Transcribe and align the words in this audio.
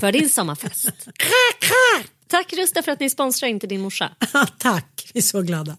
för 0.00 0.12
din 0.12 0.28
sommarfest. 0.28 1.08
Tack 2.28 2.52
Rusta 2.52 2.82
för 2.82 2.92
att 2.92 3.00
ni 3.00 3.10
sponsrar 3.10 3.48
Inte 3.48 3.66
din 3.66 3.80
morsa. 3.80 4.10
Tack, 4.58 5.10
vi 5.14 5.18
är 5.18 5.22
så 5.22 5.42
glada. 5.42 5.76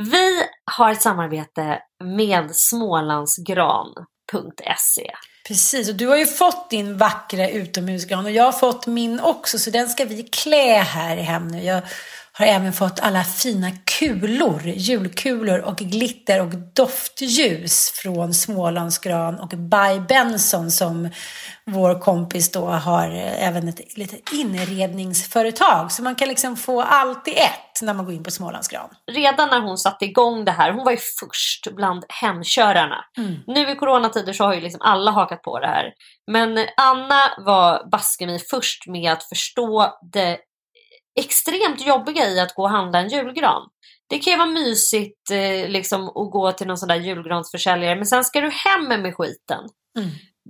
Vi 0.00 0.42
har 0.64 0.92
ett 0.92 1.02
samarbete 1.02 1.78
med 2.04 2.56
smålandsgran.se. 2.56 5.10
Precis, 5.48 5.88
och 5.88 5.94
du 5.94 6.06
har 6.06 6.16
ju 6.16 6.26
fått 6.26 6.70
din 6.70 6.98
vackra 6.98 7.48
utomhusgran 7.48 8.24
och 8.24 8.30
jag 8.30 8.44
har 8.44 8.52
fått 8.52 8.86
min 8.86 9.20
också 9.20 9.58
så 9.58 9.70
den 9.70 9.88
ska 9.88 10.04
vi 10.04 10.22
klä 10.22 10.78
här 10.78 11.16
i 11.16 11.22
hem 11.22 11.48
nu. 11.48 11.62
Jag 11.62 11.82
har 12.38 12.46
även 12.46 12.72
fått 12.72 13.00
alla 13.00 13.24
fina 13.24 13.70
kulor, 13.98 14.62
julkulor 14.66 15.58
och 15.58 15.76
glitter 15.76 16.40
och 16.40 16.52
doftljus 16.74 17.90
från 17.90 18.34
Smålandsgran 18.34 19.40
och 19.40 19.48
By 19.48 20.00
Benson 20.08 20.70
som 20.70 21.10
vår 21.64 22.00
kompis 22.00 22.52
då 22.52 22.66
har 22.66 23.08
eh, 23.08 23.48
även 23.48 23.68
ett 23.68 23.96
litet 23.96 24.32
inredningsföretag. 24.32 25.92
Så 25.92 26.02
man 26.02 26.14
kan 26.14 26.28
liksom 26.28 26.56
få 26.56 26.82
allt 26.82 27.28
i 27.28 27.34
ett 27.34 27.82
när 27.82 27.94
man 27.94 28.04
går 28.04 28.14
in 28.14 28.24
på 28.24 28.30
Smålandsgran. 28.30 28.88
Redan 29.12 29.48
när 29.48 29.60
hon 29.60 29.78
satte 29.78 30.04
igång 30.04 30.44
det 30.44 30.52
här, 30.52 30.72
hon 30.72 30.84
var 30.84 30.92
ju 30.92 30.98
först 31.20 31.74
bland 31.76 32.04
hemkörarna. 32.08 33.04
Nu 33.46 33.70
i 33.70 33.74
coronatider 33.74 34.32
så 34.32 34.44
har 34.44 34.54
ju 34.54 34.60
liksom 34.60 34.80
alla 34.80 35.10
hakat 35.10 35.42
på 35.42 35.60
det 35.60 35.66
här. 35.66 35.92
Men 36.32 36.66
Anna 36.76 37.22
var 37.38 37.90
baske 37.90 38.26
mig 38.26 38.38
först 38.50 38.86
med 38.86 39.12
att 39.12 39.24
förstå 39.24 39.98
det 40.12 40.38
extremt 41.20 41.86
jobbiga 41.86 42.28
i 42.28 42.40
att 42.40 42.54
gå 42.54 42.62
och 42.62 42.70
handla 42.70 42.98
en 42.98 43.08
julgran. 43.08 43.62
Det 44.08 44.18
kan 44.18 44.32
ju 44.32 44.36
vara 44.36 44.48
mysigt 44.48 45.30
eh, 45.30 45.68
liksom, 45.68 46.08
att 46.08 46.30
gå 46.30 46.52
till 46.52 46.66
någon 46.66 46.78
sån 46.78 46.88
där 46.88 46.96
julgransförsäljare 46.96 47.96
men 47.96 48.06
sen 48.06 48.24
ska 48.24 48.40
du 48.40 48.50
hem 48.50 49.02
med 49.02 49.16
skiten. 49.16 49.64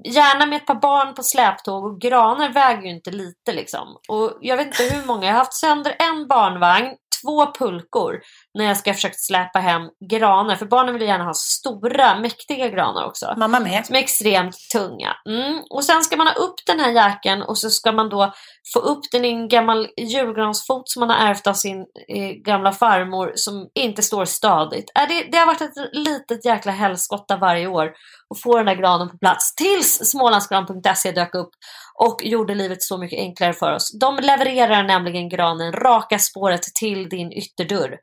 Gärna 0.05 0.47
med 0.47 0.57
ett 0.57 0.67
par 0.67 0.81
barn 0.81 1.15
på 1.15 1.23
släptåg 1.23 1.85
och 1.85 2.01
granar 2.01 2.53
väger 2.53 2.83
ju 2.83 2.91
inte 2.91 3.11
lite 3.11 3.53
liksom. 3.53 3.97
Och 4.09 4.39
jag 4.41 4.57
vet 4.57 4.67
inte 4.67 4.97
hur 4.97 5.07
många, 5.07 5.27
jag 5.27 5.33
har 5.33 5.39
haft 5.39 5.55
sönder 5.55 5.97
en 5.99 6.27
barnvagn, 6.29 6.97
två 7.23 7.53
pulkor 7.53 8.21
när 8.57 8.65
jag 8.65 8.77
ska 8.77 8.95
försöka 8.95 9.15
släpa 9.19 9.59
hem 9.59 9.83
granar. 10.11 10.57
För 10.57 10.67
barnen 10.67 10.95
vill 10.95 11.03
gärna 11.03 11.25
ha 11.25 11.35
stora, 11.35 12.19
mäktiga 12.21 12.69
granar 12.69 13.05
också. 13.05 13.35
Mamma 13.37 13.61
med. 13.61 13.87
Som 13.87 13.97
är 13.97 14.01
extremt 14.01 14.57
tunga. 14.73 15.17
Mm. 15.29 15.63
Och 15.71 15.85
sen 15.85 16.05
ska 16.05 16.17
man 16.17 16.27
ha 16.27 16.35
upp 16.35 16.55
den 16.67 16.81
här 16.81 16.91
jäkeln 16.91 17.43
och 17.43 17.59
så 17.59 17.71
ska 17.71 17.93
man 17.93 18.09
då 18.09 18.33
få 18.75 18.79
upp 18.79 19.11
den 19.13 19.25
i 19.25 19.29
en 19.29 19.49
gammal 19.49 19.89
julgransfot 19.97 20.89
som 20.89 21.01
man 21.01 21.11
har 21.11 21.29
ärvt 21.29 21.47
av 21.47 21.55
sin 21.55 21.79
eh, 22.09 22.31
gamla 22.45 22.73
farmor 22.73 23.33
som 23.35 23.69
inte 23.75 24.03
står 24.03 24.25
stadigt. 24.25 24.91
Äh, 24.99 25.09
det, 25.09 25.29
det 25.33 25.39
har 25.39 25.47
varit 25.47 25.61
ett 25.61 25.89
litet 25.93 26.45
jäkla 26.45 26.73
helskotta 26.73 27.37
varje 27.37 27.67
år 27.67 27.93
att 28.35 28.41
få 28.43 28.57
den 28.57 28.67
där 28.67 28.75
granen 28.75 29.09
på 29.09 29.19
plats. 29.19 29.55
Tills 29.55 30.11
smålandsgran.se 30.11 31.13
dök 31.13 31.35
upp 31.35 31.51
och 31.99 32.25
gjorde 32.25 32.55
livet 32.55 32.83
så 32.83 32.99
mycket 32.99 33.19
enklare 33.19 33.53
för 33.53 33.73
oss. 33.73 33.99
De 34.01 34.17
levererar 34.17 34.83
nämligen 34.83 35.29
granen 35.29 35.73
raka 35.73 36.19
spåret 36.19 36.63
till 36.63 37.09
din 37.09 37.33
ytterdörr. 37.33 37.97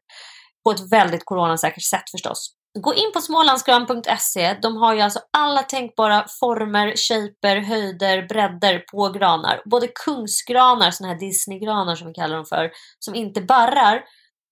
På 0.63 0.71
ett 0.71 0.92
väldigt 0.92 1.25
coronasäkert 1.25 1.83
sätt 1.83 2.10
förstås. 2.12 2.56
Gå 2.80 2.94
in 2.94 3.12
på 3.13 3.21
smålandsgran.se. 3.21 4.54
De 4.62 4.77
har 4.77 4.94
ju 4.94 5.01
alltså 5.01 5.19
alla 5.38 5.63
tänkbara 5.63 6.25
former, 6.39 6.94
shaper, 6.95 7.57
höjder, 7.57 8.27
bredder 8.27 8.80
på 8.80 9.10
granar. 9.10 9.62
Både 9.65 9.88
kungsgranar, 9.88 10.92
såna 10.92 11.10
här 11.10 11.19
Disneygranar 11.19 11.95
som 11.95 12.07
vi 12.07 12.13
kallar 12.13 12.36
dem 12.36 12.45
för, 12.45 12.71
som 13.00 13.15
inte 13.15 13.42
barrar. 13.42 14.04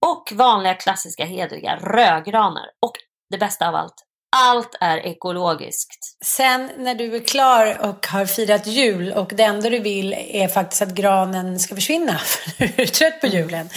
Och 0.06 0.31
vanliga 0.36 0.74
klassiska 0.74 1.25
hederliga 1.25 1.75
rödgranar. 1.75 2.66
Och 2.86 2.94
det 3.30 3.38
bästa 3.38 3.68
av 3.68 3.75
allt, 3.75 3.94
allt 4.36 4.75
är 4.80 4.98
ekologiskt. 4.98 6.18
Sen 6.25 6.72
när 6.78 6.95
du 6.95 7.16
är 7.16 7.19
klar 7.19 7.78
och 7.81 8.07
har 8.07 8.25
firat 8.25 8.68
jul 8.68 9.12
och 9.12 9.31
det 9.36 9.44
enda 9.44 9.69
du 9.69 9.80
vill 9.80 10.13
är 10.13 10.48
faktiskt 10.48 10.81
att 10.81 10.94
granen 10.94 11.60
ska 11.60 11.75
försvinna, 11.75 12.18
för 12.57 12.68
du 12.68 12.83
är 12.83 12.86
trött 12.86 13.22
på 13.22 13.28
julen. 13.28 13.69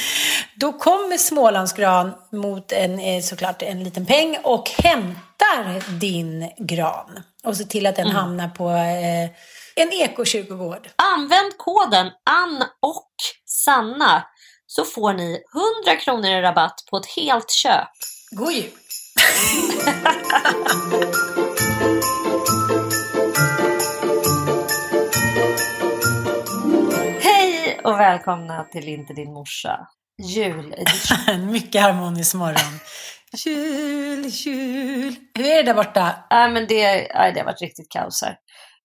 Då 0.54 0.72
kommer 0.72 1.18
Smålandsgran 1.18 2.14
mot 2.32 2.72
en, 2.72 2.98
eh, 2.98 3.22
såklart 3.22 3.62
en 3.62 3.84
liten 3.84 4.06
peng 4.06 4.36
och 4.42 4.70
hämtar 4.70 5.98
din 6.00 6.50
gran. 6.58 7.22
Och 7.44 7.56
ser 7.56 7.64
till 7.64 7.86
att 7.86 7.96
den 7.96 8.10
hamnar 8.10 8.48
på 8.48 8.70
eh, 8.70 9.30
En 9.76 9.92
ekokyrkogård. 9.92 10.88
Använd 10.96 11.58
koden 11.58 12.10
Ann 12.30 12.64
och 12.80 13.12
Sanna 13.44 14.24
så 14.66 14.84
får 14.84 15.12
ni 15.12 15.42
100 15.86 16.00
kronor 16.00 16.30
i 16.30 16.42
rabatt 16.42 16.84
på 16.90 16.96
ett 16.96 17.06
helt 17.06 17.50
köp. 17.50 17.88
God 18.30 18.52
jul! 18.52 18.70
Hej 27.20 27.80
och 27.84 28.00
välkomna 28.00 28.64
till 28.64 28.88
Inte 28.88 29.12
din 29.12 29.32
morsa. 29.32 29.86
Juledition. 30.22 31.18
En 31.26 31.46
mycket 31.52 31.82
harmonisk 31.82 32.34
morgon. 32.34 32.78
Jul, 33.46 34.24
jul. 34.26 35.14
Hur 35.34 35.44
är 35.44 35.56
det 35.56 35.62
där 35.62 35.74
borta? 35.74 36.16
Nej 36.30 36.50
men 36.50 36.66
det, 36.66 37.08
nej, 37.14 37.32
det 37.32 37.40
har 37.40 37.44
varit 37.44 37.60
riktigt 37.62 37.90
kaos 37.90 38.22
här. 38.22 38.36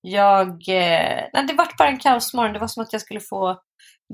Jag, 0.02 0.48
eh, 0.50 1.24
nej, 1.34 1.46
det 1.48 1.54
vart 1.54 1.78
bara 1.78 1.90
en 1.90 2.00
kaosmorgon. 2.00 2.54
Det 2.54 2.60
var 2.60 2.68
som 2.68 2.84
att 2.84 2.94
jag 2.94 3.02
skulle 3.02 3.20
få 3.20 3.58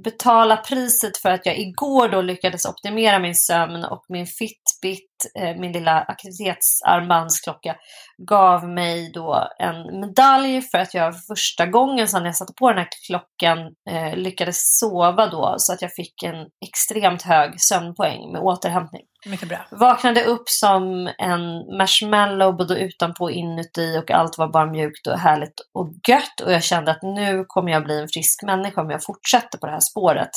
betala 0.03 0.57
priset 0.57 1.17
för 1.17 1.31
att 1.31 1.45
jag 1.45 1.57
igår 1.57 2.09
då 2.09 2.21
lyckades 2.21 2.65
optimera 2.65 3.19
min 3.19 3.35
sömn 3.35 3.85
och 3.85 4.05
min 4.09 4.25
Fitbit, 4.25 5.14
min 5.57 5.71
lilla 5.71 6.01
aktivitetsarmbandsklocka, 6.01 7.75
gav 8.17 8.69
mig 8.69 9.11
då 9.13 9.47
en 9.59 9.99
medalj 9.99 10.61
för 10.61 10.77
att 10.77 10.93
jag 10.93 11.25
första 11.25 11.65
gången 11.65 12.07
sedan 12.07 12.25
jag 12.25 12.35
satte 12.35 12.53
på 12.53 12.69
den 12.69 12.77
här 12.77 12.87
klockan 13.07 13.59
eh, 13.89 14.15
lyckades 14.15 14.77
sova 14.79 15.27
då 15.27 15.55
så 15.57 15.73
att 15.73 15.81
jag 15.81 15.93
fick 15.93 16.23
en 16.23 16.47
extremt 16.65 17.21
hög 17.21 17.61
sömnpoäng 17.61 18.31
med 18.31 18.41
återhämtning. 18.41 19.01
Mycket 19.25 19.49
bra. 19.49 19.65
Vaknade 19.71 20.23
upp 20.23 20.49
som 20.49 21.09
en 21.17 21.77
marshmallow 21.77 22.57
både 22.57 22.79
utanpå 22.79 23.23
och 23.23 23.31
inuti 23.31 23.97
och 23.99 24.11
allt 24.11 24.37
var 24.37 24.47
bara 24.47 24.65
mjukt 24.65 25.07
och 25.07 25.19
härligt 25.19 25.59
och 25.73 25.93
gött. 26.07 26.39
Och 26.43 26.51
jag 26.51 26.63
kände 26.63 26.91
att 26.91 27.03
nu 27.03 27.45
kommer 27.47 27.71
jag 27.71 27.83
bli 27.83 28.01
en 28.01 28.07
frisk 28.07 28.43
människa 28.43 28.81
om 28.81 28.89
jag 28.89 29.03
fortsätter 29.03 29.57
på 29.57 29.65
det 29.65 29.71
här 29.71 29.79
spåret 29.79 30.29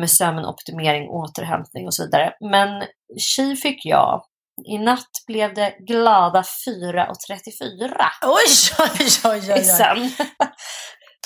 med 0.00 0.10
sömn, 0.10 0.44
optimering, 0.44 1.08
återhämtning 1.08 1.86
och 1.86 1.94
så 1.94 2.04
vidare. 2.04 2.32
Men 2.50 2.84
tji 3.18 3.56
fick 3.56 3.86
jag. 3.86 4.22
I 4.66 4.78
natt 4.78 5.10
blev 5.26 5.54
det 5.54 5.76
glada 5.78 6.42
4.34 6.42 7.94
Oj, 8.22 8.32
oj, 8.78 9.08
oj, 9.24 9.38
i 9.38 9.52
oj. 9.52 9.52
oj. 9.52 9.64
sömn. 9.64 10.10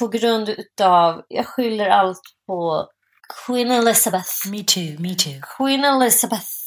på 0.00 0.08
grund 0.08 0.48
utav, 0.48 1.22
jag 1.28 1.46
skyller 1.46 1.88
allt 1.88 2.20
på 2.46 2.86
Queen 3.46 3.70
Elizabeth. 3.70 4.30
Me 4.50 4.64
too, 4.64 4.96
me 4.98 5.14
too. 5.14 5.40
Queen 5.56 5.84
Elizabeth. 5.84 6.57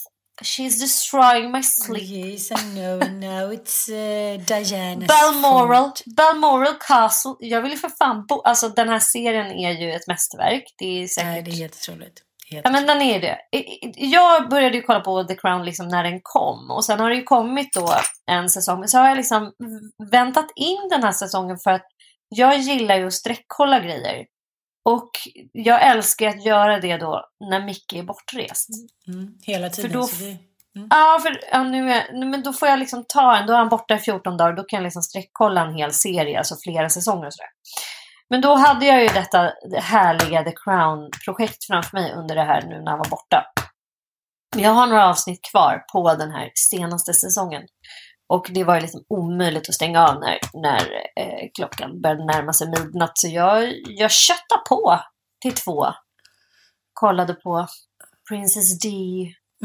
She's 0.41 0.79
destroying 0.79 1.51
my 1.51 1.63
sleep. 1.63 2.03
Yes, 2.03 2.51
I 2.51 2.55
know, 2.75 2.99
I 3.01 3.09
know. 3.09 3.53
It's 3.53 3.89
uh, 3.89 4.37
Diana's 4.45 5.07
Balmoral, 5.07 5.83
fault. 5.83 6.03
Balmoral 6.05 6.75
Castle. 6.87 7.35
Jag 7.39 7.61
vill 7.61 7.71
ju 7.71 7.77
för 7.77 7.89
fan 7.89 8.25
bo... 8.25 8.41
Alltså 8.41 8.69
den 8.69 8.89
här 8.89 8.99
serien 8.99 9.51
är 9.51 9.71
ju 9.71 9.91
ett 9.91 10.07
mästerverk. 10.07 10.63
Det 10.77 11.03
är 11.03 11.07
säkert... 11.07 11.31
Nej, 11.31 11.41
det 11.41 11.51
är 11.51 11.55
helt 11.55 11.75
otroligt. 11.75 12.21
Helt 12.51 12.65
Ja 12.65 12.71
men 12.71 12.87
den 12.87 13.01
är 13.01 13.21
det. 13.21 13.37
Jag 13.95 14.49
började 14.49 14.75
ju 14.75 14.81
kolla 14.81 14.99
på 14.99 15.23
The 15.23 15.35
Crown 15.35 15.65
liksom 15.65 15.87
när 15.87 16.03
den 16.03 16.19
kom 16.23 16.71
och 16.71 16.85
sen 16.85 16.99
har 16.99 17.09
det 17.09 17.15
ju 17.15 17.23
kommit 17.23 17.73
då 17.73 17.93
en 18.31 18.49
säsong. 18.49 18.87
Så 18.87 18.97
har 18.97 19.07
jag 19.07 19.17
liksom 19.17 19.51
väntat 20.11 20.47
in 20.55 20.89
den 20.89 21.03
här 21.03 21.11
säsongen 21.11 21.57
för 21.57 21.71
att 21.71 21.85
jag 22.29 22.57
gillar 22.59 22.95
ju 22.95 23.07
att 23.07 23.13
sträckkolla 23.13 23.79
grejer. 23.79 24.25
Och 24.85 25.09
jag 25.51 25.87
älskar 25.87 26.27
att 26.27 26.45
göra 26.45 26.79
det 26.79 26.97
då 26.97 27.25
när 27.49 27.65
Micke 27.65 27.93
är 27.93 28.03
bortrest. 28.03 28.69
Mm, 29.07 29.33
hela 29.41 29.69
tiden. 29.69 29.91
då- 29.91 30.07
så 30.07 30.23
det, 30.23 30.37
Ja, 30.89 31.19
för 31.21 31.39
ja, 31.51 31.63
nu 31.63 31.91
är, 31.93 32.25
men 32.25 32.43
då 32.43 32.53
får 32.53 32.67
jag 32.67 32.79
liksom 32.79 33.05
ta 33.07 33.37
en, 33.37 33.47
då 33.47 33.53
är 33.53 33.57
han 33.57 33.69
borta 33.69 33.95
i 33.95 33.99
14 33.99 34.37
dagar, 34.37 34.53
då 34.53 34.63
kan 34.63 34.77
jag 34.77 34.83
liksom 34.83 35.01
sträckkolla 35.01 35.61
en 35.61 35.75
hel 35.75 35.93
serie, 35.93 36.37
alltså 36.37 36.55
flera 36.63 36.89
säsonger 36.89 37.25
och 37.27 37.33
sådär. 37.33 37.49
Men 38.29 38.41
då 38.41 38.55
hade 38.55 38.85
jag 38.85 39.01
ju 39.01 39.07
detta 39.07 39.53
härliga 39.81 40.43
The 40.43 40.51
Crown-projekt 40.65 41.63
framför 41.67 41.97
mig 41.97 42.13
under 42.13 42.35
det 42.35 42.43
här 42.43 42.61
nu 42.61 42.81
när 42.81 42.91
han 42.91 42.99
var 42.99 43.09
borta. 43.09 43.45
Jag 44.57 44.71
har 44.71 44.87
några 44.87 45.09
avsnitt 45.09 45.39
kvar 45.51 45.83
på 45.93 46.13
den 46.15 46.31
här 46.31 46.51
senaste 46.55 47.13
säsongen. 47.13 47.63
Och 48.31 48.47
det 48.49 48.63
var 48.63 48.81
liksom 48.81 49.03
omöjligt 49.07 49.69
att 49.69 49.75
stänga 49.75 50.07
av 50.07 50.19
när, 50.19 50.39
när 50.53 50.81
eh, 51.15 51.49
klockan 51.53 52.01
började 52.01 52.25
närma 52.25 52.53
sig 52.53 52.67
midnatt. 52.67 53.17
Så 53.17 53.27
jag, 53.27 53.73
jag 53.85 54.11
köttade 54.11 54.61
på 54.69 54.99
till 55.41 55.53
två. 55.53 55.85
Kollade 56.93 57.33
på 57.33 57.67
Princess 58.29 58.79
D 58.79 58.89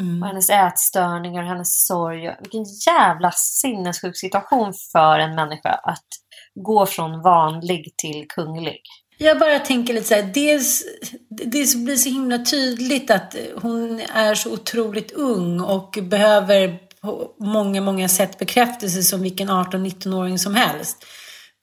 mm. 0.01 0.23
och 0.23 0.29
hennes 0.29 0.51
ätstörningar 0.51 1.43
och 1.43 1.49
hennes 1.49 1.87
sorg. 1.87 2.37
Vilken 2.41 2.65
jävla 2.87 3.31
sinnessjuk 3.33 4.17
situation 4.17 4.73
för 4.93 5.19
en 5.19 5.35
människa 5.35 5.71
att 5.71 6.09
gå 6.55 6.87
från 6.87 7.23
vanlig 7.23 7.95
till 7.97 8.27
kunglig. 8.29 8.81
Jag 9.19 9.39
bara 9.39 9.59
tänker 9.59 9.95
lite 9.95 10.07
så 10.07 10.15
här, 10.15 10.23
dels, 10.23 10.85
det 11.29 11.77
blir 11.77 11.97
så 11.97 12.09
himla 12.09 12.39
tydligt 12.39 13.11
att 13.11 13.37
hon 13.63 14.01
är 14.01 14.35
så 14.35 14.53
otroligt 14.53 15.13
ung 15.13 15.61
och 15.61 15.99
behöver 16.03 16.86
på 17.07 17.31
många, 17.41 17.81
många 17.81 18.09
sätt 18.09 18.39
bekräftelse 18.39 19.03
som 19.03 19.23
vilken 19.23 19.51
18-19-åring 19.51 20.39
som 20.39 20.55
helst. 20.55 21.05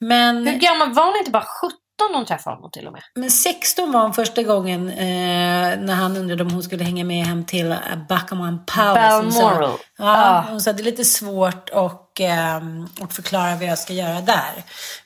Men, 0.00 0.46
Hur 0.46 0.58
gammal 0.58 0.92
var 0.94 1.04
hon 1.04 1.16
inte? 1.18 1.30
Bara 1.30 1.44
17 1.60 1.78
hon 2.14 2.26
träffade 2.26 2.56
honom 2.56 2.70
till 2.70 2.86
och 2.86 2.92
med. 2.92 3.02
men 3.14 3.30
16 3.30 3.92
var 3.92 4.02
hon 4.02 4.14
första 4.14 4.42
gången 4.42 4.88
eh, 4.90 5.78
när 5.78 5.94
han 5.94 6.16
undrade 6.16 6.42
om 6.44 6.50
hon 6.50 6.62
skulle 6.62 6.84
hänga 6.84 7.04
med 7.04 7.26
hem 7.26 7.44
till 7.44 7.72
eh, 7.72 7.78
Buckingham 8.08 8.64
Palace. 8.66 9.16
Hon 9.16 9.32
sa- 9.32 9.40
Balmoral. 9.42 9.70
Ja, 9.98 10.04
Ah. 10.38 10.44
hon 10.50 10.60
sa 10.60 10.70
att 10.70 10.76
det 10.76 10.82
är 10.82 10.84
lite 10.84 11.04
svårt 11.04 11.68
och, 11.70 12.20
ehm, 12.20 12.88
och 13.00 13.12
förklara 13.12 13.56
vad 13.56 13.64
jag 13.68 13.78
ska 13.78 13.92
göra 13.92 14.20
där. 14.20 14.52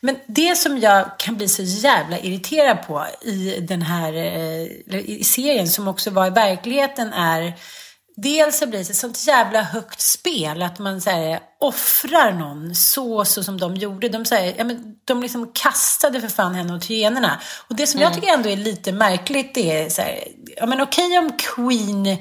Men 0.00 0.16
det 0.26 0.56
som 0.58 0.78
jag 0.78 1.18
kan 1.18 1.36
bli 1.36 1.48
så 1.48 1.62
jävla 1.62 2.18
irriterad 2.18 2.86
på 2.86 3.06
i 3.22 3.60
den 3.60 3.82
här 3.82 4.12
eh, 4.12 4.62
i 5.10 5.22
serien 5.24 5.68
som 5.68 5.88
också 5.88 6.10
var 6.10 6.26
i 6.26 6.30
verkligheten 6.30 7.12
är 7.12 7.54
Dels 8.22 8.58
så 8.58 8.66
blir 8.66 8.78
det 8.78 8.90
ett 8.90 8.96
sånt 8.96 9.26
jävla 9.26 9.62
högt 9.62 10.00
spel 10.00 10.62
att 10.62 10.78
man 10.78 11.00
så 11.00 11.10
här, 11.10 11.40
offrar 11.58 12.32
någon 12.32 12.74
så, 12.74 13.24
så 13.24 13.42
som 13.42 13.60
de 13.60 13.76
gjorde. 13.76 14.08
De, 14.08 14.24
så 14.24 14.34
här, 14.34 14.54
ja, 14.58 14.64
men, 14.64 14.94
de 15.04 15.22
liksom 15.22 15.50
kastade 15.54 16.20
för 16.20 16.28
fan 16.28 16.54
henne 16.54 16.74
åt 16.74 16.84
hyenorna. 16.84 17.40
Och 17.68 17.76
det 17.76 17.86
som 17.86 18.00
jag 18.00 18.14
tycker 18.14 18.32
ändå 18.32 18.48
är 18.48 18.56
lite 18.56 18.92
märkligt 18.92 19.54
det 19.54 19.82
är 19.82 19.88
så 19.88 20.02
här, 20.02 20.24
ja 20.56 20.66
men 20.66 20.80
okej 20.80 21.18
om 21.18 21.30
Queen 21.38 22.16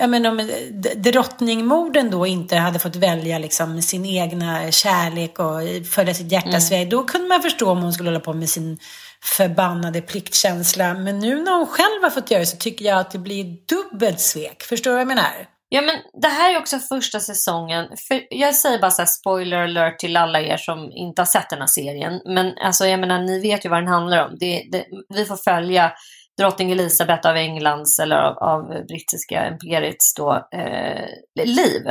Ja, 0.00 0.06
men 0.06 0.26
om 0.26 0.36
d- 0.70 0.94
drottningmorden 0.96 2.10
då 2.10 2.26
inte 2.26 2.56
hade 2.56 2.78
fått 2.78 2.96
välja 2.96 3.38
liksom 3.38 3.82
sin 3.82 4.06
egna 4.06 4.70
kärlek 4.70 5.38
och 5.38 5.86
följa 5.90 6.14
sitt 6.14 6.32
hjärtas 6.32 6.72
väg, 6.72 6.90
då 6.90 7.04
kunde 7.04 7.28
man 7.28 7.42
förstå 7.42 7.70
om 7.70 7.82
hon 7.82 7.92
skulle 7.92 8.08
hålla 8.10 8.20
på 8.20 8.32
med 8.32 8.48
sin 8.48 8.78
förbannade 9.22 10.00
pliktkänsla. 10.00 10.94
Men 10.94 11.18
nu 11.18 11.42
när 11.42 11.52
hon 11.52 11.66
själv 11.66 12.02
har 12.02 12.10
fått 12.10 12.30
göra 12.30 12.40
det 12.40 12.46
så 12.46 12.56
tycker 12.56 12.84
jag 12.84 12.98
att 12.98 13.10
det 13.10 13.18
blir 13.18 13.44
dubbelt 13.44 14.20
svek. 14.20 14.62
Förstår 14.62 14.90
du 14.90 14.94
vad 14.94 15.00
jag 15.00 15.08
menar? 15.08 15.46
Ja 15.68 15.80
men 15.80 15.96
det 16.22 16.28
här 16.28 16.54
är 16.54 16.58
också 16.58 16.78
första 16.78 17.20
säsongen. 17.20 17.86
För 18.08 18.22
jag 18.30 18.54
säger 18.54 18.78
bara 18.78 18.90
så 18.90 19.02
här 19.02 19.06
spoiler 19.06 19.56
alert 19.56 19.98
till 19.98 20.16
alla 20.16 20.40
er 20.40 20.56
som 20.56 20.92
inte 20.92 21.22
har 21.22 21.26
sett 21.26 21.50
den 21.50 21.60
här 21.60 21.66
serien. 21.66 22.20
Men 22.24 22.52
alltså 22.64 22.86
jag 22.86 23.00
menar 23.00 23.18
ni 23.22 23.40
vet 23.40 23.64
ju 23.64 23.68
vad 23.68 23.78
den 23.82 23.88
handlar 23.88 24.24
om. 24.26 24.36
Det, 24.40 24.68
det, 24.72 24.84
vi 25.14 25.24
får 25.24 25.36
följa 25.36 25.92
drottning 26.40 26.72
Elisabeth 26.72 27.28
av 27.28 27.36
Englands 27.36 27.98
eller 27.98 28.16
av, 28.16 28.38
av 28.38 28.68
brittiska 28.68 29.48
imperiets 29.48 30.14
då, 30.14 30.48
eh, 30.54 31.06
liv. 31.44 31.82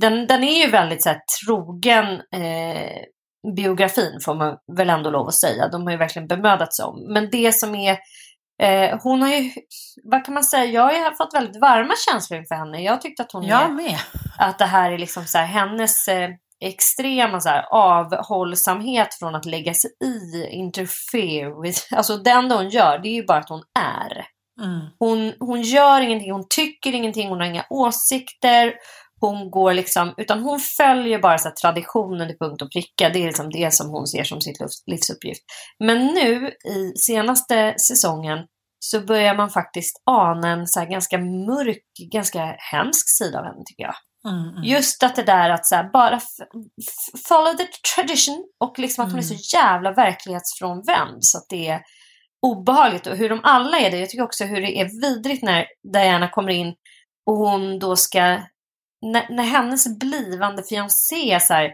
Den, 0.00 0.26
den 0.26 0.44
är 0.44 0.64
ju 0.64 0.70
väldigt 0.70 1.02
så 1.02 1.08
här, 1.08 1.20
trogen 1.44 2.04
eh, 2.34 2.98
biografin 3.56 4.18
får 4.24 4.34
man 4.34 4.56
väl 4.76 4.90
ändå 4.90 5.10
lov 5.10 5.28
att 5.28 5.34
säga. 5.34 5.68
De 5.68 5.82
har 5.82 5.90
ju 5.90 5.96
verkligen 5.96 6.28
bemödat 6.28 6.74
sig 6.74 6.84
om. 6.84 7.12
Men 7.12 7.30
det 7.30 7.52
som 7.52 7.74
är 7.74 7.98
Eh, 8.62 8.98
hon 9.02 9.22
har 9.22 9.28
ju, 9.28 9.50
vad 10.04 10.24
kan 10.24 10.34
man 10.34 10.44
säga, 10.44 10.64
jag 10.64 11.04
har 11.04 11.16
fått 11.16 11.34
väldigt 11.34 11.60
varma 11.60 11.94
känslor 12.08 12.40
inför 12.40 12.54
henne. 12.54 12.82
Jag 12.82 13.00
tyckte 13.00 13.22
att 13.22 13.32
hon 13.32 13.44
är, 13.44 13.48
Jag 13.48 13.72
med. 13.72 13.98
att 14.38 14.58
det 14.58 14.64
här 14.64 14.92
är 14.92 14.98
liksom 14.98 15.24
så 15.24 15.38
här, 15.38 15.46
hennes 15.46 16.08
eh, 16.08 16.30
extrema 16.64 17.40
så 17.40 17.48
här, 17.48 17.64
avhållsamhet 17.70 19.14
från 19.18 19.34
att 19.34 19.46
lägga 19.46 19.74
sig 19.74 19.90
i, 20.04 20.46
interfere 20.50 21.62
with, 21.62 21.80
alltså 21.94 22.16
det 22.16 22.30
enda 22.30 22.56
hon 22.56 22.68
gör 22.68 22.98
det 22.98 23.08
är 23.08 23.14
ju 23.14 23.26
bara 23.26 23.38
att 23.38 23.48
hon 23.48 23.62
är. 23.78 24.26
Mm. 24.64 24.80
Hon, 24.98 25.32
hon 25.40 25.62
gör 25.62 26.00
ingenting, 26.00 26.32
hon 26.32 26.46
tycker 26.56 26.92
ingenting, 26.92 27.28
hon 27.28 27.40
har 27.40 27.46
inga 27.46 27.66
åsikter. 27.70 28.74
Hon 29.20 29.50
går 29.50 29.74
liksom, 29.74 30.14
utan 30.16 30.42
hon 30.42 30.60
följer 30.60 31.18
bara 31.18 31.38
så 31.38 31.50
traditionen 31.62 32.28
till 32.28 32.38
punkt 32.38 32.62
och 32.62 32.72
pricka. 32.72 33.08
Det 33.08 33.18
är 33.18 33.26
liksom 33.26 33.50
det 33.50 33.74
som 33.74 33.90
hon 33.90 34.06
ser 34.06 34.24
som 34.24 34.40
sitt 34.40 34.60
livs- 34.60 34.82
livsuppgift. 34.86 35.42
Men 35.84 36.06
nu 36.06 36.46
i 36.48 36.92
senaste 36.96 37.74
säsongen 37.78 38.38
så 38.78 39.00
börjar 39.00 39.34
man 39.34 39.50
faktiskt 39.50 40.02
ana 40.10 40.48
en 40.48 40.66
så 40.66 40.84
ganska 40.84 41.18
mörk, 41.18 41.82
ganska 42.12 42.56
hemsk 42.72 43.08
sida 43.08 43.38
av 43.38 43.44
henne 43.44 43.62
tycker 43.66 43.82
jag. 43.82 43.94
Mm, 44.24 44.48
mm. 44.48 44.64
Just 44.64 45.02
att 45.02 45.16
det 45.16 45.22
där 45.22 45.50
att 45.50 45.66
så 45.66 45.74
här, 45.74 45.90
bara 45.92 46.20
follow 47.28 47.56
the 47.56 47.66
tradition 47.94 48.44
och 48.58 48.78
liksom 48.78 49.04
att 49.04 49.10
hon 49.10 49.18
är 49.18 49.24
så 49.24 49.56
jävla 49.56 49.92
verklighetsfrånvänd 49.92 51.24
så 51.24 51.38
att 51.38 51.46
det 51.48 51.68
är 51.68 51.82
obehagligt 52.46 53.06
och 53.06 53.16
hur 53.16 53.28
de 53.28 53.40
alla 53.42 53.78
är 53.78 53.90
det. 53.90 53.98
Jag 53.98 54.10
tycker 54.10 54.24
också 54.24 54.44
hur 54.44 54.60
det 54.60 54.80
är 54.80 55.00
vidrigt 55.00 55.42
när 55.42 55.66
Diana 55.92 56.28
kommer 56.28 56.52
in 56.52 56.74
och 57.26 57.36
hon 57.36 57.78
då 57.78 57.96
ska, 57.96 58.20
när, 59.02 59.30
när 59.30 59.44
hennes 59.44 59.98
blivande 59.98 60.62
fiancé 60.62 61.40
så 61.40 61.54
här, 61.54 61.70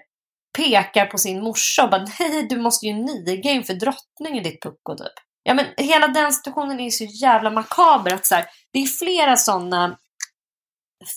pekar 0.57 1.07
på 1.07 1.19
sin 1.19 1.43
morsa 1.43 1.85
och 1.85 1.91
bara 1.91 2.07
nej 2.19 2.47
du 2.49 2.57
måste 2.57 2.87
ju 2.87 2.93
niga 2.93 3.51
inför 3.51 3.75
drottningen 3.75 4.45
ditt 4.45 4.63
pucko 4.63 4.97
typ. 4.97 5.13
Ja 5.43 5.55
men 5.55 5.67
hela 5.77 6.09
den 6.09 6.33
situationen 6.33 6.81
är 6.81 6.91
så 6.91 7.05
jävla 7.05 7.51
makaber 7.51 8.15
att 8.15 8.27
så 8.27 8.35
här, 8.35 8.45
det 8.73 8.79
är 8.79 8.87
flera 8.87 9.37
sådana 9.37 9.99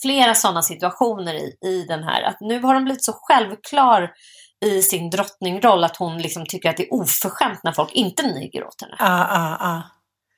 flera 0.02 0.34
sådana 0.34 0.62
situationer 0.62 1.34
i, 1.34 1.56
i 1.64 1.84
den 1.88 2.02
här. 2.02 2.22
Att 2.22 2.40
nu 2.40 2.60
har 2.60 2.74
de 2.74 2.84
blivit 2.84 3.04
så 3.04 3.12
självklar 3.12 4.10
i 4.64 4.82
sin 4.82 5.10
drottningroll 5.10 5.84
att 5.84 5.96
hon 5.96 6.18
liksom 6.18 6.46
tycker 6.46 6.70
att 6.70 6.76
det 6.76 6.82
är 6.82 6.94
oförskämt 6.94 7.60
när 7.64 7.72
folk 7.72 7.92
inte 7.92 8.22
niger 8.22 8.66
åt 8.66 8.82
henne. 8.82 8.96
Ah, 8.98 9.38
ah, 9.38 9.56
ah. 9.60 9.82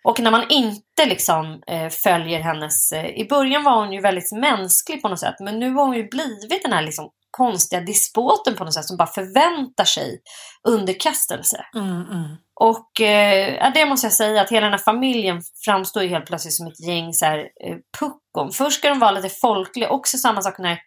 Och 0.05 0.21
när 0.21 0.31
man 0.31 0.45
inte 0.49 1.07
liksom 1.07 1.63
eh, 1.67 1.89
följer 1.89 2.41
hennes... 2.41 2.93
Eh, 2.93 3.07
I 3.07 3.27
början 3.29 3.65
var 3.65 3.81
hon 3.81 3.93
ju 3.93 4.01
väldigt 4.01 4.33
mänsklig 4.33 5.03
på 5.03 5.09
något 5.09 5.21
sätt 5.21 5.35
men 5.41 5.59
nu 5.59 5.73
har 5.73 5.87
hon 5.87 5.97
ju 5.97 6.09
blivit 6.09 6.63
den 6.63 6.73
här 6.73 6.83
liksom 6.83 7.11
konstiga 7.31 7.81
despoten 7.81 8.55
på 8.55 8.65
något 8.65 8.75
sätt 8.75 8.85
som 8.85 8.97
bara 8.97 9.09
förväntar 9.09 9.85
sig 9.85 10.21
underkastelse. 10.69 11.65
Mm, 11.75 11.91
mm. 11.91 12.37
Och 12.61 13.01
eh, 13.01 13.73
det 13.75 13.87
måste 13.87 14.07
jag 14.07 14.13
säga 14.15 14.43
att 14.43 14.51
hela 14.51 14.67
den 14.67 14.73
här 14.73 14.85
familjen 14.85 15.43
framstår 15.65 16.03
ju 16.03 16.09
helt 16.09 16.27
plötsligt 16.27 16.55
som 16.55 16.67
ett 16.67 16.87
gäng 16.87 17.13
så 17.13 17.25
här, 17.25 17.39
eh, 17.39 17.77
puckon. 17.99 18.53
Först 18.53 18.79
ska 18.79 18.89
de 18.89 18.99
vara 18.99 19.11
lite 19.11 19.29
folkliga, 19.29 19.89
också 19.91 20.19
samma 20.19 20.43
sak 20.43 20.59
när, 20.59 20.79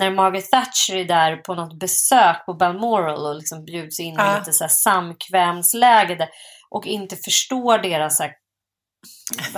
när 0.00 0.10
Margaret 0.10 0.50
Thatcher 0.50 0.96
är 0.96 1.04
där 1.04 1.36
på 1.36 1.54
något 1.54 1.78
besök 1.78 2.46
på 2.46 2.54
Balmoral 2.54 3.26
och 3.26 3.34
liksom 3.36 3.64
bjuds 3.64 4.00
in 4.00 4.14
i 4.20 4.38
lite 4.38 4.52
så 4.52 4.64
här 4.64 4.68
samkvämsläge 4.68 6.14
där, 6.14 6.28
och 6.70 6.86
inte 6.86 7.16
förstår 7.16 7.78
deras 7.78 8.16
så 8.16 8.22
här, 8.22 8.32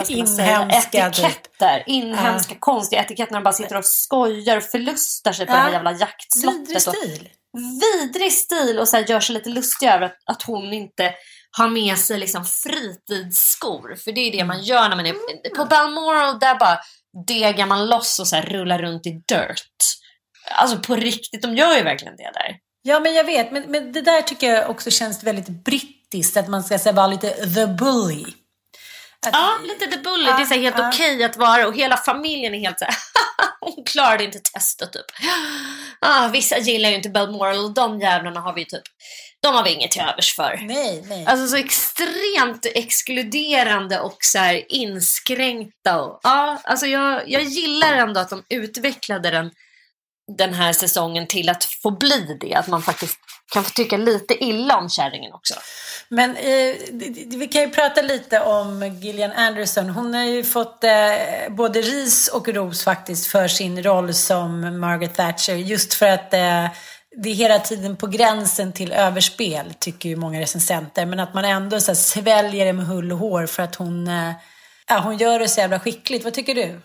Inhemska, 0.08 1.10
typ. 1.10 1.24
etiketter. 1.24 1.82
Inhemska 1.86 2.54
konstiga 2.58 3.02
etiketter 3.04 3.32
när 3.32 3.40
de 3.40 3.44
bara 3.44 3.52
sitter 3.54 3.76
och 3.78 3.84
skojar 3.84 4.56
och 4.56 4.62
förlustar 4.62 5.32
sig 5.32 5.46
på 5.46 5.52
Ja. 5.52 5.56
det 5.56 5.62
här 5.62 5.72
jävla 5.72 5.92
jaktslottet. 5.92 6.60
Vidrig 6.60 6.76
och- 6.76 6.94
stil. 6.96 7.28
vidrig 7.80 8.32
stil 8.32 8.78
och 8.78 8.88
så 8.88 8.96
här 8.96 9.10
gör 9.10 9.20
sig 9.20 9.34
lite 9.34 9.48
lustig 9.50 9.86
över 9.88 10.06
att, 10.06 10.16
att 10.26 10.42
hon 10.42 10.72
inte 10.72 11.14
har 11.56 11.68
med 11.68 11.98
sig 11.98 12.18
liksom 12.18 12.44
fritidsskor. 12.44 13.96
För 14.04 14.12
det 14.12 14.20
är 14.20 14.32
det 14.32 14.44
man 14.44 14.62
gör 14.62 14.88
när 14.88 14.96
man 14.96 15.06
är 15.06 15.14
på 15.56 15.64
Balmoral. 15.64 16.38
Där 16.38 16.58
bara 16.58 16.78
degar 17.26 17.66
man 17.66 17.86
loss 17.86 18.18
och 18.18 18.28
så 18.28 18.36
här 18.36 18.42
rullar 18.42 18.78
runt 18.78 19.06
i 19.06 19.10
dirt. 19.10 19.96
Alltså 20.50 20.78
på 20.78 20.96
riktigt, 20.96 21.42
de 21.42 21.56
gör 21.56 21.76
ju 21.76 21.82
verkligen 21.82 22.16
det 22.16 22.30
där. 22.34 22.56
Ja, 22.82 23.00
men 23.00 23.14
jag 23.14 23.24
vet. 23.24 23.52
Men, 23.52 23.62
men 23.62 23.92
det 23.92 24.00
där 24.00 24.22
tycker 24.22 24.54
jag 24.54 24.70
också 24.70 24.90
känns 24.90 25.24
väldigt 25.24 25.48
brittiskt. 25.48 26.36
Att 26.36 26.48
man 26.48 26.64
ska 26.64 26.78
säga, 26.78 26.92
vara 26.92 27.06
lite 27.06 27.30
the 27.30 27.66
bully. 27.66 28.24
Att, 29.26 29.32
Ja, 29.32 29.58
lite 29.62 29.86
the 29.86 30.02
bully. 30.02 30.24
Ja, 30.24 30.36
det 30.36 30.42
är 30.42 30.46
så 30.46 30.54
här 30.54 30.60
helt 30.60 30.78
ja. 30.78 30.88
okej 30.88 31.24
att 31.24 31.36
vara 31.36 31.66
och 31.66 31.74
hela 31.74 31.96
familjen 31.96 32.54
är 32.54 32.58
helt 32.58 32.78
så 32.78 32.84
här 32.84 32.94
hon 33.60 33.84
klarade 33.84 34.24
inte 34.24 34.38
testet 34.38 34.92
typ. 34.92 35.06
Ah, 36.00 36.28
vissa 36.28 36.58
gillar 36.58 36.88
ju 36.88 36.96
inte 36.96 37.08
Balmoral 37.08 37.64
och 37.64 37.74
de 37.74 38.00
jävlarna 38.00 38.40
har 38.40 38.54
vi 38.54 38.64
typ, 38.64 38.82
de 39.42 39.54
har 39.54 39.64
vi 39.64 39.72
inget 39.72 39.90
till 39.90 40.02
övers 40.02 40.34
för. 40.34 40.60
Nej, 40.62 41.04
nej. 41.08 41.26
Alltså 41.26 41.46
så 41.48 41.56
extremt 41.56 42.66
exkluderande 42.74 44.00
och 44.00 44.16
så 44.20 44.38
här 44.38 44.64
inskränkta. 44.68 46.02
Och, 46.02 46.20
ja, 46.22 46.60
alltså 46.64 46.86
jag, 46.86 47.28
jag 47.28 47.42
gillar 47.42 47.92
ändå 47.92 48.20
att 48.20 48.30
de 48.30 48.44
utvecklade 48.48 49.30
den, 49.30 49.50
den 50.36 50.54
här 50.54 50.72
säsongen 50.72 51.26
till 51.26 51.48
att 51.48 51.64
få 51.64 51.90
bli 51.90 52.38
det. 52.40 52.54
Att 52.54 52.68
man 52.68 52.82
faktiskt 52.82 53.18
kan 53.52 53.64
få 53.64 53.70
tycka 53.70 53.96
lite 53.96 54.44
illa 54.44 54.76
om 54.76 54.88
kärringen 54.88 55.32
också. 55.32 55.54
Men 56.08 56.36
eh, 56.36 56.74
vi 57.26 57.48
kan 57.52 57.62
ju 57.62 57.70
prata 57.70 58.02
lite 58.02 58.40
om 58.40 58.98
Gillian 59.02 59.32
Anderson. 59.32 59.90
Hon 59.90 60.14
har 60.14 60.24
ju 60.24 60.44
fått 60.44 60.84
eh, 60.84 60.90
både 61.50 61.80
ris 61.80 62.28
och 62.28 62.48
ros 62.48 62.84
faktiskt 62.84 63.26
för 63.26 63.48
sin 63.48 63.82
roll 63.82 64.14
som 64.14 64.80
Margaret 64.80 65.14
Thatcher. 65.14 65.54
Just 65.54 65.94
för 65.94 66.06
att 66.06 66.34
eh, 66.34 66.66
det 67.22 67.30
är 67.30 67.34
hela 67.34 67.58
tiden 67.58 67.96
på 67.96 68.06
gränsen 68.06 68.72
till 68.72 68.92
överspel, 68.92 69.74
tycker 69.80 70.08
ju 70.08 70.16
många 70.16 70.40
recensenter. 70.40 71.06
Men 71.06 71.20
att 71.20 71.34
man 71.34 71.44
ändå 71.44 71.80
så 71.80 71.90
här, 71.90 71.96
sväljer 71.96 72.66
det 72.66 72.72
med 72.72 72.86
hull 72.86 73.12
och 73.12 73.18
hår 73.18 73.46
för 73.46 73.62
att 73.62 73.74
hon, 73.74 74.08
eh, 74.08 74.32
ja, 74.88 74.98
hon 74.98 75.16
gör 75.16 75.38
det 75.38 75.48
så 75.48 75.60
jävla 75.60 75.80
skickligt. 75.80 76.24
Vad 76.24 76.34
tycker 76.34 76.54
du? 76.54 76.80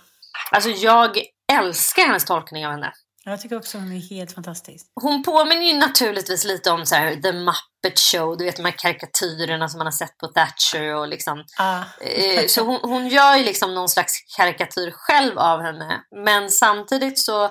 Alltså 0.51 0.69
jag 0.69 1.17
älskar 1.51 2.03
hennes 2.03 2.25
tolkning 2.25 2.65
av 2.65 2.71
henne. 2.71 2.93
Jag 3.25 3.41
tycker 3.41 3.57
också 3.57 3.77
hon 3.77 3.91
är 3.91 4.09
helt 4.09 4.31
fantastisk. 4.31 4.85
Hon 5.01 5.23
påminner 5.23 5.65
ju 5.65 5.77
naturligtvis 5.77 6.43
lite 6.43 6.71
om 6.71 6.85
så 6.85 6.95
här, 6.95 7.15
The 7.15 7.31
Muppet 7.33 7.99
Show, 7.99 8.37
du 8.37 8.45
vet 8.45 8.55
de 8.55 8.65
här 8.65 8.75
karikatyrerna 8.77 9.69
som 9.69 9.77
man 9.77 9.87
har 9.87 9.91
sett 9.91 10.17
på 10.17 10.27
Thatcher 10.27 10.95
och 10.95 11.07
liksom 11.07 11.43
Ah. 11.57 11.79
Eh, 12.01 12.45
Så 12.47 12.61
hon, 12.61 12.79
hon 12.83 13.07
gör 13.07 13.35
ju 13.35 13.43
liksom 13.43 13.75
någon 13.75 13.89
slags 13.89 14.13
karikatyr 14.37 14.91
själv 14.93 15.39
av 15.39 15.61
henne. 15.61 16.01
Men 16.25 16.51
samtidigt 16.51 17.19
så 17.19 17.49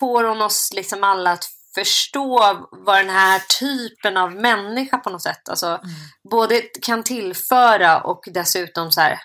får 0.00 0.24
hon 0.24 0.42
oss 0.42 0.70
liksom 0.74 1.04
alla 1.04 1.32
att 1.32 1.44
förstå 1.74 2.66
vad 2.70 2.96
den 2.96 3.10
här 3.10 3.42
typen 3.60 4.16
av 4.16 4.32
människa 4.32 4.98
på 4.98 5.10
något 5.10 5.22
sätt 5.22 5.48
alltså, 5.48 5.80
både 6.30 6.62
kan 6.82 7.02
tillföra 7.02 8.00
och 8.00 8.20
dessutom 8.26 8.92
så 8.92 9.00
här. 9.00 9.18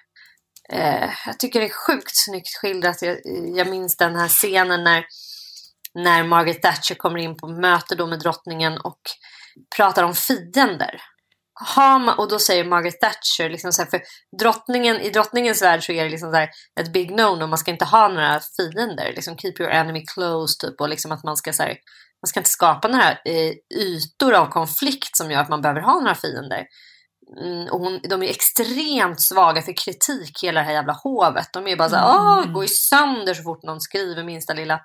Eh, 0.70 1.10
jag 1.26 1.40
tycker 1.40 1.60
det 1.60 1.66
är 1.66 1.88
sjukt 1.88 2.16
snyggt 2.26 2.58
skildrat. 2.62 3.02
Jag, 3.02 3.18
jag 3.56 3.68
minns 3.68 3.98
den 3.98 4.16
här 4.16 4.28
scenen 4.28 4.84
när, 4.84 5.06
när 5.94 6.24
Margaret 6.24 6.62
Thatcher 6.62 6.96
kommer 6.96 7.20
in 7.20 7.38
på 7.38 7.48
möte 7.48 7.96
då 7.96 8.08
med 8.08 8.20
drottningen 8.20 8.78
och 8.78 9.02
pratar 9.76 10.04
om 10.04 10.16
fiender 10.16 11.02
har 11.54 12.20
och 12.20 12.30
då 12.30 12.40
säger 12.40 12.66
Margaret 12.66 13.00
Thatcher, 13.00 13.50
liksom 13.50 13.74
så 13.74 13.82
här, 13.82 13.90
för 13.90 14.02
drottningen, 14.40 15.00
i 15.00 15.10
drottningens 15.10 15.62
värld 15.62 15.86
så 15.86 15.92
är 15.92 16.04
det 16.04 16.10
liksom 16.10 16.32
så 16.32 16.38
här, 16.38 16.50
ett 16.80 16.94
big 16.94 17.12
no-no, 17.12 17.48
man 17.48 17.58
ska 17.58 17.72
inte 17.72 17.86
ha 17.86 18.08
några 18.08 18.40
fiender, 18.58 19.14
liksom 19.16 19.38
keep 19.38 19.54
your 19.60 19.72
enemy 19.72 20.06
close 20.06 20.60
typ, 20.60 20.82
och 20.82 20.90
liksom 20.90 21.12
att 21.12 21.24
man 21.24 21.38
ska 21.38 21.54
så 21.54 21.64
här, 21.64 21.78
man 22.24 22.28
ska 22.28 22.40
inte 22.40 22.50
skapa 22.50 22.88
några 22.88 23.12
eh, 23.12 23.54
ytor 23.76 24.34
av 24.34 24.46
konflikt 24.46 25.18
som 25.18 25.32
gör 25.32 25.40
att 25.40 25.50
man 25.50 25.62
behöver 25.62 25.82
ha 25.82 26.00
några 26.00 26.16
fiender. 26.16 26.66
Mm, 27.42 27.68
och 27.68 27.80
hon, 27.80 28.00
de 28.10 28.24
är 28.24 28.30
extremt 28.30 29.22
svaga 29.22 29.62
för 29.62 29.74
kritik, 29.86 30.44
hela 30.44 30.60
det 30.60 30.66
här 30.66 30.74
jävla 30.74 30.94
hovet. 31.04 31.48
De 31.54 31.68
är 31.68 31.78
bara 31.78 31.90
så 31.90 31.96
här, 31.96 32.06
åh, 32.06 32.54
går 32.54 32.64
ju 32.64 32.68
sönder 32.68 33.34
så 33.34 33.44
fort 33.44 33.64
någon 33.64 33.82
skriver 33.82 34.24
minsta 34.24 34.54
lilla 34.54 34.82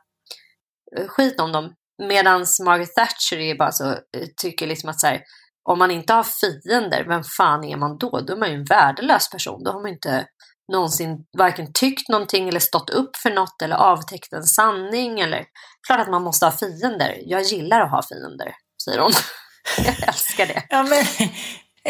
eh, 0.99 1.07
skit 1.07 1.41
om 1.41 1.53
dem. 1.53 1.75
Medan 2.03 2.47
Margaret 2.65 2.95
Thatcher 2.95 3.37
är 3.37 3.59
bara 3.59 3.73
så, 3.73 3.91
eh, 3.91 4.27
tycker 4.37 4.67
liksom 4.67 4.91
att 4.91 5.01
så 5.01 5.07
här, 5.07 5.23
om 5.65 5.79
man 5.79 5.91
inte 5.91 6.13
har 6.13 6.25
fiender, 6.25 7.05
vem 7.09 7.23
fan 7.25 7.65
är 7.65 7.77
man 7.77 7.99
då? 7.99 8.21
Då 8.21 8.33
är 8.33 8.37
man 8.37 8.51
ju 8.51 8.55
en 8.55 8.65
värdelös 8.65 9.31
person. 9.31 9.65
Då 9.65 9.71
har 9.71 9.81
man 9.83 9.91
inte 9.91 10.27
någonsin 10.73 11.25
varken 11.39 11.73
tyckt 11.73 12.09
någonting 12.09 12.49
eller 12.49 12.61
stått 12.61 12.91
upp 12.91 13.17
för 13.17 13.31
något 13.31 13.63
eller 13.63 13.77
avtäckt 13.77 14.33
en 14.33 14.45
sanning. 14.45 15.21
Eller... 15.21 15.45
Klart 15.87 16.01
att 16.01 16.11
man 16.11 16.23
måste 16.23 16.47
ha 16.47 16.53
fiender. 16.53 17.19
Jag 17.25 17.43
gillar 17.43 17.81
att 17.81 17.91
ha 17.91 18.03
fiender, 18.03 18.55
säger 18.85 18.99
hon. 18.99 19.13
Jag 19.85 20.09
älskar 20.09 20.47
det. 20.47 20.63
Ja, 20.69 20.83
men, 20.83 21.05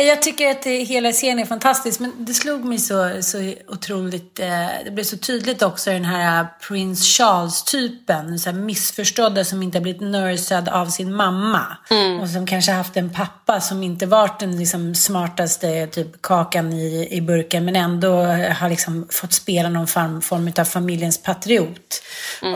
jag 0.07 0.23
tycker 0.23 0.50
att 0.50 0.64
hela 0.64 1.12
serien 1.12 1.38
är 1.38 1.45
fantastisk, 1.45 2.00
men 2.00 2.12
det 2.19 2.35
slog 2.35 2.64
mig 2.64 2.78
så, 2.78 3.23
så 3.23 3.55
otroligt... 3.69 4.40
Eh, 4.40 4.67
det 4.85 4.90
blev 4.90 5.05
så 5.05 5.17
tydligt 5.17 5.62
också 5.62 5.90
den 5.90 6.05
här 6.05 6.47
Prince 6.69 7.05
Charles-typen. 7.05 8.38
Så 8.38 8.50
här 8.50 8.57
missförstådda 8.59 9.45
som 9.45 9.62
inte 9.62 9.78
har 9.78 9.83
blivit 9.83 10.02
nursad 10.02 10.69
av 10.69 10.87
sin 10.87 11.14
mamma. 11.14 11.76
Och 12.23 12.28
som 12.28 12.47
kanske 12.47 12.73
haft 12.73 12.97
en 12.97 13.11
pappa 13.11 13.61
som 13.61 13.83
inte 13.83 14.07
varit 14.07 14.40
den 14.40 14.59
liksom, 14.59 14.95
smartaste 14.95 15.87
typ, 15.87 16.23
kakan 16.23 16.73
i, 16.73 17.09
i 17.11 17.21
burken, 17.21 17.64
men 17.64 17.76
ändå 17.76 18.23
har 18.59 18.69
liksom, 18.69 19.09
fått 19.11 19.33
spela 19.33 19.69
någon 19.69 19.87
form, 19.87 20.23
form 20.23 20.52
av 20.59 20.64
familjens 20.64 21.23
patriot. 21.23 22.02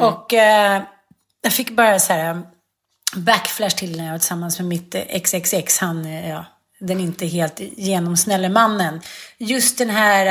Och 0.01 0.35
eh, 0.35 0.83
jag 1.43 1.53
fick 1.53 1.71
bara 1.71 1.99
så 1.99 2.13
här 2.13 2.43
backflash 3.17 3.77
till 3.77 3.97
när 3.97 4.05
jag 4.05 4.13
var 4.13 4.19
tillsammans 4.19 4.59
med 4.59 4.69
mitt 4.69 4.95
eh, 4.95 5.21
XXX, 5.21 5.79
han, 5.79 6.07
eh, 6.07 6.31
ja, 6.31 6.47
den 6.87 7.01
inte 7.01 7.27
helt 7.27 7.61
genomsnälle 7.77 8.49
mannen. 8.49 9.01
Just 9.39 9.79
den 9.79 9.91
här 9.91 10.27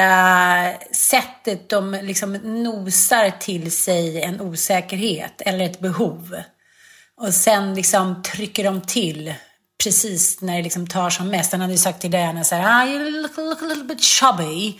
äh, 0.65 0.73
sättet 0.91 1.69
de 1.69 1.91
liksom 1.91 2.33
nosar 2.33 3.29
till 3.39 3.71
sig 3.71 4.21
en 4.21 4.41
osäkerhet 4.41 5.41
eller 5.41 5.65
ett 5.65 5.79
behov. 5.79 6.35
Och 7.17 7.33
sen 7.33 7.73
liksom 7.73 8.23
trycker 8.23 8.63
de 8.63 8.81
till 8.81 9.33
precis 9.83 10.41
när 10.41 10.57
det 10.57 10.63
liksom 10.63 10.87
tar 10.87 11.09
som 11.09 11.27
mest. 11.27 11.51
Han 11.51 11.61
hade 11.61 11.73
ju 11.73 11.79
sagt 11.79 12.01
till 12.01 12.11
Diana 12.11 12.43
så 12.43 12.55
här, 12.55 12.81
ah, 12.81 12.87
you 12.87 13.21
look, 13.21 13.37
look 13.37 13.61
a 13.61 13.65
little 13.65 13.83
bit 13.83 14.03
chubby. 14.03 14.79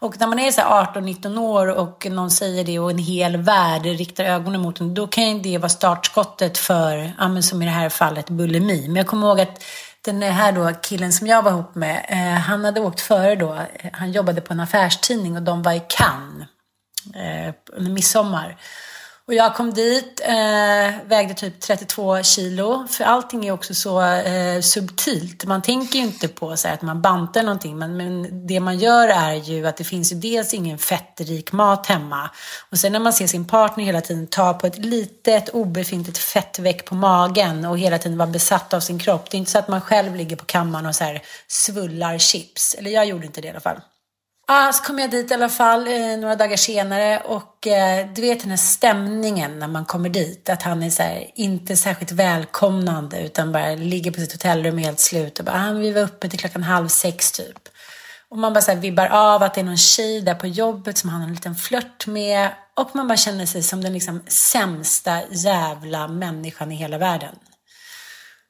Och 0.00 0.20
när 0.20 0.26
man 0.26 0.38
är 0.38 0.50
så 0.50 0.60
18-19 0.60 1.38
år 1.38 1.66
och 1.66 2.06
någon 2.10 2.30
säger 2.30 2.64
det 2.64 2.78
och 2.78 2.90
en 2.90 2.98
hel 2.98 3.36
värld 3.36 3.84
riktar 3.84 4.24
ögonen 4.24 4.60
mot 4.60 4.80
en, 4.80 4.94
då 4.94 5.06
kan 5.06 5.30
ju 5.30 5.38
det 5.38 5.58
vara 5.58 5.68
startskottet 5.68 6.58
för, 6.58 7.12
ja 7.18 7.28
men 7.28 7.42
som 7.42 7.62
i 7.62 7.64
det 7.64 7.70
här 7.70 7.88
fallet, 7.88 8.30
bulimi. 8.30 8.86
Men 8.86 8.96
jag 8.96 9.06
kommer 9.06 9.26
ihåg 9.26 9.40
att 9.40 9.64
den 10.04 10.22
här 10.22 10.52
då 10.52 10.72
killen 10.82 11.12
som 11.12 11.26
jag 11.26 11.42
var 11.42 11.50
ihop 11.50 11.74
med, 11.74 12.06
eh, 12.08 12.40
han 12.40 12.64
hade 12.64 12.80
åkt 12.80 13.00
före 13.00 13.36
då, 13.36 13.58
han 13.92 14.12
jobbade 14.12 14.40
på 14.40 14.52
en 14.52 14.60
affärstidning 14.60 15.36
och 15.36 15.42
de 15.42 15.62
var 15.62 15.72
i 15.72 15.82
Cannes 15.88 16.48
eh, 17.14 17.54
under 17.72 17.90
midsommar. 17.90 18.56
Och 19.28 19.34
jag 19.34 19.54
kom 19.54 19.74
dit, 19.74 20.20
eh, 20.24 21.06
vägde 21.06 21.34
typ 21.34 21.60
32 21.60 22.22
kilo. 22.22 22.86
För 22.90 23.04
allting 23.04 23.46
är 23.46 23.52
också 23.52 23.74
så 23.74 24.02
eh, 24.02 24.60
subtilt. 24.60 25.44
Man 25.44 25.62
tänker 25.62 25.98
ju 25.98 26.04
inte 26.04 26.28
på 26.28 26.56
så 26.56 26.68
här, 26.68 26.74
att 26.74 26.82
man 26.82 27.02
bantar 27.02 27.42
någonting. 27.42 27.78
Men, 27.78 27.96
men 27.96 28.46
det 28.46 28.60
man 28.60 28.78
gör 28.78 29.08
är 29.08 29.34
ju 29.34 29.66
att 29.66 29.76
det 29.76 29.84
finns 29.84 30.12
ju 30.12 30.16
dels 30.16 30.54
ingen 30.54 30.78
fettrik 30.78 31.52
mat 31.52 31.86
hemma. 31.86 32.30
Och 32.70 32.78
sen 32.78 32.92
när 32.92 33.00
man 33.00 33.12
ser 33.12 33.26
sin 33.26 33.44
partner 33.44 33.84
hela 33.84 34.00
tiden 34.00 34.26
ta 34.26 34.54
på 34.54 34.66
ett 34.66 34.78
litet 34.78 35.48
obefintligt 35.48 36.18
fettveck 36.18 36.84
på 36.84 36.94
magen 36.94 37.64
och 37.64 37.78
hela 37.78 37.98
tiden 37.98 38.18
vara 38.18 38.30
besatt 38.30 38.74
av 38.74 38.80
sin 38.80 38.98
kropp. 38.98 39.30
Det 39.30 39.36
är 39.36 39.38
inte 39.38 39.50
så 39.50 39.58
att 39.58 39.68
man 39.68 39.80
själv 39.80 40.16
ligger 40.16 40.36
på 40.36 40.44
kammaren 40.44 40.86
och 40.86 40.94
så 40.94 41.04
här 41.04 41.22
svullar 41.48 42.18
chips. 42.18 42.74
Eller 42.74 42.90
jag 42.90 43.06
gjorde 43.06 43.26
inte 43.26 43.40
det 43.40 43.46
i 43.46 43.50
alla 43.50 43.60
fall. 43.60 43.80
Ah, 44.50 44.72
så 44.72 44.82
kom 44.82 44.98
jag 44.98 45.10
dit 45.10 45.30
i 45.30 45.34
alla 45.34 45.48
fall 45.48 45.86
eh, 45.86 46.18
några 46.18 46.36
dagar 46.36 46.56
senare 46.56 47.22
och 47.24 47.66
eh, 47.66 48.06
du 48.14 48.20
vet 48.20 48.40
den 48.40 48.50
här 48.50 48.56
stämningen 48.56 49.58
när 49.58 49.68
man 49.68 49.84
kommer 49.84 50.08
dit. 50.08 50.48
Att 50.48 50.62
han 50.62 50.82
är 50.82 50.90
så 50.90 51.02
här, 51.02 51.30
inte 51.34 51.76
särskilt 51.76 52.12
välkomnande 52.12 53.20
utan 53.20 53.52
bara 53.52 53.74
ligger 53.74 54.10
på 54.10 54.20
sitt 54.20 54.32
hotellrum 54.32 54.78
helt 54.78 55.00
slut 55.00 55.38
och 55.38 55.44
bara, 55.44 55.68
ah, 55.68 55.72
vi 55.72 55.92
var 55.92 56.02
uppe 56.02 56.28
till 56.28 56.38
klockan 56.38 56.62
halv 56.62 56.88
sex 56.88 57.32
typ. 57.32 57.68
Och 58.30 58.38
man 58.38 58.52
bara 58.52 58.60
så 58.60 58.70
här 58.70 58.78
vibbar 58.78 59.06
av 59.06 59.42
att 59.42 59.54
det 59.54 59.60
är 59.60 59.64
någon 59.64 59.76
tjej 59.76 60.20
där 60.20 60.34
på 60.34 60.46
jobbet 60.46 60.98
som 60.98 61.10
han 61.10 61.20
har 61.20 61.28
en 61.28 61.34
liten 61.34 61.54
flört 61.54 62.06
med. 62.06 62.50
Och 62.74 62.96
man 62.96 63.08
bara 63.08 63.16
känner 63.16 63.46
sig 63.46 63.62
som 63.62 63.84
den 63.84 63.92
liksom 63.92 64.22
sämsta 64.26 65.20
jävla 65.30 66.08
människan 66.08 66.72
i 66.72 66.74
hela 66.74 66.98
världen. 66.98 67.34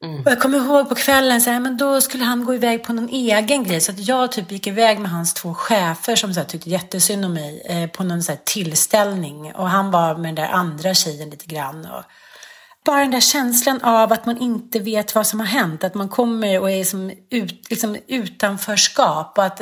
Mm. 0.04 0.20
Och 0.20 0.30
jag 0.30 0.40
kommer 0.40 0.58
ihåg 0.58 0.88
på 0.88 0.94
kvällen, 0.94 1.40
så 1.40 1.50
här, 1.50 1.60
men 1.60 1.76
då 1.76 2.00
skulle 2.00 2.24
han 2.24 2.44
gå 2.44 2.54
iväg 2.54 2.84
på 2.84 2.92
någon 2.92 3.08
egen 3.08 3.64
grej. 3.64 3.80
Så 3.80 3.92
att 3.92 4.08
jag 4.08 4.32
typ 4.32 4.52
gick 4.52 4.66
iväg 4.66 4.98
med 4.98 5.10
hans 5.10 5.34
två 5.34 5.54
chefer 5.54 6.16
som 6.16 6.34
så 6.34 6.40
här, 6.40 6.46
tyckte 6.46 6.70
jättesynd 6.70 7.24
om 7.24 7.34
mig 7.34 7.62
eh, 7.68 7.90
på 7.90 8.04
någon 8.04 8.22
så 8.22 8.32
här, 8.32 8.40
tillställning. 8.44 9.54
Och 9.54 9.70
han 9.70 9.90
var 9.90 10.14
med 10.14 10.28
den 10.28 10.34
där 10.34 10.52
andra 10.52 10.94
tjejen 10.94 11.30
lite 11.30 11.46
grann. 11.46 11.86
Och 11.86 12.02
bara 12.84 13.00
den 13.00 13.10
där 13.10 13.20
känslan 13.20 13.82
av 13.82 14.12
att 14.12 14.26
man 14.26 14.38
inte 14.38 14.78
vet 14.78 15.14
vad 15.14 15.26
som 15.26 15.40
har 15.40 15.46
hänt. 15.46 15.84
Att 15.84 15.94
man 15.94 16.08
kommer 16.08 16.60
och 16.60 16.70
är 16.70 16.84
som 16.84 17.12
ut, 17.30 17.70
liksom 17.70 17.96
utanförskap. 18.06 19.38
Och 19.38 19.44
att 19.44 19.60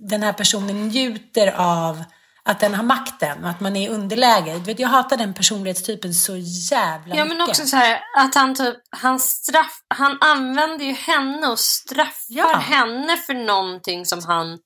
den 0.00 0.22
här 0.22 0.32
personen 0.32 0.88
njuter 0.88 1.54
av 1.56 2.04
att 2.50 2.60
den 2.60 2.74
har 2.74 2.82
makten 2.84 3.44
och 3.44 3.50
att 3.50 3.60
man 3.60 3.76
är 3.76 3.86
i 3.86 3.88
underläge. 3.88 4.52
Du 4.54 4.60
vet, 4.60 4.78
jag 4.78 4.88
hatar 4.88 5.16
den 5.16 5.34
personlighetstypen 5.34 6.14
så 6.14 6.36
jävla 6.70 7.16
ja, 7.16 7.24
mycket. 7.24 7.38
men 7.38 7.48
också 7.48 7.66
så 7.66 7.76
här, 7.76 8.00
att 8.16 8.34
han 8.34 8.54
typ, 8.54 8.76
han 8.90 9.18
straff, 9.20 9.80
han 9.88 10.18
använder 10.20 10.84
ju 10.84 10.92
henne 10.92 11.46
och 11.46 11.58
straffar 11.58 12.10
Ja. 12.28 12.56
henne 12.56 13.16
för 13.16 13.34
någonting 13.34 14.06
som 14.06 14.20
han 14.26 14.58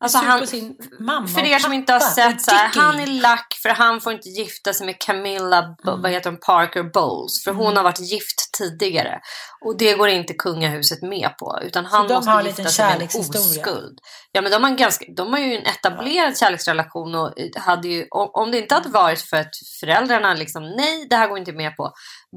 Alltså 0.00 0.18
han, 0.18 0.46
för 1.28 1.44
er 1.44 1.58
som 1.58 1.72
inte 1.72 1.92
har 1.92 2.00
sett 2.00 2.42
så 2.42 2.50
här, 2.50 2.68
han 2.74 3.00
är 3.00 3.06
lack 3.06 3.58
för 3.62 3.68
han 3.68 4.00
får 4.00 4.12
inte 4.12 4.28
gifta 4.28 4.72
sig 4.72 4.86
med 4.86 5.00
Camilla, 5.00 5.58
Mm. 5.58 6.02
vad 6.02 6.10
heter 6.10 6.30
hon, 6.30 6.40
Parker 6.40 6.82
Bowles. 6.82 7.44
För 7.44 7.52
hon 7.52 7.76
har 7.76 7.84
varit 7.84 8.00
gift 8.00 8.52
tidigare. 8.58 9.20
Och 9.64 9.78
det 9.78 9.94
går 9.94 10.08
inte 10.08 10.34
kungahuset 10.34 11.02
med 11.02 11.30
på. 11.38 11.58
Utan 11.62 11.84
han 11.86 12.06
måste 12.06 12.30
har 12.30 12.42
gifta 12.42 12.64
sig 12.64 12.84
med 12.84 13.02
en 13.02 13.20
oskuld. 13.20 13.98
Ja 14.32 14.40
men 14.40 14.52
de 14.52 14.62
har, 14.62 14.70
en 14.70 14.76
ganska, 14.76 15.04
de 15.16 15.32
har 15.32 15.40
ju 15.40 15.54
en 15.56 15.66
etablerad 15.66 16.38
kärleksrelation. 16.38 17.14
Och 17.14 17.32
hade 17.56 17.88
ju, 17.88 18.06
om, 18.10 18.50
det 18.50 18.58
inte 18.58 18.74
hade 18.74 18.88
varit 18.88 19.20
för 19.20 19.36
att 19.36 19.50
föräldrarna 19.80 20.34
liksom, 20.34 20.62
nej 20.76 21.06
det 21.10 21.16
här 21.16 21.28
går 21.28 21.38
inte 21.38 21.52
med 21.52 21.76
på. 21.76 21.92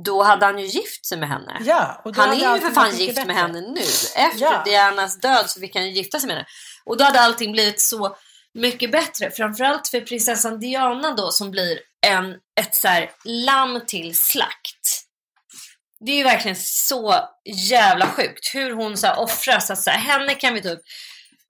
Då 0.05 0.23
hade 0.23 0.45
han 0.45 0.59
ju 0.59 0.65
gift 0.65 1.05
sig 1.05 1.17
med 1.17 1.29
henne. 1.29 1.57
Ja, 1.61 2.01
Han 2.15 2.29
är 2.41 2.55
ju 2.55 2.61
för 2.61 2.69
fan 2.71 2.95
gift 2.97 3.17
med 3.17 3.27
bättre. 3.27 3.39
henne 3.41 3.61
nu. 3.61 3.81
Efter 4.15 4.31
Ja. 4.37 4.61
Dianas 4.65 5.19
död 5.19 5.49
så 5.49 5.59
fick 5.59 5.75
han 5.75 5.85
ju 5.85 5.91
gifta 5.91 6.19
sig 6.19 6.27
med 6.27 6.35
henne. 6.35 6.47
Och 6.85 6.97
då 6.97 7.03
hade 7.03 7.19
allting 7.19 7.51
blivit 7.51 7.81
så 7.81 8.15
mycket 8.53 8.91
bättre. 8.91 9.31
Framförallt 9.31 9.87
för 9.87 10.01
prinsessan 10.01 10.59
Diana 10.59 11.13
då 11.13 11.31
som 11.31 11.51
blir 11.51 11.79
en, 12.07 12.31
ett 12.59 12.75
så 12.75 12.87
här 12.87 13.11
lamm 13.23 13.81
till 13.87 14.17
slakt. 14.17 15.05
Det 16.05 16.11
är 16.11 16.15
ju 16.15 16.23
verkligen 16.23 16.57
så 16.59 17.15
jävla 17.69 18.07
sjukt 18.07 18.51
hur 18.53 18.71
hon 18.71 18.97
så 18.97 19.07
här 19.07 19.19
offras. 19.19 19.71
Att 19.71 19.81
så 19.81 19.89
här, 19.89 19.99
henne 19.99 20.35
kan 20.35 20.53
vi 20.53 20.61
typ 20.61 20.79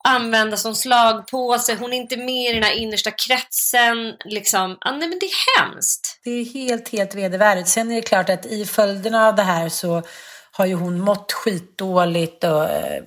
använda 0.04 0.58
som 0.58 0.76
slagpåse. 0.76 1.76
Hon 1.76 1.94
är 1.94 1.98
inte 1.98 2.18
med 2.18 2.50
i 2.50 2.54
den 2.54 2.64
här 2.64 2.74
innersta 2.74 3.12
kretsen. 3.12 4.16
Liksom. 4.26 4.78
Ah, 4.82 4.92
nej 4.92 5.10
men 5.10 5.20
det 5.20 5.26
är 5.26 5.60
hemskt. 5.60 6.20
Det 6.24 6.32
är 6.32 6.46
helt, 6.54 6.90
helt 6.90 7.16
vedervärdigt. 7.16 7.70
Sen 7.70 7.92
är 7.92 7.96
det 7.96 8.02
klart 8.02 8.30
att 8.30 8.46
i 8.46 8.66
följderna 8.66 9.28
av 9.28 9.36
det 9.36 9.44
här 9.44 9.70
så 9.70 10.04
har 10.52 10.66
ju 10.66 10.74
hon 10.74 11.00
mått 11.00 11.32
skitdåligt 11.32 12.44
och 12.44 12.64
eh, 12.64 13.04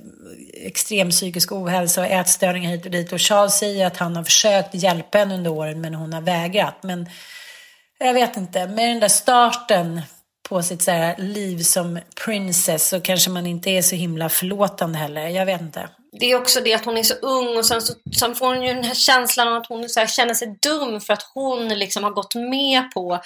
extrem 0.52 1.10
psykisk 1.10 1.52
ohälsa 1.52 2.00
och 2.00 2.06
ätstörningar 2.06 2.70
hit 2.70 2.84
och 2.84 2.90
dit. 2.90 3.12
Och 3.12 3.20
Charles 3.20 3.58
säger 3.58 3.86
att 3.86 3.96
han 3.96 4.16
har 4.16 4.24
försökt 4.24 4.74
hjälpa 4.74 5.18
henne 5.18 5.34
under 5.34 5.50
åren 5.50 5.80
men 5.80 5.94
hon 5.94 6.12
har 6.12 6.20
vägrat. 6.20 6.82
Men 6.82 7.08
jag 7.98 8.14
vet 8.14 8.36
inte, 8.36 8.66
med 8.66 8.88
den 8.88 9.00
där 9.00 9.08
starten 9.08 10.00
på 10.48 10.62
sitt 10.62 10.82
så 10.82 10.90
här, 10.90 11.14
liv 11.18 11.58
som 11.58 11.98
princess 12.24 12.88
så 12.88 13.00
kanske 13.00 13.30
man 13.30 13.46
inte 13.46 13.70
är 13.70 13.82
så 13.82 13.96
himla 13.96 14.28
förlåtande 14.28 14.98
heller. 14.98 15.28
Jag 15.28 15.46
vet 15.46 15.60
inte. 15.60 15.88
det 16.20 16.32
är 16.32 16.36
också 16.36 16.60
det 16.60 16.74
att 16.74 16.84
hon 16.84 16.96
är 16.96 17.02
så 17.02 17.14
ung 17.14 17.56
och 17.56 17.66
sen, 17.66 17.82
så, 17.82 17.94
sen 18.18 18.34
får 18.34 18.46
hon 18.46 18.62
ju 18.62 18.74
den 18.74 18.84
här 18.84 18.94
känslan 18.94 19.48
av 19.48 19.54
att 19.54 19.66
hon 19.66 19.88
så 19.88 20.00
här 20.00 20.06
känner 20.06 20.34
sig 20.34 20.58
dum 20.62 21.00
för 21.00 21.12
att 21.12 21.30
hon 21.34 21.68
liksom 21.68 22.04
har 22.04 22.10
gått 22.10 22.34
med 22.34 22.90
på 22.94 23.20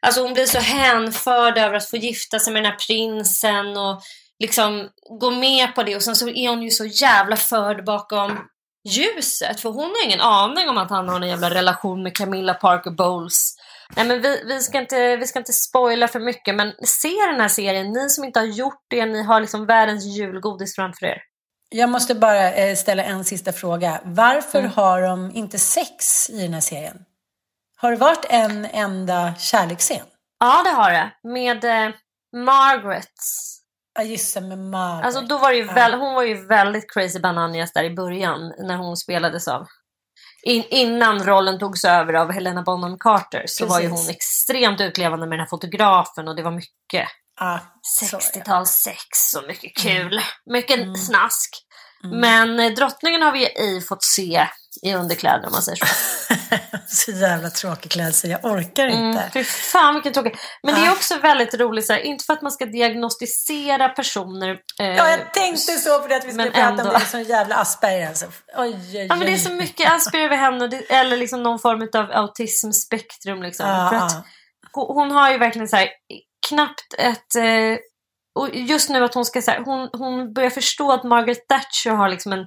Alltså 0.00 0.22
hon 0.22 0.32
blir 0.34 0.46
så 0.46 0.58
hänförd 0.58 1.58
över 1.58 1.76
att 1.76 1.90
få 1.90 1.96
gifta 1.96 2.38
sig 2.38 2.52
med 2.52 2.62
den 2.62 2.70
här 2.70 2.78
prinsen 2.86 3.76
och 3.76 4.02
liksom 4.38 4.88
gå 5.20 5.30
med 5.30 5.74
på 5.74 5.82
det 5.82 5.96
och 5.96 6.02
sen 6.02 6.16
så 6.16 6.28
är 6.28 6.48
hon 6.48 6.62
ju 6.62 6.70
så 6.70 6.84
jävla 6.84 7.36
förd 7.36 7.84
bakom 7.84 8.38
ljuset 8.88 9.60
för 9.60 9.68
hon 9.68 9.84
har 9.84 10.04
ingen 10.04 10.20
aning 10.20 10.68
om 10.68 10.78
att 10.78 10.90
han 10.90 11.08
har 11.08 11.20
en 11.20 11.28
jävla 11.28 11.50
relation 11.50 12.02
med 12.02 12.16
Camilla 12.16 12.54
Parker 12.54 12.90
Bowles. 12.90 13.54
Nej 13.96 14.06
men 14.06 14.22
vi, 14.22 14.42
vi, 14.44 14.60
ska 14.60 14.78
inte, 14.80 15.16
vi 15.16 15.26
ska 15.26 15.38
inte 15.38 15.52
spoila 15.52 16.08
för 16.08 16.20
mycket 16.20 16.54
men 16.54 16.72
se 16.84 17.12
den 17.30 17.40
här 17.40 17.48
serien, 17.48 17.92
ni 17.92 18.10
som 18.10 18.24
inte 18.24 18.38
har 18.38 18.46
gjort 18.46 18.86
det, 18.90 19.06
ni 19.06 19.22
har 19.22 19.40
liksom 19.40 19.66
världens 19.66 20.04
julgodis 20.04 20.74
framför 20.74 21.06
er. 21.06 21.18
Jag 21.70 21.90
måste 21.90 22.14
bara 22.14 22.52
eh, 22.52 22.76
ställa 22.76 23.04
en 23.04 23.24
sista 23.24 23.52
fråga. 23.52 24.00
Varför 24.04 24.58
Mm. 24.58 24.70
har 24.72 25.02
de 25.02 25.30
inte 25.34 25.58
sex 25.58 26.30
i 26.30 26.42
den 26.42 26.54
här 26.54 26.60
serien? 26.60 26.98
Har 27.80 27.90
det 27.90 27.96
varit 27.96 28.24
en 28.28 28.64
enda 28.64 29.34
kärleksscen? 29.34 30.06
Ja, 30.40 30.62
det 30.64 30.70
har 30.70 30.90
det. 30.92 31.10
Med 31.28 31.64
eh, 31.64 31.94
Margaret. 32.44 33.12
Ja, 33.98 34.02
just 34.02 34.34
det, 34.34 34.40
med 34.40 34.58
Margaret. 34.58 35.04
Alltså, 35.06 35.20
då 35.20 35.38
var 35.38 35.50
det 35.50 35.56
ju 35.56 35.64
väl, 35.64 35.94
hon 35.94 36.14
var 36.14 36.22
ju 36.22 36.46
väldigt 36.46 36.92
crazy 36.92 37.20
bananas 37.20 37.72
där 37.72 37.84
i 37.84 37.94
början 37.94 38.52
när 38.58 38.76
hon 38.76 38.96
spelades 38.96 39.48
av. 39.48 39.66
In, 40.42 40.64
innan 40.70 41.24
rollen 41.24 41.58
togs 41.58 41.84
över 41.84 42.14
av 42.14 42.32
Helena 42.32 42.62
Bonham 42.62 42.98
Carter 42.98 43.44
så 43.46 43.66
var 43.66 43.80
ju 43.80 43.88
Precis. 43.90 44.06
hon 44.06 44.14
extremt 44.14 44.80
utlevande 44.80 45.26
med 45.26 45.38
den 45.38 45.40
här 45.40 45.48
fotografen 45.50 46.28
och 46.28 46.36
det 46.36 46.42
var 46.42 46.50
mycket 46.50 47.08
är 47.40 47.52
det. 47.52 48.16
60-talssex 48.18 49.36
och 49.38 49.46
mycket 49.48 49.76
kul. 49.76 50.20
Mycket 50.50 50.78
Mm. 50.80 50.94
snask. 50.94 51.50
Men 52.04 52.60
eh, 52.60 52.72
drottningen 52.72 53.22
har 53.22 53.32
vi 53.32 53.38
ju 53.38 53.46
ej 53.46 53.80
fått 53.80 54.02
se 54.04 54.48
i 54.82 54.94
underkläder 54.94 55.46
om 55.46 55.52
man 55.52 55.62
säger 55.62 55.76
så. 55.76 55.86
så 56.88 57.10
jävla 57.10 57.50
tråkig 57.50 57.90
klädsel, 57.90 58.30
jag 58.30 58.44
orkar 58.44 58.86
Mm, 58.88 59.06
inte. 59.08 59.30
fy 59.32 59.44
fan 59.44 59.94
vilken 59.94 60.12
tråkig. 60.12 60.36
Men 60.62 60.74
det 60.74 60.80
är 60.80 60.88
Ah. 60.90 60.92
också 60.92 61.18
väldigt 61.18 61.54
roligt, 61.54 61.86
så 61.86 61.92
här, 61.92 62.00
inte 62.00 62.24
för 62.24 62.32
att 62.32 62.42
man 62.42 62.52
ska 62.52 62.66
diagnostisera 62.66 63.88
personer. 63.88 64.48
eh, 64.80 64.86
Ja, 64.86 65.10
jag 65.10 65.34
tänkte 65.34 65.72
så 65.72 66.02
för 66.02 66.10
att 66.14 66.24
vi 66.24 66.30
skulle 66.32 66.50
prata 66.50 66.60
ändå. 66.68 66.82
om 66.84 66.88
det. 66.90 67.00
Som 67.00 67.22
jävla 67.22 67.54
Asperger 67.56 68.08
alltså. 68.08 68.26
Oj, 68.56 68.74
oj, 68.74 69.06
Ja, 69.08 69.16
men 69.16 69.20
det 69.26 69.32
är 69.32 69.34
oj. 69.34 69.38
så 69.38 69.52
mycket 69.52 69.92
Asperger 69.92 70.24
över 70.24 70.36
henne, 70.36 70.82
eller 70.88 71.16
liksom 71.16 71.42
någon 71.42 71.58
form 71.58 71.88
av 71.94 72.10
autismspektrum. 72.12 73.42
Liksom. 73.42 73.66
Ja, 73.68 73.88
för 73.90 73.96
att 73.96 74.12
ja. 74.12 74.22
hon, 74.72 74.96
hon 74.96 75.10
har 75.10 75.30
ju 75.32 75.38
verkligen 75.38 75.68
så 75.68 75.76
här, 75.76 75.88
knappt 76.48 76.94
ett... 76.98 77.34
Eh, 77.38 77.78
och 78.38 78.48
just 78.54 78.90
nu 78.90 79.04
att 79.04 79.14
hon 79.14 79.24
ska 79.24 79.42
så 79.42 79.50
här, 79.50 79.60
hon, 79.64 79.88
hon 79.92 80.32
börjar 80.32 80.50
förstå 80.50 80.92
att 80.92 81.04
Margaret 81.04 81.48
Thatcher 81.48 81.90
har 81.96 82.08
liksom 82.08 82.32
en 82.32 82.46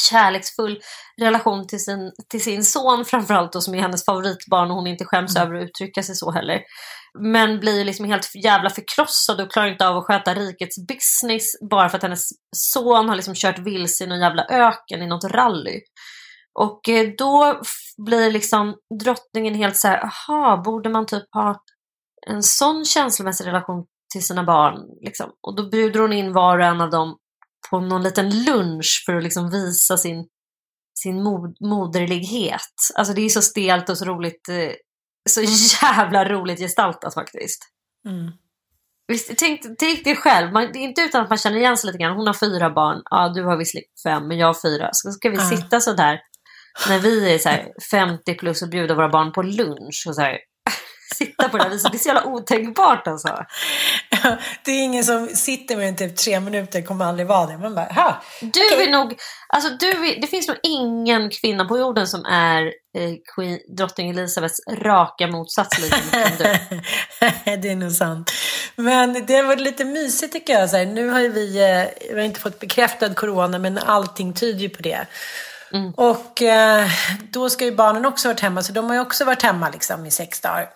kärleksfull 0.00 0.80
relation 1.20 1.66
till 1.66 1.84
sin, 1.84 2.12
till 2.30 2.42
sin 2.42 2.64
son 2.64 3.04
framförallt 3.04 3.52
då, 3.52 3.60
som 3.60 3.74
är 3.74 3.78
hennes 3.82 4.04
favoritbarn 4.04 4.70
och 4.70 4.76
hon 4.76 4.86
inte 4.86 5.04
skäms 5.04 5.36
Mm. 5.36 5.48
över 5.48 5.58
att 5.58 5.68
uttrycka 5.68 6.02
sig 6.02 6.14
så 6.14 6.30
heller. 6.30 6.60
Men 7.18 7.60
blir 7.60 7.84
liksom 7.84 8.06
helt 8.06 8.30
jävla 8.44 8.70
förkrossad 8.70 9.40
och 9.40 9.52
klarar 9.52 9.68
inte 9.68 9.88
av 9.88 9.96
att 9.96 10.04
sköta 10.04 10.34
rikets 10.34 10.76
business 10.88 11.44
bara 11.70 11.88
för 11.88 11.96
att 11.96 12.02
hennes 12.02 12.28
son 12.56 13.08
har 13.08 13.16
liksom 13.16 13.34
kört 13.34 13.58
vilse 13.58 14.04
i 14.04 14.06
någon 14.06 14.20
jävla 14.20 14.44
öken 14.44 15.02
i 15.02 15.06
något 15.06 15.24
rally. 15.24 15.80
Och 16.60 16.88
eh, 16.88 17.08
då 17.18 17.60
blir 18.06 18.30
liksom 18.30 18.74
drottningen 19.04 19.54
helt 19.54 19.76
så 19.76 19.88
här, 19.88 20.04
aha, 20.04 20.62
borde 20.64 20.88
man 20.88 21.06
typ 21.06 21.24
ha 21.34 21.60
en 22.26 22.42
sån 22.42 22.84
känslomässig 22.84 23.46
relation 23.46 23.84
till 24.12 24.26
sina 24.26 24.44
barn? 24.44 24.78
Liksom? 25.04 25.30
Och 25.46 25.56
då 25.56 25.70
bjuder 25.70 26.00
hon 26.00 26.12
in 26.12 26.32
var 26.32 26.58
och 26.58 26.64
en 26.64 26.80
av 26.80 26.90
dem 26.90 27.16
på 27.70 27.80
någon 27.80 28.02
liten 28.02 28.44
lunch 28.44 29.02
för 29.06 29.14
att 29.14 29.22
liksom 29.22 29.50
visa 29.50 29.96
sin, 29.96 30.26
sin 30.98 31.22
mod, 31.22 31.56
moderlighet. 31.60 32.60
Alltså 32.94 33.14
det 33.14 33.20
är 33.22 33.28
så 33.28 33.42
stelt 33.42 33.88
och 33.88 33.98
så 33.98 34.04
roligt, 34.04 34.48
eh, 34.48 34.72
så 35.30 35.42
jävla 35.82 36.24
roligt 36.28 36.58
gestaltat 36.58 37.14
faktiskt. 37.14 37.62
Mm. 38.08 38.32
Visst, 39.08 39.32
tänk, 39.38 39.60
tänk 39.78 40.04
dig 40.04 40.16
själv, 40.16 40.52
man, 40.52 40.70
det 40.72 40.78
är 40.78 40.82
inte 40.82 41.00
utan 41.00 41.22
att 41.22 41.28
man 41.28 41.38
känner 41.38 41.56
igen 41.56 41.76
sig 41.76 41.86
lite 41.86 41.98
grann. 41.98 42.16
Hon 42.16 42.26
har 42.26 42.34
fyra 42.34 42.70
barn, 42.70 43.02
ja 43.10 43.28
du 43.28 43.44
har 43.44 43.56
visserligen 43.56 43.88
fem, 44.04 44.28
men 44.28 44.38
jag 44.38 44.46
har 44.46 44.54
fyra. 44.62 44.88
Så 44.92 45.10
ska 45.12 45.30
vi 45.30 45.36
Ja. 45.36 45.48
sitta 45.48 45.80
så 45.80 45.92
där 45.92 46.20
när 46.88 46.98
vi 46.98 47.34
är 47.34 47.38
så 47.38 47.48
här 47.48 47.72
50 47.90 48.34
plus 48.34 48.62
och 48.62 48.68
bjuda 48.68 48.94
våra 48.94 49.08
barn 49.08 49.32
på 49.32 49.42
lunch 49.42 50.04
och 50.08 50.14
så 50.14 50.20
här, 50.20 50.38
sitta 51.18 51.48
på 51.48 51.56
det 51.56 51.62
här 51.62 51.70
viset. 51.70 51.92
Det 51.92 51.96
är 51.96 52.00
så 52.00 52.08
jävla 52.08 52.24
otänkbart 52.24 53.06
alltså. 53.06 53.28
det 54.64 54.70
är 54.70 54.82
ingen 54.82 55.04
som 55.04 55.28
sitter 55.28 55.76
med 55.76 55.86
den 55.86 55.96
typ 55.96 56.16
tre 56.16 56.40
minuter, 56.40 56.82
kommer 56.82 57.04
aldrig 57.04 57.26
vara 57.26 57.46
det. 57.46 57.58
Man 57.58 57.74
bara, 57.74 57.84
ha. 57.84 58.22
Du 58.40 58.48
okay. 58.48 58.86
är 58.86 58.90
nog, 58.90 59.18
alltså 59.48 59.70
du 59.70 59.90
är, 59.90 60.20
det 60.20 60.26
finns 60.26 60.48
nog 60.48 60.56
ingen 60.62 61.30
kvinna 61.30 61.64
på 61.64 61.78
jorden 61.78 62.06
som 62.06 62.24
är 62.24 62.62
eh, 62.66 63.14
Queen, 63.34 63.58
drottning 63.76 64.10
Elisabeths 64.10 64.60
raka 64.68 65.26
motsats 65.26 65.78
lika 65.78 65.96
mycket 65.96 66.36
som 66.36 66.46
du. 66.46 67.56
det 67.62 67.68
är 67.68 67.76
nog 67.76 67.92
sant. 67.92 68.32
Men 68.76 69.26
det 69.26 69.34
har 69.34 69.44
varit 69.44 69.60
lite 69.60 69.84
mysigt 69.84 70.32
tycker 70.32 70.52
jag. 70.52 70.70
Så 70.70 70.76
här, 70.76 70.86
nu 70.86 71.08
har 71.08 71.20
vi, 71.20 71.58
eh, 71.58 72.08
vi 72.14 72.20
har 72.20 72.26
inte 72.26 72.40
fått 72.40 72.60
bekräftad 72.60 73.14
corona, 73.14 73.58
men 73.58 73.78
allting 73.78 74.32
tyder 74.32 74.60
ju 74.60 74.68
på 74.68 74.82
det. 74.82 75.06
Mm. 75.72 75.92
Och 75.96 76.42
eh, 76.42 76.88
då 77.30 77.50
ska 77.50 77.64
ju 77.64 77.74
barnen 77.74 78.06
också 78.06 78.28
varit 78.28 78.40
hemma, 78.40 78.62
så 78.62 78.72
de 78.72 78.86
har 78.86 78.94
ju 78.94 79.00
också 79.00 79.24
varit 79.24 79.42
hemma 79.42 79.70
liksom 79.70 80.06
i 80.06 80.10
sex 80.10 80.40
dagar. 80.40 80.68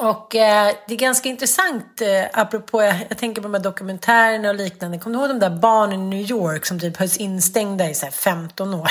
Och 0.00 0.34
eh, 0.36 0.74
det 0.86 0.94
är 0.94 0.98
ganska 0.98 1.28
intressant, 1.28 2.00
eh, 2.00 2.40
apropå, 2.40 2.82
jag, 2.82 2.94
jag, 3.08 3.18
tänker 3.18 3.42
på 3.42 3.48
de 3.48 3.54
här 3.54 3.62
dokumentärerna 3.62 4.48
och 4.48 4.54
liknande. 4.54 4.98
Kommer 4.98 5.16
du 5.16 5.22
ihåg 5.22 5.30
de 5.30 5.38
där 5.38 5.56
barnen 5.60 6.00
i 6.00 6.16
New 6.16 6.30
York 6.30 6.66
som 6.66 6.80
typ 6.80 6.96
hölls 6.96 7.16
instängda 7.16 7.90
i 7.90 7.94
så 7.94 8.06
15 8.06 8.74
år? 8.74 8.90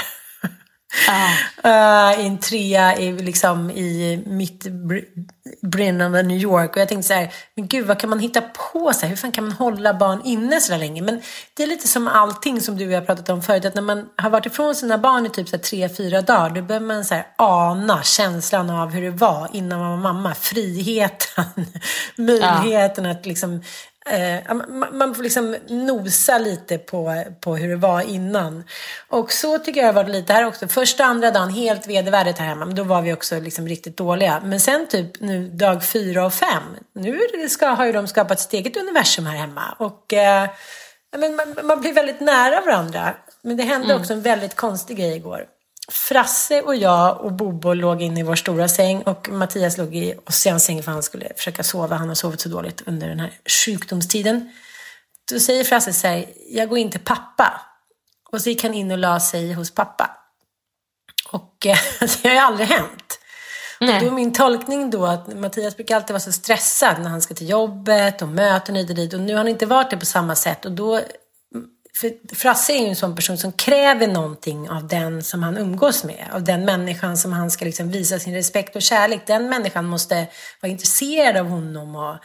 Uh, 1.65 2.19
I 2.19 2.25
en 2.25 2.37
trea 2.37 2.97
i, 2.97 3.11
liksom, 3.11 3.71
i 3.71 4.23
mitt 4.25 4.67
brinnande 5.61 6.23
New 6.23 6.37
York. 6.37 6.75
Och 6.75 6.81
jag 6.81 6.87
tänkte 6.87 7.07
så 7.07 7.13
här, 7.13 7.33
men 7.55 7.67
gud 7.67 7.87
vad 7.87 7.99
kan 7.99 8.09
man 8.09 8.19
hitta 8.19 8.41
på? 8.41 8.93
Så 8.93 9.01
här, 9.01 9.07
hur 9.07 9.15
fan 9.15 9.31
kan 9.31 9.43
man 9.43 9.53
hålla 9.53 9.93
barn 9.93 10.21
inne 10.25 10.61
så 10.61 10.71
där 10.71 10.79
länge? 10.79 11.01
Men 11.01 11.21
det 11.53 11.63
är 11.63 11.67
lite 11.67 11.87
som 11.87 12.07
allting 12.07 12.61
som 12.61 12.77
du 12.77 12.85
och 12.85 12.91
jag 12.91 12.99
har 12.99 13.05
pratat 13.05 13.29
om 13.29 13.41
förut. 13.41 13.65
Att 13.65 13.75
när 13.75 13.81
man 13.81 14.09
har 14.15 14.29
varit 14.29 14.45
ifrån 14.45 14.75
sina 14.75 14.97
barn 14.97 15.25
i 15.25 15.29
typ 15.29 15.49
så 15.49 15.55
här, 15.55 15.63
tre, 15.63 15.89
fyra 15.89 16.21
dagar. 16.21 16.49
Då 16.49 16.61
behöver 16.61 16.85
man 16.85 17.05
så 17.05 17.15
här, 17.15 17.27
ana 17.35 18.03
känslan 18.03 18.69
av 18.69 18.89
hur 18.89 19.01
det 19.01 19.11
var 19.11 19.49
innan 19.53 19.79
man 19.79 19.89
var 19.89 20.13
mamma. 20.13 20.35
Friheten, 20.35 21.45
möjligheten 22.17 23.05
ja. 23.05 23.11
att 23.11 23.25
liksom 23.25 23.61
Eh, 24.09 24.55
man 24.91 25.15
får 25.15 25.23
liksom 25.23 25.55
nosa 25.67 26.37
lite 26.37 26.77
på, 26.77 27.23
på 27.39 27.55
hur 27.55 27.69
det 27.69 27.75
var 27.75 28.01
innan. 28.01 28.63
Och 29.07 29.31
så 29.31 29.59
tycker 29.59 29.81
jag 29.81 29.87
det 29.87 29.97
har 29.97 30.03
varit 30.03 30.15
lite 30.15 30.33
här 30.33 30.45
också. 30.45 30.67
Första 30.67 31.05
andra 31.05 31.31
dagen 31.31 31.49
helt 31.49 31.87
vedervärdigt 31.87 32.37
här 32.37 32.45
hemma. 32.45 32.65
Men 32.65 32.75
då 32.75 32.83
var 32.83 33.01
vi 33.01 33.13
också 33.13 33.39
liksom 33.39 33.67
riktigt 33.67 33.97
dåliga. 33.97 34.41
Men 34.43 34.59
sen 34.59 34.87
typ 34.87 35.19
nu 35.19 35.47
dag 35.47 35.83
fyra 35.83 36.25
och 36.25 36.33
fem. 36.33 36.63
Nu 36.95 37.19
ska, 37.49 37.67
har 37.67 37.85
ju 37.85 37.91
de 37.91 38.07
skapat 38.07 38.39
sitt 38.39 38.53
eget 38.53 38.77
universum 38.77 39.25
här 39.25 39.37
hemma. 39.37 39.75
Och 39.77 40.13
eh, 40.13 40.49
men 41.17 41.35
man, 41.35 41.55
man, 41.63 41.81
blir 41.81 41.93
väldigt 41.93 42.19
nära 42.19 42.61
varandra. 42.61 43.15
Men 43.41 43.57
det 43.57 43.63
hände 43.63 43.85
mm. 43.85 44.01
också 44.01 44.13
en 44.13 44.21
väldigt 44.21 44.55
konstig 44.55 44.97
grej 44.97 45.15
igår. 45.15 45.45
Frasse 45.91 46.61
och 46.61 46.75
jag 46.75 47.21
och 47.21 47.31
Bobo 47.31 47.73
låg 47.73 48.01
inne 48.01 48.19
i 48.19 48.23
vår 48.23 48.35
stora 48.35 48.67
säng 48.67 49.01
och 49.01 49.29
Mattias 49.29 49.77
låg 49.77 49.95
i 49.95 50.15
säng 50.59 50.83
för 50.83 50.91
han 50.91 51.03
skulle 51.03 51.33
försöka 51.37 51.63
sova. 51.63 51.95
Han 51.95 52.07
har 52.07 52.15
sovit 52.15 52.41
så 52.41 52.49
dåligt 52.49 52.81
under 52.85 53.07
den 53.07 53.19
här 53.19 53.31
sjukdomstiden. 53.65 54.51
Då 55.31 55.39
säger 55.39 55.63
Frasse 55.63 55.93
så 55.93 56.07
här, 56.07 56.25
jag 56.49 56.69
går 56.69 56.77
in 56.77 56.91
till 56.91 56.99
pappa. 56.99 57.61
Och 58.31 58.41
så 58.41 58.49
gick 58.49 58.63
han 58.63 58.73
in 58.73 58.91
och 58.91 58.97
la 58.97 59.19
sig 59.19 59.53
hos 59.53 59.71
pappa. 59.71 60.09
Och 61.31 61.65
eh, 61.65 61.77
det 61.99 62.27
har 62.27 62.35
ju 62.35 62.37
aldrig 62.37 62.67
hänt. 62.67 63.19
Nej. 63.79 63.95
Och 63.95 64.01
då 64.01 64.07
är 64.07 64.11
min 64.11 64.33
tolkning 64.33 64.89
då 64.89 65.05
att 65.05 65.37
Mattias 65.37 65.75
brukar 65.75 65.95
alltid 65.95 66.09
vara 66.09 66.19
så 66.19 66.31
stressad 66.31 67.01
när 67.01 67.09
han 67.09 67.21
ska 67.21 67.33
till 67.33 67.49
jobbet 67.49 68.21
och 68.21 68.27
möten 68.27 68.75
hit 68.75 68.89
och 68.89 68.95
dit. 68.95 69.13
Och 69.13 69.19
nu 69.19 69.33
har 69.33 69.37
han 69.37 69.47
inte 69.47 69.65
varit 69.65 69.89
det 69.89 69.97
på 69.97 70.05
samma 70.05 70.35
sätt. 70.35 70.65
Och 70.65 70.71
då 70.71 71.01
för 71.99 72.35
Frasse 72.35 72.73
är 72.73 72.81
ju 72.81 72.87
en 72.87 72.95
sån 72.95 73.15
person 73.15 73.37
som 73.37 73.51
kräver 73.51 74.07
någonting 74.07 74.69
av 74.69 74.87
den 74.87 75.23
som 75.23 75.43
han 75.43 75.57
umgås 75.57 76.03
med. 76.03 76.27
Av 76.33 76.43
den 76.43 76.65
människan 76.65 77.17
som 77.17 77.33
han 77.33 77.51
ska 77.51 77.65
liksom 77.65 77.91
visa 77.91 78.19
sin 78.19 78.33
respekt 78.33 78.75
och 78.75 78.81
kärlek. 78.81 79.21
Den 79.27 79.49
människan 79.49 79.85
måste 79.85 80.27
vara 80.61 80.71
intresserad 80.71 81.37
av 81.37 81.45
honom 81.45 81.95
och 81.95 82.15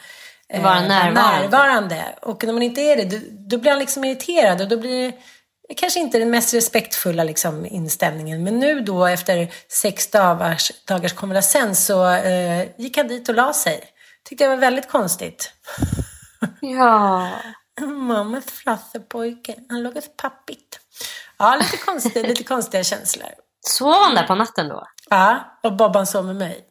eh, 0.49 0.63
vara 0.63 0.81
närvarande. 0.81 1.21
närvarande. 1.21 2.05
Och 2.21 2.43
när 2.43 2.53
man 2.53 2.63
inte 2.63 2.81
är 2.81 2.95
det, 2.95 3.03
då, 3.03 3.17
då 3.49 3.57
blir 3.57 3.71
han 3.71 3.79
liksom 3.79 4.03
irriterad 4.03 4.61
och 4.61 4.67
då 4.67 4.77
blir 4.77 5.13
det 5.67 5.73
kanske 5.73 5.99
inte 5.99 6.19
den 6.19 6.29
mest 6.29 6.53
respektfulla 6.53 7.23
liksom, 7.23 7.65
inställningen. 7.65 8.43
Men 8.43 8.59
nu 8.59 8.81
då 8.81 9.05
efter 9.05 9.53
sex 9.67 10.11
dagars, 10.11 10.71
dagars 10.85 11.13
konvalescens 11.13 11.85
så 11.85 12.09
eh, 12.13 12.65
gick 12.77 12.97
han 12.97 13.07
dit 13.07 13.29
och 13.29 13.35
la 13.35 13.53
sig. 13.53 13.83
Tyckte 14.23 14.43
jag 14.43 14.51
var 14.51 14.57
väldigt 14.57 14.89
konstigt. 14.89 15.51
Ja. 16.61 17.29
Mammas 17.81 18.45
flassepojke. 18.45 19.55
Han 19.69 19.83
låg 19.83 19.93
hos 19.93 20.17
pappit. 20.17 20.79
Ja, 21.37 21.55
lite, 21.55 21.77
konstig, 21.77 22.27
lite 22.27 22.43
konstiga 22.43 22.83
känslor. 22.83 23.29
Sov 23.67 23.93
han 23.93 24.15
där 24.15 24.27
på 24.27 24.35
natten 24.35 24.69
då? 24.69 24.83
Ja, 25.09 25.59
och 25.63 25.75
Bobban 25.75 26.07
sov 26.07 26.25
med 26.25 26.35
mig. 26.35 26.65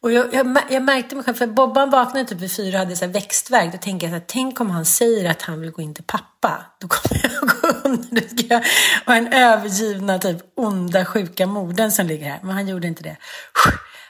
Och 0.00 0.12
jag, 0.12 0.34
jag, 0.34 0.58
jag 0.68 0.82
märkte 0.82 1.14
mig 1.14 1.24
själv, 1.24 1.34
för 1.34 1.46
Bobban 1.46 1.90
vaknade 1.90 2.24
typ 2.24 2.38
vid 2.38 2.56
fyra 2.56 2.74
och 2.74 2.78
hade 2.78 2.96
så 2.96 3.04
här 3.04 3.12
växtverk. 3.12 3.72
Då 3.72 3.78
tänker 3.78 4.06
jag 4.06 4.12
så 4.12 4.18
här, 4.18 4.24
tänk 4.28 4.60
om 4.60 4.70
han 4.70 4.84
säger 4.84 5.30
att 5.30 5.42
han 5.42 5.60
vill 5.60 5.70
gå 5.70 5.82
in 5.82 5.94
till 5.94 6.04
pappa. 6.04 6.64
Då 6.80 6.88
kommer 6.88 7.22
jag 7.22 7.48
gå 7.62 7.88
under. 7.88 8.20
Då 8.20 8.28
ska 8.28 8.46
jag 8.54 8.64
vara 9.06 9.20
den 9.20 9.32
övergivna, 9.32 10.18
typ 10.18 10.38
onda, 10.56 11.04
sjuka 11.04 11.46
modern 11.46 11.90
som 11.90 12.06
ligger 12.06 12.30
här. 12.30 12.40
Men 12.42 12.50
han 12.50 12.68
gjorde 12.68 12.86
inte 12.86 13.02
det. 13.02 13.16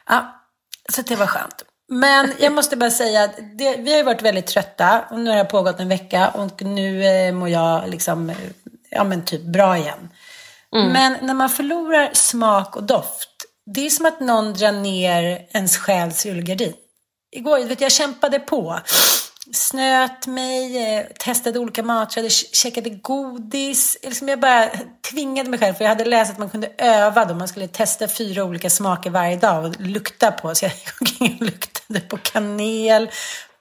Ja, 0.06 0.42
så 0.92 1.02
det 1.02 1.16
var 1.16 1.26
skönt. 1.26 1.64
Men 1.92 2.32
jag 2.38 2.52
måste 2.52 2.76
bara 2.76 2.90
säga 2.90 3.24
att 3.24 3.36
det, 3.58 3.76
vi 3.76 3.90
har 3.90 3.98
ju 3.98 4.02
varit 4.02 4.22
väldigt 4.22 4.46
trötta. 4.46 5.04
Och 5.10 5.18
nu 5.18 5.30
har 5.30 5.36
det 5.36 5.44
pågått 5.44 5.80
en 5.80 5.88
vecka 5.88 6.28
och 6.28 6.62
nu 6.62 7.04
eh, 7.04 7.32
mår 7.32 7.48
jag 7.48 7.90
liksom, 7.90 8.32
ja 8.90 9.04
men 9.04 9.24
typ 9.24 9.42
bra 9.42 9.78
igen. 9.78 10.08
Mm. 10.76 10.92
Men 10.92 11.16
när 11.22 11.34
man 11.34 11.50
förlorar 11.50 12.10
smak 12.12 12.76
och 12.76 12.82
doft, 12.82 13.28
det 13.74 13.86
är 13.86 13.90
som 13.90 14.06
att 14.06 14.20
någon 14.20 14.54
drar 14.54 14.72
ner 14.72 15.46
ens 15.52 15.76
själs 15.76 16.26
rullgardin. 16.26 16.72
Igår, 17.32 17.64
vet 17.64 17.80
jag 17.80 17.92
kämpade 17.92 18.38
på 18.38 18.80
snöt 19.52 20.26
mig, 20.26 20.94
eh, 20.96 21.06
testade 21.18 21.58
olika 21.58 21.82
maträtter, 21.82 22.28
käkade 22.54 22.90
godis. 22.90 23.96
Liksom 24.02 24.28
jag 24.28 24.40
bara 24.40 24.70
tvingade 25.10 25.50
mig 25.50 25.58
själv, 25.58 25.74
för 25.74 25.84
jag 25.84 25.88
hade 25.88 26.04
läst 26.04 26.32
att 26.32 26.38
man 26.38 26.50
kunde 26.50 26.72
öva 26.78 27.24
då. 27.24 27.34
Man 27.34 27.48
skulle 27.48 27.68
testa 27.68 28.08
fyra 28.08 28.44
olika 28.44 28.70
smaker 28.70 29.10
varje 29.10 29.36
dag 29.36 29.64
och 29.64 29.80
lukta 29.80 30.32
på. 30.32 30.54
Så 30.54 30.64
jag 30.64 30.72
luktade 31.40 32.00
på 32.00 32.16
kanel, 32.16 33.10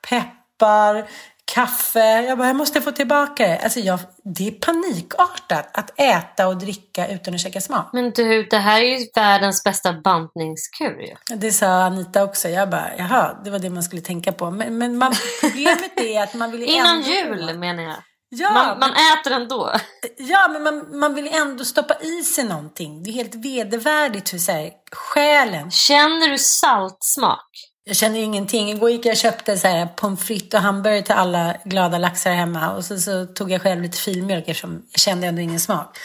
peppar, 0.10 1.08
kaffe. 1.54 2.22
Jag 2.22 2.38
bara, 2.38 2.48
jag 2.48 2.56
måste 2.56 2.82
få 2.82 2.92
tillbaka 2.92 3.48
det. 3.48 3.60
Alltså 3.60 3.80
jag, 3.80 4.00
det 4.36 4.48
är 4.48 4.52
panikartat 4.52 5.78
att 5.78 6.00
äta 6.00 6.48
och 6.48 6.58
dricka 6.58 7.08
utan 7.08 7.34
att 7.34 7.40
käka 7.40 7.62
smak. 7.62 7.90
Men 7.94 8.12
du, 8.12 8.44
det 8.44 8.58
här 8.58 8.82
är 8.82 9.00
ju 9.00 9.08
världens 9.16 9.64
bästa 9.64 9.94
bantningskur 9.94 11.02
ju. 11.02 11.16
Det 11.36 11.52
sa 11.52 11.68
Anita 11.68 12.24
också. 12.24 12.50
Jag 12.50 12.70
bara, 12.70 12.92
jaha, 12.98 13.42
det 13.44 13.50
var 13.50 13.60
det 13.60 13.70
man 13.70 13.84
skulle 13.84 14.02
tänka 14.02 14.32
på. 14.32 14.52
Men, 14.52 14.78
men 14.78 14.98
man, 14.98 15.14
problemet 15.42 16.00
är 16.00 16.24
att 16.24 16.34
man 16.34 16.52
vill 16.52 16.64
Innan 16.64 16.96
ändå... 16.96 17.10
jul 17.10 17.60
menar 17.60 17.84
jag. 17.84 17.96
Ja, 18.32 18.52
man, 18.52 18.80
man 18.80 18.90
äter 18.92 19.34
ändå. 19.34 19.72
Ja, 20.18 20.48
men 20.48 20.64
man, 20.64 21.00
man 21.00 21.16
vill 21.16 21.28
ändå 21.28 21.66
stoppa 21.66 21.96
i 22.02 22.24
sig 22.24 22.44
någonting. 22.44 23.04
Det 23.04 23.10
är 23.10 23.14
helt 23.14 23.36
vedervärdigt 23.36 24.34
hur 24.34 24.38
så 24.38 24.52
här, 24.52 24.72
själen... 24.92 25.72
Känner 25.72 26.28
du 26.28 26.38
saltsmak? 26.38 27.50
Jag 27.90 27.96
känner 27.96 28.20
ingenting. 28.20 28.70
Igår 28.70 28.90
gick 28.90 29.06
jag 29.06 29.12
och 29.12 29.18
köpte 29.18 29.58
så 29.58 29.68
här 29.68 29.86
pommes 29.86 30.24
frites 30.24 30.54
och 30.54 30.60
hamburgare 30.60 31.02
till 31.02 31.14
alla 31.14 31.56
glada 31.66 31.98
laxar 31.98 32.32
hemma. 32.32 32.74
Och 32.76 32.86
så, 32.86 33.00
så 33.00 33.26
tog 33.26 33.52
jag 33.52 33.62
själv 33.62 33.82
lite 33.82 33.98
filmjölk 33.98 34.48
eftersom 34.48 34.86
jag 34.92 35.00
kände 35.00 35.28
ändå 35.28 35.42
ingen 35.42 35.60
smak. 35.60 35.98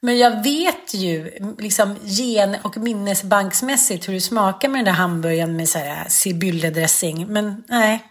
Men 0.00 0.18
jag 0.18 0.42
vet 0.42 0.94
ju 0.94 1.30
liksom 1.58 1.96
gen 2.02 2.56
och 2.62 2.76
minnesbanksmässigt 2.76 4.08
hur 4.08 4.14
det 4.14 4.20
smakar 4.20 4.68
med 4.68 4.78
den 4.78 4.84
där 4.84 4.92
hamburgaren 4.92 5.56
med 5.56 5.68
så 5.68 5.78
här 5.78 6.08
sibylledressing. 6.08 7.26
Men 7.26 7.64
nej. 7.68 8.04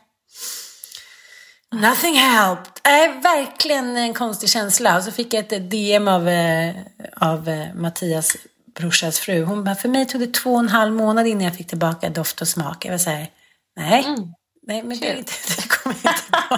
Nothing 1.71 2.15
helped. 2.15 2.71
Nej, 2.85 3.19
verkligen 3.23 3.97
en 3.97 4.13
konstig 4.13 4.49
känsla. 4.49 4.97
Och 4.97 5.03
så 5.03 5.11
fick 5.11 5.33
jag 5.33 5.53
ett 5.53 5.71
DM 5.71 6.07
av, 6.07 6.29
eh, 6.29 6.75
av 7.15 7.49
eh, 7.49 7.73
Mattias 7.73 8.37
brorsas 8.75 9.19
fru. 9.19 9.43
Hon 9.43 9.63
bara, 9.63 9.75
för 9.75 9.89
mig 9.89 10.05
tog 10.05 10.21
det 10.21 10.33
två 10.33 10.53
och 10.53 10.59
en 10.59 10.69
halv 10.69 10.93
månad 10.93 11.27
innan 11.27 11.43
jag 11.43 11.55
fick 11.55 11.67
tillbaka 11.67 12.09
doft 12.09 12.41
och 12.41 12.47
smak. 12.47 12.85
Jag 12.85 12.91
var 12.91 12.97
så 12.97 13.09
här, 13.09 13.27
nej, 13.75 14.05
mm. 14.05 14.33
nej 14.67 14.83
men 14.83 14.99
det, 14.99 15.13
det 15.57 15.69
kommer 15.69 15.95
jag 16.03 16.13
inte 16.13 16.23
på. 16.49 16.57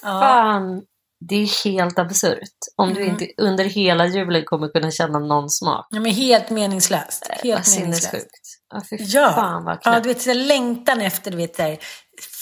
Fan, 0.06 0.82
det 1.28 1.34
är 1.34 1.64
helt 1.64 1.98
absurt. 1.98 2.58
Om 2.76 2.90
mm. 2.90 3.02
du 3.02 3.10
inte 3.10 3.28
under 3.36 3.64
hela 3.64 4.06
julen 4.06 4.44
kommer 4.44 4.68
kunna 4.68 4.90
känna 4.90 5.18
någon 5.18 5.50
smak. 5.50 5.86
Ja, 5.90 6.00
men 6.00 6.12
helt 6.12 6.50
meningslöst. 6.50 7.28
Helt 7.30 7.68
vad 7.68 7.80
meningslöst. 7.80 8.28
Ja, 8.74 8.82
ja. 8.90 9.32
Fan, 9.32 9.64
vad 9.64 9.78
ja, 9.84 10.00
du 10.00 10.08
vet, 10.08 10.22
så 10.22 10.34
längtan 10.34 11.00
efter 11.00 11.30
du 11.30 11.36
vet, 11.36 11.56
där, 11.56 11.78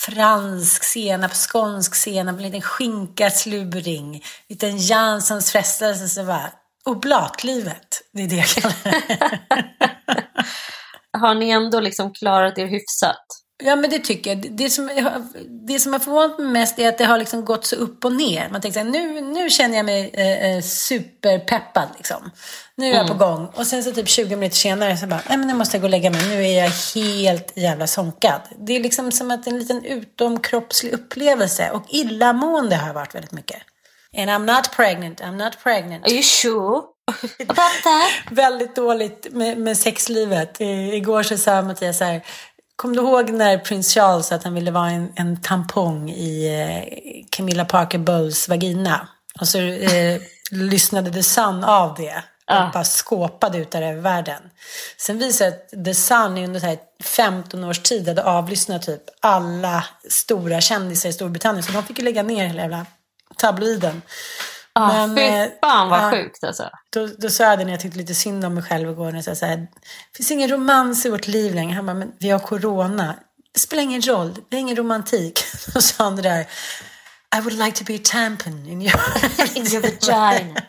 fransk 0.07 0.85
senap, 0.85 1.33
skånsk 1.35 1.95
senap, 1.95 2.37
en 2.37 2.43
liten 2.43 2.63
skinka 2.63 3.31
sluring, 3.31 4.15
en 4.15 4.21
liten 4.49 4.79
Janssons 4.79 5.53
frestelse. 5.53 6.09
Så 6.09 6.25
bara, 6.25 6.53
Oblatlivet, 6.91 8.03
det 8.13 8.23
är 8.23 8.29
det 8.29 8.37
jag 8.37 8.47
kallar 8.47 8.75
det. 8.85 9.17
Har 11.19 11.35
ni 11.35 11.51
ändå 11.51 11.81
liksom 11.81 12.13
klarat 12.13 12.59
er 12.59 12.67
hyfsat? 12.67 13.27
Ja, 13.63 13.77
men 13.77 13.91
det 13.91 13.99
tycker 13.99 14.31
jag. 14.31 14.53
Det 14.53 14.71
som, 14.71 14.91
det 15.67 15.81
som 15.81 15.93
har 15.93 16.01
förvånat 16.01 16.39
mig 16.39 16.49
mest 16.49 16.79
är 16.79 16.89
att 16.89 16.99
det 16.99 17.05
har 17.05 17.19
liksom 17.19 17.45
gått 17.45 17.67
så 17.67 17.77
upp 17.77 18.05
och 18.05 18.13
ner. 18.13 18.49
Man 18.53 18.61
tänker 18.61 18.81
så 18.81 18.85
här, 18.85 18.93
nu, 18.93 19.21
nu 19.21 19.51
känner 19.51 19.77
jag 19.77 19.87
mig 19.87 20.11
eh, 20.13 20.57
eh 20.57 20.63
superpeppad 20.63 21.89
liksom. 21.97 22.31
Nu 22.75 22.87
är 22.87 22.91
jag 22.91 23.07
mm. 23.07 23.19
på 23.19 23.25
gång. 23.25 23.47
Och 23.55 23.67
sen 23.67 23.83
så 23.83 23.93
typ 23.93 24.09
20 24.09 24.37
minuter 24.37 24.57
senare 24.57 24.97
så 24.97 25.07
bara, 25.07 25.21
nej 25.29 25.39
men 25.39 25.49
nu 25.49 25.55
måste 25.55 25.77
jag 25.77 25.83
gå 25.83 25.87
och 25.87 25.91
lägga 25.91 26.11
mig. 26.11 26.29
Nu 26.29 26.47
är 26.47 26.63
jag 26.63 26.71
helt 26.95 27.53
jävla 27.57 27.87
sonkad. 27.87 28.41
Det 28.59 28.77
är 28.77 28.81
liksom 28.81 29.13
som 29.13 29.31
att 29.31 29.47
en 29.47 29.59
liten 29.59 29.85
utomkroppslig 29.85 30.93
upplevelse. 30.93 31.71
Och 31.71 31.85
illamående 31.89 32.77
har 32.77 32.87
jag 32.87 32.95
varit 32.95 33.15
väldigt 33.15 33.33
mycket. 33.33 33.63
And 34.17 34.31
I'm 34.31 34.47
not 34.47 34.77
pregnant, 34.77 35.21
I'm 35.21 35.37
not 35.37 35.63
pregnant. 35.63 36.05
Are 36.07 36.13
you 36.13 36.23
sure? 36.23 36.83
About 37.41 37.83
that? 37.85 38.11
väldigt 38.31 38.77
dåligt 38.77 39.27
med, 39.31 39.59
med 39.59 39.79
sexlivet. 39.79 40.61
I, 40.61 40.97
igår 40.97 41.23
så 41.23 41.39
sa 41.39 41.63
Mattias 41.63 41.99
så 41.99 42.05
här, 42.05 42.23
Kommer 42.81 42.95
du 42.95 43.01
ihåg 43.01 43.31
när 43.31 43.59
prins 43.59 43.95
Charles 43.95 44.27
sa 44.27 44.35
att 44.35 44.45
han 44.45 44.55
ville 44.55 44.71
vara 44.71 44.91
en, 44.91 45.13
en 45.17 45.41
tampong 45.41 46.11
i 46.11 46.47
eh, 46.47 47.25
Camilla 47.31 47.65
Parker 47.65 47.99
Bowles 47.99 48.49
vagina? 48.49 49.09
Och 49.41 49.49
så 49.49 49.59
eh, 49.59 50.21
lyssnade 50.51 51.13
The 51.13 51.23
Sun 51.23 51.65
av 51.65 51.95
det. 51.95 52.25
Och 52.51 52.57
ah. 52.57 52.71
bara 52.73 52.85
skåpade 52.85 53.59
ut 53.59 53.71
där 53.71 53.83
över 53.83 54.01
världen. 54.01 54.43
Sen 54.97 55.19
visade 55.19 55.51
det 55.51 55.57
att 55.57 55.85
The 55.85 55.95
Sun 55.95 56.39
under 56.39 56.61
här 56.61 56.79
15 57.03 57.65
års 57.65 57.79
tid 57.79 58.09
hade 58.09 58.25
avlyssnat 58.25 58.83
typ 58.83 59.03
alla 59.21 59.85
stora 60.09 60.61
kändisar 60.61 61.09
i 61.09 61.13
Storbritannien. 61.13 61.63
Så 61.63 61.73
de 61.73 61.83
fick 61.83 61.99
ju 61.99 62.05
lägga 62.05 62.23
ner 62.23 62.47
hela 62.47 62.63
jävla 62.63 62.87
tabloiden. 63.41 64.03
Ah, 64.73 65.07
Men, 65.07 65.17
fy 65.17 65.23
eh, 65.23 65.49
fan 65.61 65.89
vad 65.91 66.05
äh, 66.05 66.11
sjukt 66.11 66.45
alltså. 66.45 66.71
Då, 66.91 67.09
då 67.19 67.31
sa 67.31 67.45
jag 67.45 67.59
det 67.59 67.65
när 67.65 67.73
jag 67.73 67.81
tyckte 67.81 67.99
lite 67.99 68.15
synd 68.15 68.45
om 68.45 68.55
mig 68.55 68.63
själv 68.63 68.91
igår. 68.91 69.13
När 69.13 69.23
jag 69.27 69.37
sa 69.37 69.47
det 69.47 69.67
finns 70.17 70.31
ingen 70.31 70.49
romans 70.51 71.07
i 71.07 71.11
vårt 71.11 71.27
liv 71.27 71.55
längre. 71.55 71.75
Han 71.75 71.87
bara, 71.87 71.95
men 71.95 72.13
vi 72.19 72.31
har 72.31 72.39
corona. 72.39 73.15
Det 73.55 73.61
spelar 73.61 73.83
ingen 73.83 74.03
roll, 74.03 74.37
det 74.49 74.57
är 74.57 74.61
ingen 74.61 74.77
romantik. 74.77 75.45
Då 75.75 75.81
sa 75.81 76.05
han 76.05 76.17
det 76.17 76.23
där. 76.23 76.47
I 77.37 77.41
would 77.41 77.53
like 77.53 77.79
to 77.79 77.85
be 77.85 77.95
a 77.95 78.01
tampon 78.05 78.67
in 78.67 78.83
your, 78.83 79.01
in 79.55 79.67
your 79.67 79.83
vagina. 79.83 80.61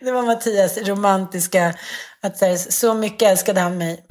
det 0.00 0.12
var 0.12 0.22
Mattias 0.22 0.78
romantiska, 0.78 1.74
att 2.20 2.72
så 2.72 2.94
mycket 2.94 3.28
älskade 3.28 3.60
han 3.60 3.78
mig 3.78 4.06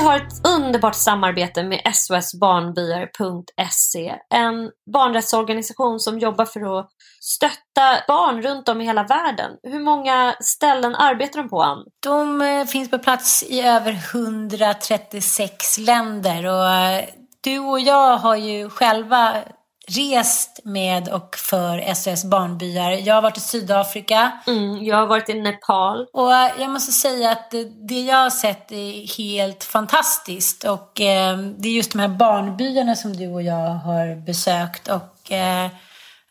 har 0.00 0.16
ett 0.16 0.46
underbart 0.46 0.94
samarbete 0.94 1.62
med 1.62 1.80
SOSbarnbyar.se. 1.94 4.14
En 4.34 4.70
barnrättsorganisation 4.92 6.00
som 6.00 6.18
jobbar 6.18 6.44
för 6.44 6.78
att 6.78 6.88
stötta 7.20 8.00
barn 8.08 8.42
runt 8.42 8.68
om 8.68 8.80
i 8.80 8.84
hela 8.84 9.04
världen. 9.04 9.50
Hur 9.62 9.80
många 9.80 10.34
ställen 10.40 10.94
arbetar 10.94 11.42
de 11.42 11.48
på, 11.48 11.62
Ann? 11.62 11.84
De 12.02 12.42
eh, 12.42 12.64
finns 12.64 12.90
på 12.90 12.98
plats 12.98 13.42
i 13.42 13.60
över 13.60 13.92
136 14.14 15.78
länder 15.78 16.46
och 16.46 16.70
eh, 16.70 17.04
du 17.40 17.58
och 17.58 17.80
jag 17.80 18.16
har 18.16 18.36
ju 18.36 18.70
själva 18.70 19.42
rest 19.90 20.60
med 20.64 21.08
och 21.08 21.36
för 21.36 21.94
SOS 21.94 22.24
Barnbyar. 22.24 22.90
Jag 22.90 23.14
har 23.14 23.22
varit 23.22 23.36
i 23.36 23.40
Sydafrika. 23.40 24.32
Mm, 24.46 24.84
jag 24.84 24.96
har 24.96 25.06
varit 25.06 25.28
i 25.28 25.34
Nepal. 25.34 26.06
Och 26.12 26.30
jag 26.58 26.70
måste 26.70 26.92
säga 26.92 27.30
att 27.30 27.54
det, 27.88 28.00
jag 28.00 28.16
har 28.16 28.30
sett 28.30 28.72
är 28.72 29.18
helt 29.18 29.64
fantastiskt. 29.64 30.64
Och 30.64 31.00
eh, 31.00 31.38
det 31.38 31.68
är 31.68 31.72
just 31.72 31.92
de 31.92 31.98
här 31.98 32.08
barnbyarna 32.08 32.96
som 32.96 33.16
du 33.16 33.28
och 33.28 33.42
jag 33.42 33.68
har 33.70 34.26
besökt. 34.26 34.88
Och 34.88 35.32
eh, 35.32 35.70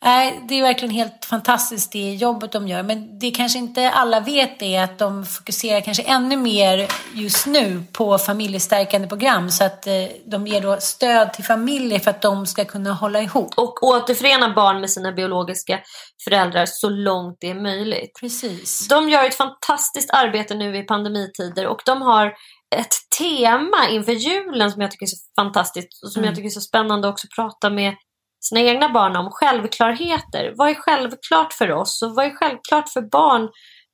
Nej, 0.01 0.45
det 0.47 0.59
är 0.59 0.61
verkligen 0.61 0.95
helt 0.95 1.25
fantastiskt 1.25 1.91
det 1.91 2.13
jobbet 2.13 2.51
de 2.51 2.67
gör. 2.67 2.83
Men 2.83 3.19
det 3.19 3.31
kanske 3.31 3.59
inte 3.59 3.91
alla 3.91 4.19
vet 4.19 4.61
är 4.61 4.83
att 4.83 4.99
de 4.99 5.25
fokuserar 5.25 5.81
kanske 5.81 6.03
ännu 6.03 6.37
mer 6.37 6.87
just 7.13 7.45
nu 7.45 7.83
på 7.91 8.17
familjestärkande 8.17 9.07
program. 9.07 9.49
Så 9.49 9.63
att 9.63 9.87
eh, 9.87 9.93
de 10.25 10.47
ger 10.47 10.61
då 10.61 10.77
stöd 10.79 11.33
till 11.33 11.43
familjer 11.43 11.99
för 11.99 12.09
att 12.11 12.21
de 12.21 12.45
ska 12.45 12.65
kunna 12.65 12.93
hålla 12.93 13.21
ihop. 13.21 13.53
Och 13.57 13.83
återförena 13.83 14.53
barn 14.53 14.79
med 14.81 14.89
sina 14.89 15.11
biologiska 15.11 15.79
föräldrar 16.23 16.65
så 16.65 16.89
långt 16.89 17.37
det 17.39 17.49
är 17.49 17.61
möjligt. 17.61 18.11
Precis. 18.19 18.87
De 18.87 19.09
gör 19.09 19.25
ett 19.25 19.35
fantastiskt 19.35 20.09
arbete 20.13 20.55
nu 20.55 20.77
i 20.77 20.83
pandemitider 20.83 21.67
och 21.67 21.81
de 21.85 22.01
har 22.01 22.33
ett 22.75 22.95
tema 23.17 23.89
inför 23.89 24.11
julen 24.11 24.71
som 24.71 24.81
jag 24.81 24.91
tycker 24.91 25.05
är 25.05 25.07
så 25.07 25.17
fantastiskt 25.41 26.03
och 26.03 26.11
som 26.11 26.19
mm. 26.19 26.27
jag 26.27 26.35
tycker 26.35 26.47
är 26.47 26.51
så 26.51 26.61
spännande 26.61 27.07
också 27.07 27.27
att 27.27 27.35
prata 27.35 27.69
med 27.69 27.93
sina 28.39 28.61
egna 28.61 28.89
barn 28.89 29.15
om 29.15 29.29
självklarheter. 29.31 30.53
Vad 30.55 30.69
är 30.69 30.75
självklart 30.75 31.53
för 31.53 31.71
oss 31.71 32.01
och 32.01 32.15
vad 32.15 32.25
är 32.25 32.35
självklart 32.35 32.89
för 32.89 33.01
barn, 33.01 33.41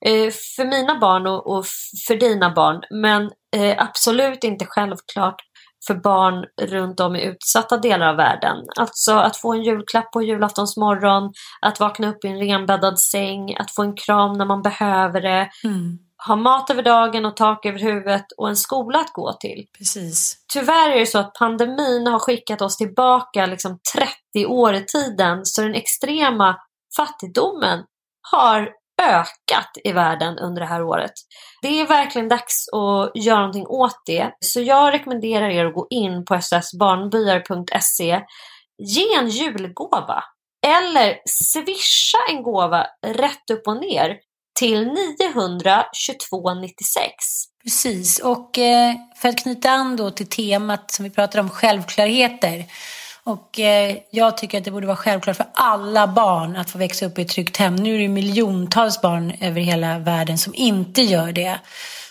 eh, 0.06 0.32
för 0.56 0.66
mina 0.66 1.00
barn 1.00 1.28
och, 1.28 1.66
för 2.08 2.16
dina 2.16 2.54
barn, 2.54 2.82
men 2.90 3.32
eh, 3.56 3.84
absolut 3.84 4.44
inte 4.44 4.66
självklart 4.66 5.36
för 5.88 5.94
barn 5.94 6.46
runt 6.62 7.00
om 7.00 7.16
i 7.16 7.26
utsatta 7.26 7.78
delar 7.78 8.08
av 8.08 8.16
världen. 8.16 8.58
Alltså 8.80 9.14
att 9.14 9.38
få 9.38 9.54
en 9.54 9.64
julklapp 9.64 10.12
på 10.12 10.22
julaftonsmorgon, 10.22 11.34
att 11.62 11.80
vakna 11.80 12.10
upp 12.10 12.26
i 12.26 12.28
en 12.28 12.40
renbäddad 12.40 13.00
säng, 13.00 13.56
att 13.56 13.72
få 13.72 13.82
en 13.82 13.96
kram 13.96 14.34
när 14.34 14.46
man 14.46 14.62
behöver 14.62 15.22
det. 15.22 15.50
Mm 15.64 16.00
ha 16.28 16.36
mat 16.36 16.70
över 16.70 16.84
dagen 16.84 17.26
och 17.26 17.36
tak 17.36 17.66
över 17.66 17.80
huvudet 17.80 18.26
och 18.38 18.50
en 18.50 18.56
skola 18.56 19.00
att 19.00 19.14
gå 19.14 19.34
till. 19.34 19.66
Precis. 19.78 20.38
Tyvärr 20.54 20.90
är 20.90 21.00
det 21.00 21.06
så 21.06 21.20
att 21.20 21.34
pandemin 21.34 22.08
har 22.08 22.20
skickat 22.20 22.62
oss 22.62 22.78
tillbaka 22.78 23.46
liksom 23.46 23.80
30 23.96 24.08
år 24.08 24.25
i 24.40 24.46
åretiden, 24.46 25.46
så 25.46 25.62
den 25.62 25.76
extrema 25.76 26.58
fattigdomen 26.98 27.84
har 28.32 28.70
ökat 29.02 29.72
i 29.84 29.92
världen 29.92 30.38
under 30.38 30.62
det 30.62 30.68
här 30.68 30.84
året. 30.84 31.12
Det 31.62 31.82
är 31.82 31.88
verkligen 31.88 32.30
dags 32.30 32.66
att 32.72 33.26
göra 33.26 33.40
någonting 33.40 33.68
åt 33.68 34.02
det. 34.06 34.32
Så 34.40 34.62
jag 34.62 34.94
rekommenderar 34.94 35.50
er 35.50 35.66
att 35.66 35.74
gå 35.74 35.88
in 35.90 36.26
på 36.26 36.42
ssbarnbyar.se, 36.42 38.22
ge 38.78 39.16
en 39.20 39.30
julgåva 39.30 40.24
eller 40.68 41.18
swisha 41.26 42.18
en 42.30 42.44
gåva 42.44 42.88
rätt 43.08 43.50
upp 43.52 43.68
och 43.68 43.78
ner 43.78 44.18
till 44.60 44.86
922,96. 44.86 47.10
Precis, 47.64 48.20
och 48.20 48.58
eh, 48.58 48.96
för 49.16 49.30
att 49.30 49.44
knyta 49.44 49.70
an 49.70 49.96
då 49.96 50.12
till 50.12 50.30
temat 50.30 50.92
som 50.92 51.04
vi 51.04 51.10
pratade 51.10 51.42
om, 51.42 51.50
självklarheter. 51.50 52.66
Och 53.26 53.60
eh, 53.60 53.98
jag 54.12 54.38
tycker 54.38 54.58
att 54.58 54.64
det 54.66 54.72
borde 54.72 54.88
vara 54.88 54.98
självklart 54.98 55.38
för 55.38 55.46
alla 55.54 56.08
barn 56.08 56.56
att 56.56 56.70
få 56.70 56.78
växa 56.78 57.06
upp 57.06 57.20
i 57.20 57.22
ett 57.22 57.30
tryggt 57.30 57.58
hem. 57.58 57.76
Nu 57.76 57.96
är 57.96 58.00
det 58.00 58.08
miljontals 58.08 59.02
barn 59.02 59.34
över 59.42 59.62
hela 59.62 60.00
världen 60.00 60.38
som 60.38 60.56
inte 60.56 61.02
gör 61.02 61.32
det. 61.32 61.60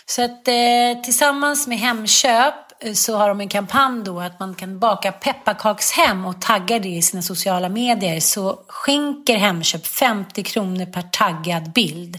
Så 0.05 0.23
att 0.25 0.47
eh, 0.47 1.03
tillsammans 1.03 1.67
med 1.67 1.77
Hemköp 1.77 2.53
eh, 2.79 2.93
så 2.93 3.17
har 3.17 3.29
de 3.29 3.41
en 3.41 3.49
kampanj 3.49 4.03
då 4.03 4.19
att 4.19 4.39
man 4.39 4.55
kan 4.55 4.79
baka 4.79 5.11
pepparkakshem 5.11 6.25
och 6.25 6.41
tagga 6.41 6.79
det 6.79 6.89
i 6.89 7.01
sina 7.01 7.21
sociala 7.21 7.69
medier 7.69 8.19
så 8.19 8.59
skänker 8.67 9.35
Hemköp 9.35 9.87
50 9.87 10.43
kronor 10.43 10.85
per 10.85 11.01
taggad 11.01 11.71
bild. 11.71 12.17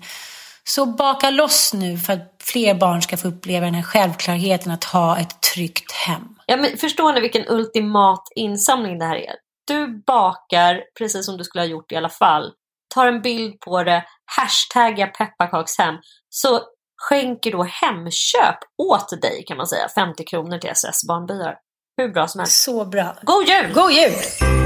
Så 0.69 0.87
baka 0.87 1.31
loss 1.31 1.75
nu 1.75 1.99
för 1.99 2.13
att 2.13 2.37
fler 2.41 2.75
barn 2.75 3.03
ska 3.03 3.17
få 3.17 3.29
uppleva 3.29 3.67
den 3.67 3.75
här 3.75 3.83
självklarheten 3.83 4.73
att 4.73 4.85
ha 4.85 5.19
ett 5.19 5.41
tryggt 5.55 5.93
hem. 5.93 6.23
Ja, 6.47 6.57
men 6.57 6.77
förstår 6.77 7.13
ni 7.13 7.21
vilken 7.21 7.49
ultimat 7.49 8.23
insamling 8.37 8.99
det 8.99 9.05
här 9.05 9.17
är? 9.17 9.35
Du 9.67 10.03
bakar 10.07 10.83
precis 10.99 11.27
som 11.27 11.37
du 11.37 11.45
skulle 11.45 11.63
ha 11.63 11.69
gjort 11.69 11.93
i 11.93 11.97
alla 11.97 12.09
fall. 12.09 12.53
Tar 12.95 13.07
en 13.07 13.23
bild 13.23 13.61
på 13.61 13.83
det, 13.83 14.05
hashtaggar 14.37 15.07
pepparkakshem. 15.07 15.95
Så 16.29 16.61
skänker 16.97 17.53
då 17.53 17.63
Hemköp 17.63 18.59
åt 18.83 19.23
dig 19.23 19.45
kan 19.47 19.57
man 19.57 19.67
säga 19.67 19.89
50 19.89 20.25
kronor 20.25 20.59
till 20.59 20.71
SS 20.71 21.07
Barnbyar. 21.09 21.55
Hur 21.97 22.09
bra 22.09 22.29
som 22.29 22.39
helst. 22.39 22.63
Så 22.63 22.85
bra. 22.85 23.17
God 23.23 23.49
jul! 23.49 23.73
God 23.75 23.93
jul! 23.93 24.66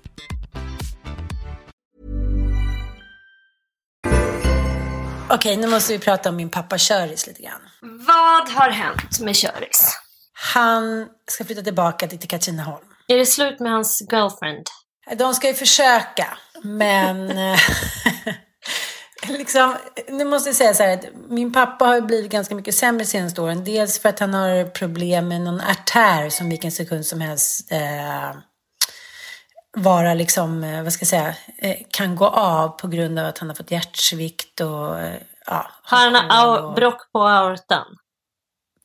Okej, 5.33 5.57
nu 5.57 5.67
måste 5.67 5.93
vi 5.93 5.99
prata 5.99 6.29
om 6.29 6.35
min 6.35 6.49
pappa 6.49 6.77
Köris 6.77 7.27
lite 7.27 7.41
grann. 7.41 7.61
Vad 7.81 8.49
har 8.49 8.69
hänt 8.69 9.19
med 9.19 9.35
Köris? 9.35 9.97
Han 10.33 11.07
ska 11.27 11.43
flytta 11.43 11.61
tillbaka 11.61 12.07
till 12.07 12.29
Katrineholm. 12.29 12.85
Är 13.07 13.17
det 13.17 13.25
slut 13.25 13.59
med 13.59 13.71
hans 13.71 14.01
girlfriend? 14.11 14.67
De 15.17 15.33
ska 15.33 15.47
ju 15.47 15.53
försöka, 15.53 16.37
men... 16.63 17.37
eh, 17.37 17.59
liksom, 19.27 19.75
nu 20.09 20.25
måste 20.25 20.49
jag 20.49 20.55
säga 20.55 20.73
så 20.73 20.83
här 20.83 20.93
att 20.93 21.05
min 21.29 21.53
pappa 21.53 21.85
har 21.85 22.01
blivit 22.01 22.31
ganska 22.31 22.55
mycket 22.55 22.75
sämre 22.75 23.05
senaste 23.05 23.41
åren. 23.41 23.63
Dels 23.63 23.99
för 23.99 24.09
att 24.09 24.19
han 24.19 24.33
har 24.33 24.65
problem 24.65 25.27
med 25.27 25.41
någon 25.41 25.61
artär 25.61 26.29
som 26.29 26.49
vilken 26.49 26.71
sekund 26.71 27.05
som 27.05 27.21
helst 27.21 27.71
eh, 27.71 28.31
vara 29.77 30.13
liksom, 30.13 30.63
eh, 30.63 30.83
vad 30.83 30.93
ska 30.93 31.01
jag 31.03 31.07
säga, 31.09 31.35
eh, 31.57 31.77
kan 31.91 32.15
gå 32.15 32.27
av 32.27 32.69
på 32.69 32.87
grund 32.87 33.19
av 33.19 33.25
att 33.25 33.37
han 33.37 33.49
har 33.49 33.55
fått 33.55 33.71
hjärtsvikt 33.71 34.59
och 34.61 34.99
eh, 34.99 35.21
ja. 35.45 35.71
Har 35.83 36.11
han 36.11 36.59
och- 36.65 36.73
brock 36.73 37.11
på 37.11 37.23
aortan? 37.27 37.85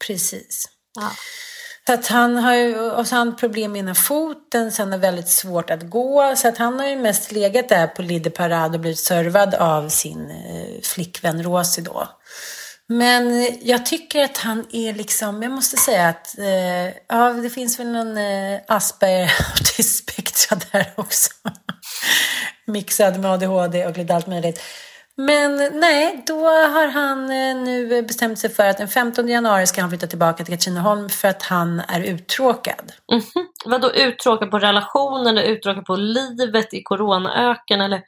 Precis. 0.07 0.64
Ja. 0.94 1.11
Så 1.87 1.92
att 1.92 2.07
han 2.07 2.37
har 2.37 2.55
ju, 2.55 2.90
och 2.90 3.07
så 3.07 3.14
har 3.14 3.18
han 3.18 3.37
problem 3.37 3.72
med 3.72 3.79
ena 3.79 3.94
foten, 3.94 4.72
så 4.72 4.83
han 4.83 4.92
har 4.92 4.99
väldigt 4.99 5.29
svårt 5.29 5.70
att 5.70 5.90
gå. 5.90 6.37
Så 6.37 6.49
att 6.49 6.59
han 6.59 6.81
har 6.81 6.87
ju 6.87 6.96
mest 6.96 7.33
legat 7.33 7.68
där 7.68 7.87
på 7.87 8.03
Lide 8.03 8.31
Parade 8.31 8.75
och 8.75 8.81
blivit 8.81 8.99
servad 8.99 9.55
av 9.55 9.88
sin 9.88 10.33
flickvän 10.83 11.42
Rosie 11.42 11.85
då. 11.85 12.09
Men 12.88 13.49
jag 13.62 13.87
tycker 13.87 14.25
att 14.25 14.38
han 14.38 14.66
är 14.72 14.94
liksom, 14.94 15.42
jag 15.42 15.53
måste 15.53 15.77
säga 15.77 16.09
att 16.09 16.38
eh, 16.38 16.87
ja, 17.09 17.33
det 17.33 17.51
finns 17.51 17.81
väl 17.81 17.92
någon 17.92 18.16
eh, 18.16 18.61
Asperger 18.68 19.33
autismspektra 19.53 20.59
där 20.72 20.92
också. 20.96 21.31
Mixad 22.66 23.20
med 23.20 23.31
ADHD 23.31 23.87
och 23.87 23.96
lite 23.96 24.14
allt 24.14 24.27
möjligt. 24.27 24.62
Men 25.18 25.70
nej, 25.81 26.22
då 26.27 26.46
har 26.49 26.87
han 26.87 27.22
eh, 27.22 27.57
nu 27.57 28.03
bestämt 28.03 28.38
sig 28.38 28.51
för 28.51 28.66
att 28.66 28.79
den 28.79 28.88
15 28.88 29.29
januari 29.29 29.66
ska 29.66 29.81
han 29.81 29.90
flytta 29.90 30.07
tillbaka 30.07 30.44
till 30.44 30.55
Katrineholm 30.55 31.09
för 31.09 31.29
att 31.29 31.42
han 31.42 31.81
är 31.81 32.01
uttråkad. 32.01 32.92
Mhm. 33.12 33.46
Vadå 33.64 33.92
uttråkad 33.92 34.51
på 34.51 34.59
relationen, 34.59 35.27
eller 35.27 35.42
uttråkad 35.42 35.85
på 35.85 35.96
livet 35.96 36.75
i 36.75 36.83
coronaöken 36.83 37.81
eller 37.81 38.03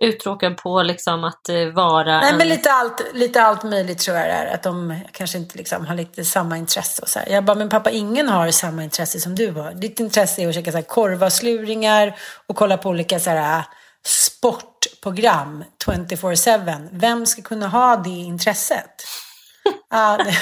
uttråkad 0.00 0.56
på 0.56 0.82
liksom 0.82 1.24
att 1.24 1.48
eh, 1.48 1.66
vara 1.66 2.20
Nej, 2.20 2.30
en... 2.30 2.36
men 2.36 2.48
lite 2.48 2.72
allt, 2.72 3.02
lite 3.12 3.42
allt 3.42 3.62
möjligt 3.62 3.98
tror 3.98 4.16
jag 4.16 4.26
det 4.26 4.32
är. 4.32 4.54
Att 4.54 4.62
de 4.62 5.00
kanske 5.12 5.38
inte 5.38 5.58
liksom 5.58 5.86
har 5.86 5.94
lite 5.94 6.24
samma 6.24 6.58
intresse. 6.58 7.02
Och 7.02 7.08
så 7.08 7.18
här. 7.18 7.28
Jag 7.28 7.44
bara, 7.44 7.56
men 7.56 7.68
pappa, 7.68 7.90
ingen 7.90 8.28
har 8.28 8.50
samma 8.50 8.84
intresse 8.84 9.20
som 9.20 9.34
du 9.34 9.50
har. 9.50 9.72
Ditt 9.72 10.00
intresse 10.00 10.42
är 10.42 10.48
att 10.48 10.54
käka 10.54 10.72
så 10.72 10.78
här 10.78 10.84
korvasluringar 10.84 12.16
och 12.46 12.56
kolla 12.56 12.76
på 12.76 12.88
olika 12.88 13.20
så 13.20 13.30
här, 13.30 13.64
sportprogram 14.06 15.64
24-7. 15.86 16.88
Vem 16.92 17.26
ska 17.26 17.42
kunna 17.42 17.68
ha 17.68 17.96
det 17.96 18.10
intresset? 18.10 18.94
Det... 19.90 20.36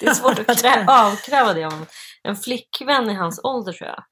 Det 0.00 0.06
är 0.06 0.14
svårt 0.14 0.38
att 0.38 0.46
krä- 0.62 0.88
avkräva 0.88 1.52
det 1.52 1.64
av 1.64 1.86
en 2.22 2.36
flickvän 2.36 3.10
i 3.10 3.14
hans 3.14 3.40
ålder 3.42 3.72
tror 3.72 3.88
jag. 3.88 4.04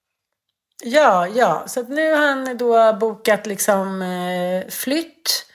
Ja, 0.85 1.29
ja. 1.29 1.65
Så 1.67 1.81
att 1.81 1.89
nu 1.89 2.13
har 2.13 2.27
han 2.27 2.57
då 2.57 2.93
bokat 2.93 3.47
liksom 3.47 4.03
eh, 4.03 4.69
flytt. 4.71 5.47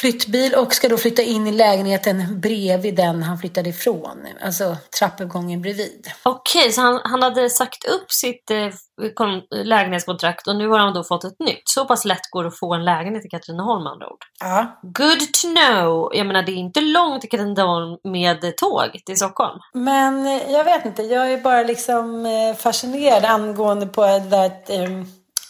Flyttbil 0.00 0.54
och 0.54 0.74
ska 0.74 0.88
då 0.88 0.96
flytta 0.96 1.22
in 1.22 1.46
i 1.46 1.52
lägenheten 1.52 2.40
bredvid 2.40 2.96
den 2.96 3.22
han 3.22 3.38
flyttade 3.38 3.68
ifrån. 3.68 4.26
Alltså 4.44 4.76
trappuppgången 4.98 5.62
bredvid. 5.62 6.10
Okej, 6.22 6.72
så 6.72 6.80
han, 6.80 7.00
han 7.04 7.22
hade 7.22 7.50
sagt 7.50 7.84
upp 7.84 8.12
sitt 8.12 8.50
eh, 8.50 8.68
kon- 9.14 9.42
lägenhetskontrakt 9.50 10.46
och 10.48 10.56
nu 10.56 10.68
har 10.68 10.78
han 10.78 10.94
då 10.94 11.04
fått 11.04 11.24
ett 11.24 11.38
nytt. 11.40 11.62
Så 11.64 11.84
pass 11.84 12.04
lätt 12.04 12.30
går 12.30 12.42
det 12.42 12.48
att 12.48 12.58
få 12.58 12.74
en 12.74 12.84
lägenhet 12.84 13.24
i 13.24 13.28
Katrineholm 13.28 13.84
med 13.84 13.92
andra 13.92 14.06
ord. 14.06 14.18
Ja. 14.40 14.80
Good 14.82 15.20
to 15.20 15.48
know! 15.56 16.10
Jag 16.14 16.26
menar 16.26 16.42
det 16.42 16.52
är 16.52 16.56
inte 16.56 16.80
långt 16.80 17.20
till 17.20 17.30
Katrineholm 17.30 17.98
med 18.04 18.56
tåg 18.56 19.00
till 19.06 19.16
Stockholm. 19.16 19.58
Men 19.74 20.26
eh, 20.26 20.50
jag 20.52 20.64
vet 20.64 20.84
inte, 20.84 21.02
jag 21.02 21.32
är 21.32 21.38
bara 21.38 21.62
liksom 21.62 22.26
eh, 22.26 22.56
fascinerad 22.56 23.24
angående 23.24 23.86
på 23.86 24.06
det 24.06 24.18
där 24.20 24.46
att, 24.46 24.70
eh, 24.70 24.88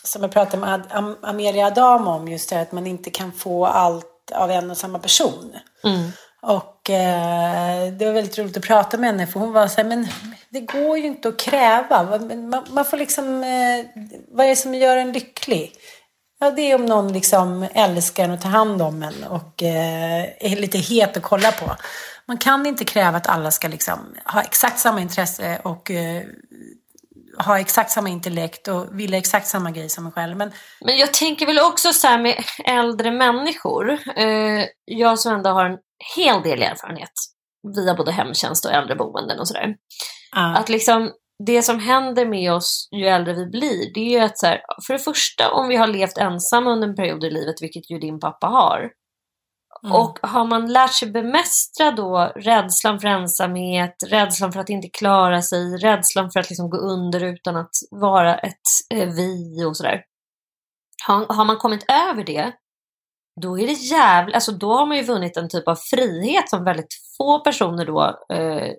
som 0.04 0.22
jag 0.22 0.30
pratade 0.32 0.56
med 0.56 0.74
Ad- 0.74 0.88
Am- 0.90 1.16
Amelia 1.22 1.66
Adam 1.66 2.08
om, 2.08 2.28
just 2.28 2.48
det 2.50 2.56
här 2.56 2.62
att 2.62 2.72
man 2.72 2.86
inte 2.86 3.10
kan 3.10 3.32
få 3.32 3.66
allt 3.66 4.07
av 4.30 4.50
en 4.50 4.70
och 4.70 4.76
samma 4.76 4.98
person. 4.98 5.52
Mm. 5.84 6.10
Och 6.42 6.90
eh, 6.90 7.92
det 7.92 8.06
var 8.06 8.12
väldigt 8.12 8.38
roligt 8.38 8.56
att 8.56 8.64
prata 8.64 8.96
med 8.96 9.10
henne 9.10 9.26
för 9.26 9.40
hon 9.40 9.52
var 9.52 9.68
så 9.68 9.76
här, 9.76 9.88
men 9.88 10.08
det 10.48 10.60
går 10.60 10.98
ju 10.98 11.06
inte 11.06 11.28
att 11.28 11.38
kräva. 11.38 12.18
Man, 12.18 12.64
man 12.70 12.84
får 12.84 12.96
liksom, 12.96 13.42
eh, 13.42 14.02
vad 14.28 14.46
är 14.46 14.50
det 14.50 14.56
som 14.56 14.74
gör 14.74 14.96
en 14.96 15.12
lycklig? 15.12 15.72
Ja, 16.40 16.50
det 16.50 16.62
är 16.62 16.74
om 16.74 16.86
någon 16.86 17.12
liksom 17.12 17.66
älskar 17.74 18.24
en 18.24 18.30
och 18.30 18.40
tar 18.40 18.48
hand 18.48 18.82
om 18.82 19.02
en 19.02 19.24
och 19.24 19.62
eh, 19.62 20.24
är 20.38 20.56
lite 20.56 20.78
het 20.78 21.16
att 21.16 21.22
kolla 21.22 21.52
på. 21.52 21.76
Man 22.26 22.38
kan 22.38 22.66
inte 22.66 22.84
kräva 22.84 23.16
att 23.16 23.26
alla 23.26 23.50
ska 23.50 23.68
liksom 23.68 24.14
ha 24.24 24.42
exakt 24.42 24.78
samma 24.78 25.00
intresse 25.00 25.60
och 25.62 25.90
eh, 25.90 26.22
ha 27.46 27.58
exakt 27.58 27.90
samma 27.90 28.08
intellekt 28.08 28.68
och 28.68 29.00
vilja 29.00 29.18
exakt 29.18 29.46
samma 29.46 29.70
grej 29.70 29.88
som 29.88 30.06
en 30.06 30.12
själv. 30.12 30.36
Men 30.36 30.52
Men 30.80 30.98
jag 30.98 31.14
tänker 31.14 31.46
väl 31.46 31.58
också 31.58 31.92
så 31.92 32.06
här 32.06 32.18
med 32.18 32.44
äldre 32.64 33.10
människor. 33.10 33.98
Eh, 34.16 34.64
jag 34.84 35.18
som 35.18 35.34
ändå 35.34 35.50
har 35.50 35.64
en 35.64 35.78
hel 36.16 36.42
del 36.42 36.62
erfarenhet 36.62 37.12
via 37.76 37.94
både 37.94 38.12
hemtjänst 38.12 38.64
och 38.64 38.72
äldreboenden 38.72 39.40
och 39.40 39.48
sådär. 39.48 39.74
ja, 40.36 40.56
Att 40.56 40.68
liksom 40.68 41.10
det 41.46 41.62
som 41.62 41.80
händer 41.80 42.26
med 42.26 42.52
oss 42.52 42.88
ju 42.96 43.06
äldre 43.06 43.34
vi 43.34 43.46
blir, 43.46 43.94
det 43.94 44.00
är 44.00 44.10
ju 44.10 44.18
att 44.18 44.38
så 44.38 44.46
här, 44.46 44.60
för 44.86 44.92
det 44.92 44.98
första 44.98 45.50
om 45.50 45.68
vi 45.68 45.76
har 45.76 45.86
levt 45.86 46.18
ensamma 46.18 46.70
under 46.70 46.88
en 46.88 46.96
period 46.96 47.24
i 47.24 47.30
livet, 47.30 47.54
vilket 47.60 47.90
ju 47.90 47.98
din 47.98 48.20
pappa 48.20 48.46
har. 48.46 48.90
Mm. 49.84 49.96
Och 49.96 50.18
har 50.22 50.44
man 50.44 50.72
lärt 50.72 50.92
sig 50.92 51.10
bemästra 51.10 51.90
då 51.90 52.32
rädslan 52.36 53.00
för 53.00 53.08
ensamhet, 53.08 53.96
rädslan 54.06 54.52
för 54.52 54.60
att 54.60 54.68
inte 54.68 54.88
klara 54.88 55.42
sig, 55.42 55.76
rädslan 55.76 56.30
för 56.30 56.40
att 56.40 56.50
liksom 56.50 56.70
gå 56.70 56.76
under 56.76 57.24
utan 57.24 57.56
att 57.56 57.70
vara 57.90 58.38
ett 58.38 58.60
eh, 58.94 59.08
vi 59.08 59.64
och 59.64 59.76
sådär. 59.76 60.02
Har, 61.06 61.34
har 61.34 61.44
man 61.44 61.56
kommit 61.56 61.84
över 61.90 62.24
det, 62.24 62.52
då 63.40 63.58
är 63.58 63.66
det 63.66 63.72
jävligt, 63.72 64.34
alltså 64.34 64.52
då 64.52 64.72
har 64.72 64.86
man 64.86 64.96
ju 64.96 65.02
vunnit 65.02 65.36
en 65.36 65.48
typ 65.48 65.68
av 65.68 65.76
frihet 65.90 66.50
som 66.50 66.64
väldigt 66.64 66.94
få 67.18 67.40
personer 67.40 67.86
då 67.86 68.18
eh, 68.32 68.72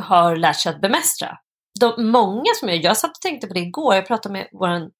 har 0.00 0.36
lärt 0.36 0.60
sig 0.60 0.72
att 0.72 0.80
bemästra. 0.80 1.38
De, 1.80 2.10
många 2.10 2.54
som 2.60 2.68
jag, 2.68 2.78
jag 2.78 2.96
satt 2.96 3.10
och 3.10 3.20
tänkte 3.20 3.46
på 3.46 3.54
det 3.54 3.60
igår, 3.60 3.94
jag 3.94 4.06
pratade 4.06 4.32
med 4.32 4.48
vår 4.52 4.90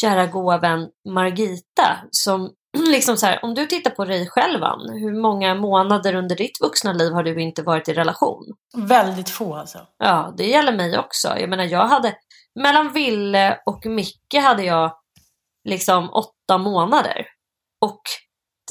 kära 0.00 0.26
goa 0.26 0.58
vän 0.58 0.88
Margita 1.08 1.98
som 2.10 2.50
liksom 2.88 3.16
så 3.16 3.26
här, 3.26 3.44
om 3.44 3.54
du 3.54 3.66
tittar 3.66 3.90
på 3.90 4.04
dig 4.04 4.28
själv 4.28 4.64
Ann, 4.64 4.88
hur 4.88 5.20
många 5.22 5.54
månader 5.54 6.14
under 6.14 6.36
ditt 6.36 6.60
vuxna 6.60 6.92
liv 6.92 7.12
har 7.12 7.22
du 7.22 7.42
inte 7.42 7.62
varit 7.62 7.88
i 7.88 7.92
relation? 7.92 8.44
Väldigt 8.76 9.30
få 9.30 9.54
alltså. 9.54 9.78
Ja, 9.98 10.34
det 10.36 10.46
gäller 10.46 10.72
mig 10.72 10.98
också. 10.98 11.28
Jag 11.38 11.50
menar, 11.50 11.64
jag 11.64 11.86
hade 11.86 12.14
mellan 12.60 12.92
Ville 12.92 13.60
och 13.66 13.86
Micke 13.86 14.34
hade 14.42 14.62
jag 14.62 14.92
liksom 15.68 16.10
åtta 16.10 16.58
månader. 16.58 17.26
Och 17.84 18.00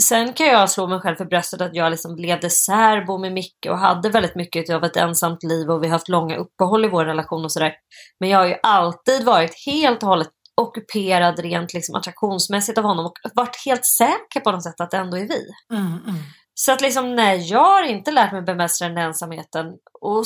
sen 0.02 0.34
kan 0.34 0.48
jag 0.48 0.70
slå 0.70 0.88
mig 0.88 1.00
själv 1.00 1.16
för 1.16 1.26
bröstet 1.26 1.62
att 1.62 1.76
jag 1.76 1.92
liksom 1.92 2.16
levde 2.16 2.50
särbo 2.50 3.18
med 3.18 3.34
Micke 3.34 3.68
och 3.70 3.78
hade 3.78 4.10
väldigt 4.10 4.36
mycket 4.36 4.70
av 4.70 4.84
ett 4.84 4.98
ensamt 4.98 5.44
liv 5.44 5.70
och 5.70 5.84
vi 5.84 5.88
har 5.88 5.94
haft 5.94 6.10
långa 6.10 6.36
uppehåll 6.36 6.86
i 6.86 6.88
vår 6.88 7.06
relation 7.06 7.46
och 7.46 7.52
sådär. 7.52 7.74
Men 8.20 8.30
jag 8.30 8.38
har 8.40 8.48
ju 8.48 8.56
alltid 8.64 9.26
varit 9.26 9.66
helt 9.66 10.04
och 10.04 10.10
hållet 10.10 10.30
ockuperad 10.62 11.40
rent 11.40 11.74
liksom 11.74 11.96
attraktionsmässigt 11.96 12.78
av 12.78 12.84
honom 12.84 13.06
och 13.06 13.14
varit 13.34 13.66
helt 13.66 13.86
säker 13.86 14.40
på 14.40 14.52
något 14.52 14.64
sätt 14.64 14.82
att 14.82 14.92
det 14.92 14.98
ändå 14.98 15.18
är 15.18 15.28
vi. 15.28 15.46
Mm, 15.74 15.86
mm. 15.86 16.22
Så 16.54 16.72
att 16.72 16.82
liksom, 16.82 17.16
nej, 17.16 17.52
jag 17.52 17.64
har 17.64 17.84
inte 17.84 18.12
lärt 18.12 18.32
mig 18.32 18.42
bemästra 18.42 18.90
den 18.90 18.98
ensamheten. 18.98 19.66
Och 20.02 20.24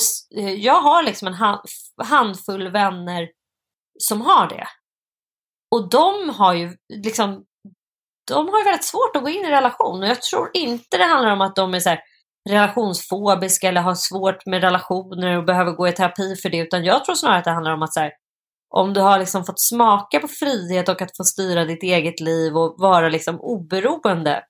jag 0.56 0.80
har 0.80 1.02
liksom 1.02 1.28
en 1.28 1.34
hand, 1.34 1.60
handfull 2.02 2.68
vänner 2.68 3.28
som 3.98 4.20
har 4.20 4.48
det. 4.48 4.66
Och 5.74 5.90
de 5.90 6.30
har 6.30 6.54
ju 6.54 6.76
liksom, 6.94 7.44
de 8.30 8.48
har 8.48 8.58
ju 8.58 8.64
väldigt 8.64 8.84
svårt 8.84 9.16
att 9.16 9.22
gå 9.22 9.28
in 9.28 9.44
i 9.44 9.50
relation. 9.50 10.02
Och 10.02 10.08
jag 10.08 10.22
tror 10.22 10.50
inte 10.54 10.98
det 10.98 11.04
handlar 11.04 11.32
om 11.32 11.40
att 11.40 11.56
de 11.56 11.74
är 11.74 11.80
så 11.80 11.88
här 11.88 12.00
relationsfobiska 12.50 13.68
eller 13.68 13.80
har 13.80 13.94
svårt 13.94 14.46
med 14.46 14.62
relationer 14.62 15.38
och 15.38 15.44
behöver 15.44 15.72
gå 15.72 15.88
i 15.88 15.92
terapi 15.92 16.36
för 16.36 16.48
det. 16.48 16.58
Utan 16.58 16.84
jag 16.84 17.04
tror 17.04 17.14
snarare 17.14 17.38
att 17.38 17.44
det 17.44 17.50
handlar 17.50 17.74
om 17.74 17.82
att 17.82 17.94
så 17.94 18.00
här, 18.00 18.12
om 18.72 18.92
du 18.94 19.00
har 19.00 19.18
liksom 19.18 19.44
fått 19.44 19.60
smaka 19.60 20.20
på 20.20 20.28
frihet 20.28 20.88
och 20.88 21.02
att 21.02 21.16
få 21.16 21.24
styra 21.24 21.64
ditt 21.64 21.82
eget 21.82 22.20
liv 22.20 22.56
och 22.56 22.74
vara 22.78 23.08
liksom 23.08 23.40
oberoende 23.40 24.42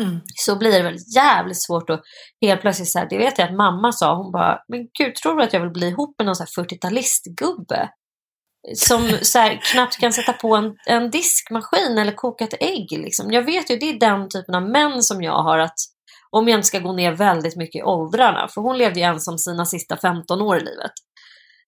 Mm. 0.00 0.20
så 0.34 0.56
blir 0.56 0.72
det 0.72 0.82
väl 0.82 0.96
jävligt 1.16 1.62
svårt 1.62 1.90
att 1.90 2.00
helt 2.40 2.60
plötsligt 2.60 2.88
så 2.88 2.98
här, 2.98 3.06
det 3.10 3.18
vet 3.18 3.38
jag 3.38 3.48
att 3.48 3.56
mamma 3.56 3.92
sa, 3.92 4.16
hon 4.16 4.32
bara, 4.32 4.58
men 4.68 4.80
gud 4.98 5.14
tror 5.14 5.36
du 5.36 5.42
att 5.42 5.52
jag 5.52 5.60
vill 5.60 5.70
bli 5.70 5.88
ihop 5.88 6.14
med 6.18 6.26
någon 6.26 6.36
så 6.36 6.42
här 6.42 6.64
40-talistgubbe? 6.64 7.88
Som 8.74 9.10
så 9.22 9.38
här, 9.38 9.60
knappt 9.72 10.00
kan 10.00 10.12
sätta 10.12 10.32
på 10.32 10.56
en, 10.56 10.76
en 10.86 11.10
diskmaskin 11.10 11.98
eller 11.98 12.12
koka 12.12 12.44
ett 12.44 12.62
ägg. 12.62 12.90
Liksom. 12.90 13.32
Jag 13.32 13.42
vet 13.42 13.70
ju, 13.70 13.76
det 13.76 13.90
är 13.90 14.00
den 14.00 14.28
typen 14.28 14.54
av 14.54 14.62
män 14.62 15.02
som 15.02 15.22
jag 15.22 15.42
har 15.42 15.58
att 15.58 15.76
om 16.30 16.48
jag 16.48 16.58
inte 16.58 16.68
ska 16.68 16.78
gå 16.78 16.92
ner 16.92 17.12
väldigt 17.12 17.56
mycket 17.56 17.80
i 17.80 17.82
åldrarna, 17.82 18.48
för 18.48 18.60
hon 18.60 18.78
levde 18.78 19.00
ju 19.00 19.06
ensam 19.06 19.38
sina 19.38 19.66
sista 19.66 19.96
15 19.96 20.42
år 20.42 20.56
i 20.56 20.60
livet. 20.60 20.92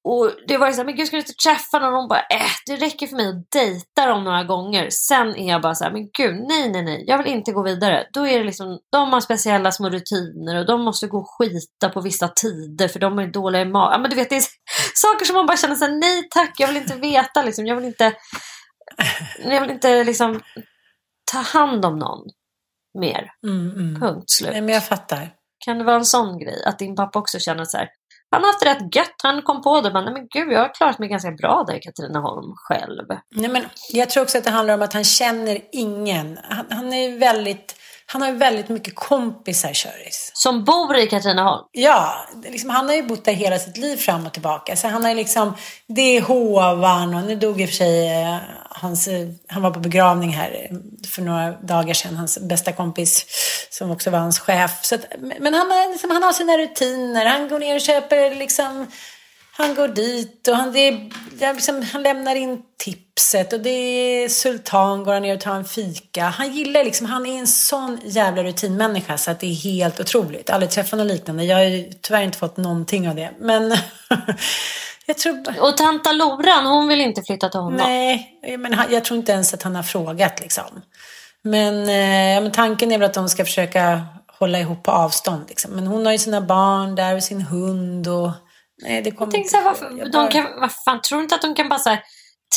Och 0.05 0.33
det 0.49 0.59
var 0.59 0.67
ju 0.67 0.73
såhär, 0.73 0.85
men 0.85 0.97
gud 0.97 1.07
ska 1.07 1.17
du 1.17 1.21
inte 1.21 1.33
träffa 1.33 1.79
någon? 1.79 1.93
Och 1.93 1.99
hon 1.99 2.09
bara, 2.09 2.21
äh, 2.21 2.51
det 2.67 2.77
räcker 2.77 3.07
för 3.07 3.17
mig 3.17 3.29
att 3.29 3.51
dejta 3.51 4.07
dem 4.07 4.25
några 4.25 4.45
gånger. 4.45 4.91
Sen 4.91 5.37
är 5.37 5.49
jag 5.49 5.63
bara 5.63 5.75
såhär, 5.75 5.93
men 5.93 6.11
gud, 6.19 6.45
nej, 6.49 6.71
nej, 6.73 6.83
nej, 6.83 7.05
jag 7.07 7.19
vill 7.19 7.33
inte 7.33 7.53
gå 7.53 7.63
vidare. 7.63 8.07
Då 8.13 8.27
är 8.27 8.39
det 8.39 8.45
liksom, 8.45 8.79
de 8.93 9.13
har 9.13 9.21
speciella 9.21 9.73
små 9.73 9.91
rutiner 9.91 10.59
och 10.59 10.67
de 10.67 10.81
måste 10.81 11.07
gå 11.07 11.19
och 11.19 11.29
skita 11.39 11.89
på 11.89 12.01
vissa 12.01 12.29
tider 12.29 12.89
för 12.89 12.99
de 12.99 13.19
är 13.19 13.27
dåliga 13.27 13.63
i 13.63 13.65
magen. 13.65 13.93
Ja, 13.93 13.99
men 13.99 14.11
du 14.11 14.17
vet, 14.17 14.31
det 14.31 14.37
är 14.37 14.45
saker 14.95 15.25
som 15.25 15.37
man 15.37 15.47
bara 15.47 15.57
känner 15.57 15.75
såhär, 15.75 15.93
nej 15.93 16.29
tack, 16.31 16.55
jag 16.59 16.69
vill 16.69 16.77
inte 16.77 16.95
veta 16.95 17.43
liksom. 17.43 17.67
Jag 17.67 17.77
vill 17.77 17.85
inte, 17.85 18.13
jag 19.45 19.61
vill 19.61 19.71
inte 19.71 20.05
liksom 20.05 20.41
ta 21.33 21.39
hand 21.39 21.85
om 21.85 21.99
någon 21.99 22.21
mer. 22.99 23.31
Mm, 23.47 23.71
mm. 23.71 24.01
Punkt 24.01 24.31
slut. 24.31 24.51
Nej, 24.53 24.61
men 24.61 24.75
jag 24.75 24.87
fattar. 24.87 25.31
Kan 25.65 25.79
det 25.79 25.85
vara 25.85 25.97
en 25.97 26.05
sån 26.05 26.39
grej? 26.39 26.65
Att 26.65 26.79
din 26.79 26.97
pappa 26.97 27.19
också 27.19 27.39
känner 27.39 27.65
så 27.65 27.77
här, 27.77 27.89
han 28.35 28.43
har 28.43 28.49
haft 28.49 28.61
det 28.61 28.71
rätt 28.71 28.97
gött. 28.97 29.15
Han 29.23 29.43
kom 29.43 29.63
på 29.63 29.81
det. 29.81 29.93
Men, 29.93 30.05
nej, 30.05 30.13
men 30.13 30.27
gud, 30.29 30.53
jag 30.53 30.61
har 30.61 30.75
klarat 30.75 30.99
mig 30.99 31.09
ganska 31.09 31.31
bra 31.31 31.65
där 31.67 31.75
i 31.75 31.81
Katrineholm 31.81 32.53
själv. 32.57 33.07
Nej, 33.31 33.51
men 33.51 33.65
jag 33.93 34.11
tror 34.11 34.23
också 34.23 34.39
att 34.39 34.45
det 34.45 34.51
handlar 34.51 34.75
om 34.75 34.83
att 34.83 34.93
han 34.93 35.05
känner 35.05 35.59
ingen. 35.73 36.39
Han, 36.43 36.67
han 36.71 36.93
är 36.93 37.19
väldigt... 37.19 37.77
Han 38.07 38.23
har 38.23 38.29
ju 38.29 38.35
väldigt 38.35 38.69
mycket 38.69 38.95
kompisar, 38.95 39.73
Köris. 39.73 40.31
Som 40.35 40.65
bor 40.65 40.97
i 40.97 41.07
Katrineholm? 41.07 41.65
Ja, 41.73 42.29
liksom, 42.45 42.71
han 42.71 42.89
har 42.89 42.95
ju 42.95 43.03
bott 43.03 43.25
där 43.25 43.33
hela 43.33 43.59
sitt 43.59 43.77
liv 43.77 43.97
fram 43.97 44.27
och 44.27 44.33
tillbaka. 44.33 44.77
Så 44.77 44.89
han 44.89 45.05
har 45.05 45.15
liksom, 45.15 45.55
det 45.87 46.17
är 46.17 46.21
hovan 46.21 47.15
och 47.15 47.23
nu 47.25 47.37
dog 47.37 47.61
i 47.61 47.65
och 47.65 47.69
för 47.69 47.77
sig 47.77 48.23
eh, 48.23 48.37
hans, 48.71 49.09
eh, 49.09 49.29
han 49.49 49.63
var 49.63 49.71
på 49.71 49.81
begravning 49.81 50.31
här 50.31 50.69
eh, 50.71 50.77
för 51.09 51.23
några 51.23 51.51
dagar 51.53 51.95
sedan, 51.95 52.17
hans 52.17 52.39
bästa 52.39 52.73
kompis 52.73 53.27
som 53.71 53.91
också 53.91 54.11
var 54.11 54.19
hans 54.19 54.39
chef. 54.39 54.85
Så 54.85 54.95
att, 54.95 55.05
men 55.19 55.55
han 55.55 55.71
har, 55.71 55.93
liksom, 55.93 56.11
han 56.11 56.23
har 56.23 56.33
sina 56.33 56.59
rutiner, 56.59 57.27
han 57.27 57.49
går 57.49 57.59
ner 57.59 57.75
och 57.75 57.81
köper 57.81 58.35
liksom 58.35 58.87
han 59.57 59.75
går 59.75 59.89
dit 59.89 60.49
och 60.49 60.57
han, 60.57 60.73
det 60.73 60.89
är, 60.89 61.55
liksom, 61.55 61.83
han 61.93 62.03
lämnar 62.03 62.37
in 62.37 62.63
tipset 62.77 63.53
och 63.53 63.61
det 63.61 63.71
är 63.71 64.29
sultan 64.29 65.05
går 65.05 65.13
han 65.13 65.23
ner 65.23 65.35
och 65.35 65.41
tar 65.41 65.55
en 65.55 65.65
fika. 65.65 66.25
Han 66.25 66.53
gillar 66.53 66.85
liksom, 66.85 67.07
han 67.07 67.27
är 67.27 67.39
en 67.39 67.47
sån 67.47 68.01
jävla 68.05 68.43
rutinmänniska 68.43 69.19
så 69.19 69.31
att 69.31 69.41
det 69.41 69.47
är 69.47 69.55
helt 69.55 70.01
otroligt. 70.01 70.51
Aldrig 70.51 70.71
träffat 70.71 70.99
något 70.99 71.07
liknande. 71.07 71.45
Jag 71.45 71.57
har 71.57 71.65
ju 71.65 71.93
tyvärr 72.01 72.23
inte 72.23 72.39
fått 72.39 72.57
någonting 72.57 73.09
av 73.09 73.15
det. 73.15 73.31
Men 73.39 73.77
jag 75.07 75.19
tror... 75.19 75.61
Och 75.61 75.77
tanta 75.77 76.13
Loran, 76.13 76.67
hon 76.67 76.89
vill 76.89 77.01
inte 77.01 77.23
flytta 77.23 77.49
till 77.49 77.61
honom? 77.61 77.81
Nej, 77.87 78.41
men 78.59 78.79
jag 78.91 79.05
tror 79.05 79.19
inte 79.19 79.33
ens 79.33 79.55
att 79.55 79.63
han 79.63 79.77
har 79.77 79.83
frågat 79.83 80.41
liksom. 80.41 80.83
Men, 81.43 81.81
eh, 81.81 82.43
men 82.43 82.53
tanken 82.53 82.93
är 82.93 82.99
väl 82.99 83.07
att 83.07 83.15
de 83.15 83.29
ska 83.29 83.45
försöka 83.45 84.03
hålla 84.39 84.59
ihop 84.59 84.83
på 84.83 84.91
avstånd. 84.91 85.45
Liksom. 85.49 85.71
Men 85.71 85.87
hon 85.87 86.07
har 86.07 86.13
ju 86.13 86.19
sina 86.19 86.41
barn 86.41 86.95
där 86.95 87.17
och 87.17 87.23
sin 87.23 87.43
hund 87.43 88.09
och 88.09 88.31
Nej, 88.85 89.03
det 89.03 89.11
kommer 89.11 89.37
inte. 89.37 89.49
Så 89.49 89.57
här, 89.57 89.65
varför, 89.65 89.91
bara... 89.91 90.09
de 90.09 90.29
kan, 90.29 90.61
vad 90.61 90.73
fan, 90.85 91.01
tror 91.01 91.19
du 91.19 91.23
inte 91.23 91.35
att 91.35 91.43
de 91.43 91.55
kan 91.55 91.69
bara 91.69 91.79
så 91.79 91.97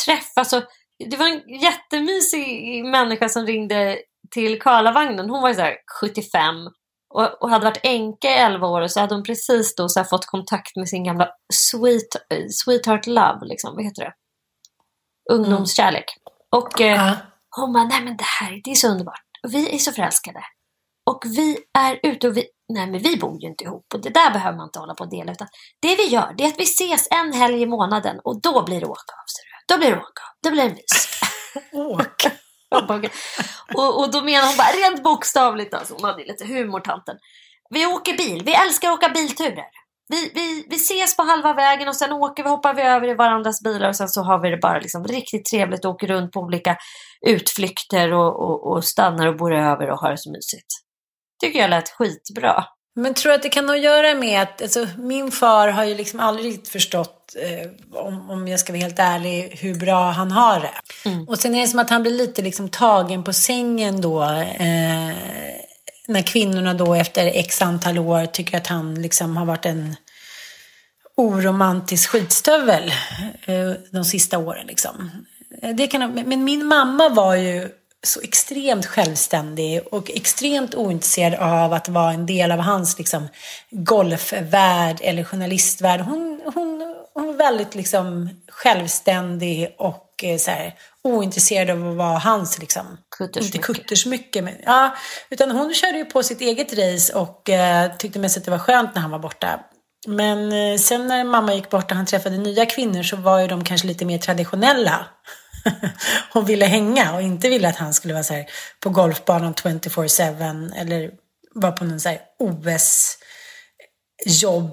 träffas? 0.04 0.52
Och, 0.52 0.62
det 1.10 1.16
var 1.16 1.26
en 1.26 1.60
jättemysig 1.60 2.84
människa 2.84 3.28
som 3.28 3.46
ringde 3.46 3.98
till 4.30 4.60
Karlavagnen. 4.60 5.30
Hon 5.30 5.42
var 5.42 5.48
ju 5.48 5.54
så 5.54 5.60
här 5.60 5.76
75 6.00 6.54
och, 7.14 7.42
och 7.42 7.50
hade 7.50 7.64
varit 7.64 7.80
änka 7.82 8.28
i 8.28 8.34
11 8.34 8.66
år 8.66 8.80
och 8.80 8.90
så 8.90 9.00
hade 9.00 9.14
hon 9.14 9.24
precis 9.24 9.74
då 9.74 9.88
så 9.88 10.04
fått 10.04 10.26
kontakt 10.26 10.76
med 10.76 10.88
sin 10.88 11.04
gamla 11.04 11.28
sweet, 11.54 12.08
sweetheart 12.50 13.06
love, 13.06 13.38
liksom. 13.42 13.74
vad 13.74 13.84
heter 13.84 14.04
det? 14.04 14.12
Ungdomskärlek. 15.30 16.04
Mm. 16.16 16.64
Och 16.64 16.80
eh, 16.80 17.16
hon 17.56 17.72
bara, 17.72 17.84
nej 17.84 18.04
men 18.04 18.16
det 18.16 18.24
här, 18.40 18.60
det 18.64 18.70
är 18.70 18.74
så 18.74 18.88
underbart. 18.88 19.22
Vi 19.48 19.74
är 19.74 19.78
så 19.78 19.92
förälskade. 19.92 20.40
Och 21.08 21.22
vi 21.24 21.58
är 21.78 22.00
ute 22.02 22.28
och 22.28 22.36
vi, 22.36 22.44
nej 22.68 22.86
men 22.86 23.02
vi 23.02 23.16
bor 23.16 23.42
ju 23.42 23.48
inte 23.48 23.64
ihop 23.64 23.86
och 23.94 24.00
det 24.02 24.10
där 24.10 24.30
behöver 24.30 24.56
man 24.56 24.66
inte 24.66 24.78
hålla 24.78 24.94
på 24.94 25.04
och 25.04 25.10
dela. 25.10 25.32
Utan 25.32 25.48
det 25.82 25.96
vi 25.96 26.06
gör 26.06 26.34
det 26.36 26.44
är 26.44 26.48
att 26.48 26.58
vi 26.58 26.64
ses 26.64 27.08
en 27.10 27.32
helg 27.32 27.62
i 27.62 27.66
månaden 27.66 28.20
och 28.24 28.42
då 28.42 28.64
blir 28.64 28.80
det 28.80 28.86
åka 28.86 29.12
av. 29.20 29.28
Då 29.68 29.78
blir 29.78 29.90
det 29.90 29.96
åka 29.96 30.22
av. 30.28 30.32
Då 30.42 30.50
blir 30.50 30.62
det 30.62 30.70
mys. 30.70 31.20
Åk. 31.72 32.20
och, 33.74 34.00
och 34.00 34.10
då 34.12 34.20
menar 34.20 34.46
hon 34.46 34.56
bara 34.56 34.88
rent 34.88 35.02
bokstavligt, 35.02 35.74
alltså, 35.74 35.94
hon 35.94 36.04
hade 36.04 36.24
lite 36.24 36.46
humor 36.46 36.80
tanten. 36.80 37.16
Vi 37.70 37.86
åker 37.86 38.16
bil, 38.16 38.42
vi 38.44 38.54
älskar 38.54 38.88
att 38.88 38.98
åka 38.98 39.08
bilturer. 39.08 39.70
Vi, 40.08 40.32
vi, 40.34 40.66
vi 40.70 40.76
ses 40.76 41.16
på 41.16 41.22
halva 41.22 41.54
vägen 41.54 41.88
och 41.88 41.96
sen 41.96 42.12
åker 42.12 42.42
vi, 42.42 42.48
hoppar 42.48 42.74
vi 42.74 42.82
över 42.82 43.08
i 43.08 43.14
varandras 43.14 43.62
bilar 43.62 43.88
och 43.88 43.96
sen 43.96 44.08
så 44.08 44.22
har 44.22 44.42
vi 44.42 44.50
det 44.50 44.56
bara 44.56 44.78
liksom 44.78 45.04
riktigt 45.04 45.44
trevligt 45.44 45.84
och 45.84 45.90
åker 45.90 46.06
runt 46.06 46.32
på 46.32 46.40
olika 46.40 46.76
utflykter 47.26 48.12
och, 48.12 48.40
och, 48.40 48.72
och 48.72 48.84
stannar 48.84 49.26
och 49.26 49.36
bor 49.36 49.54
över 49.54 49.90
och 49.90 49.98
har 49.98 50.10
det 50.10 50.18
så 50.18 50.30
mysigt 50.30 50.87
tycker 51.40 51.58
jag 51.58 51.70
lät 51.70 51.88
skitbra. 51.88 52.64
Men 52.94 53.14
tror 53.14 53.32
att 53.32 53.42
det 53.42 53.48
kan 53.48 53.68
ha 53.68 53.74
att 53.74 53.82
göra 53.82 54.14
med 54.14 54.42
att 54.42 54.62
alltså, 54.62 54.86
min 54.96 55.30
far 55.30 55.68
har 55.68 55.84
ju 55.84 55.94
liksom 55.94 56.20
aldrig 56.20 56.66
förstått, 56.66 57.36
eh, 57.36 57.70
om, 58.00 58.30
om 58.30 58.48
jag 58.48 58.60
ska 58.60 58.72
vara 58.72 58.82
helt 58.82 58.98
ärlig, 58.98 59.58
hur 59.60 59.74
bra 59.74 60.10
han 60.10 60.30
har 60.30 60.60
det. 60.60 61.08
Mm. 61.08 61.28
Och 61.28 61.38
sen 61.38 61.54
är 61.54 61.60
det 61.60 61.68
som 61.68 61.78
att 61.78 61.90
han 61.90 62.02
blir 62.02 62.12
lite 62.12 62.42
liksom 62.42 62.68
tagen 62.68 63.24
på 63.24 63.32
sängen 63.32 64.00
då. 64.00 64.22
Eh, 64.22 65.14
när 66.08 66.22
kvinnorna 66.22 66.74
då 66.74 66.94
efter 66.94 67.26
x 67.26 67.62
antal 67.62 67.98
år 67.98 68.26
tycker 68.26 68.56
att 68.56 68.66
han 68.66 69.02
liksom 69.02 69.36
har 69.36 69.44
varit 69.44 69.66
en 69.66 69.96
oromantisk 71.16 72.10
skitstövel 72.10 72.92
eh, 73.44 73.72
de 73.90 74.04
sista 74.04 74.38
åren. 74.38 74.66
Liksom. 74.66 75.10
Det 75.74 75.86
kan, 75.86 76.12
men 76.14 76.44
min 76.44 76.66
mamma 76.66 77.08
var 77.08 77.34
ju 77.34 77.68
så 78.06 78.20
extremt 78.20 78.86
självständig 78.86 79.80
och 79.90 80.10
extremt 80.10 80.74
ointresserad 80.74 81.34
av 81.34 81.72
att 81.72 81.88
vara 81.88 82.12
en 82.12 82.26
del 82.26 82.52
av 82.52 82.58
hans 82.58 82.98
liksom, 82.98 83.28
golfvärld 83.70 84.98
eller 85.00 85.24
journalistvärld. 85.24 86.00
Hon, 86.00 86.40
hon, 86.54 86.96
hon 87.14 87.26
var 87.26 87.34
väldigt 87.34 87.74
liksom, 87.74 88.30
självständig 88.48 89.74
och 89.78 90.24
eh, 90.24 90.38
så 90.38 90.50
här, 90.50 90.74
ointresserad 91.04 91.70
av 91.70 91.90
att 91.90 91.96
vara 91.96 92.18
hans, 92.18 92.58
liksom, 92.58 92.98
inte 93.36 93.58
kuttersmycke, 93.58 94.42
men, 94.42 94.54
ja, 94.64 94.96
utan 95.30 95.50
hon 95.50 95.74
körde 95.74 95.98
ju 95.98 96.04
på 96.04 96.22
sitt 96.22 96.40
eget 96.40 96.72
race 96.72 97.14
och 97.14 97.50
eh, 97.50 97.96
tyckte 97.96 98.18
mest 98.18 98.36
att 98.36 98.44
det 98.44 98.50
var 98.50 98.58
skönt 98.58 98.94
när 98.94 99.02
han 99.02 99.10
var 99.10 99.18
borta. 99.18 99.60
Men 100.06 100.52
eh, 100.52 100.78
sen 100.78 101.06
när 101.06 101.24
mamma 101.24 101.54
gick 101.54 101.70
bort 101.70 101.90
och 101.90 101.96
han 101.96 102.06
träffade 102.06 102.38
nya 102.38 102.66
kvinnor 102.66 103.02
så 103.02 103.16
var 103.16 103.38
ju 103.40 103.46
de 103.46 103.64
kanske 103.64 103.86
lite 103.86 104.04
mer 104.04 104.18
traditionella. 104.18 105.06
hon 106.32 106.44
ville 106.44 106.66
hänga 106.66 107.14
och 107.14 107.22
inte 107.22 107.48
ville 107.48 107.68
att 107.68 107.76
han 107.76 107.94
skulle 107.94 108.14
vara 108.14 108.24
så 108.24 108.34
här 108.34 108.46
på 108.80 108.90
golfbanan 108.90 109.54
24-7 109.54 110.72
eller 110.76 111.10
vara 111.54 111.72
på 111.72 111.84
någon 111.84 112.00
så 112.00 112.08
här 112.08 112.20
OS-jobb 112.38 113.16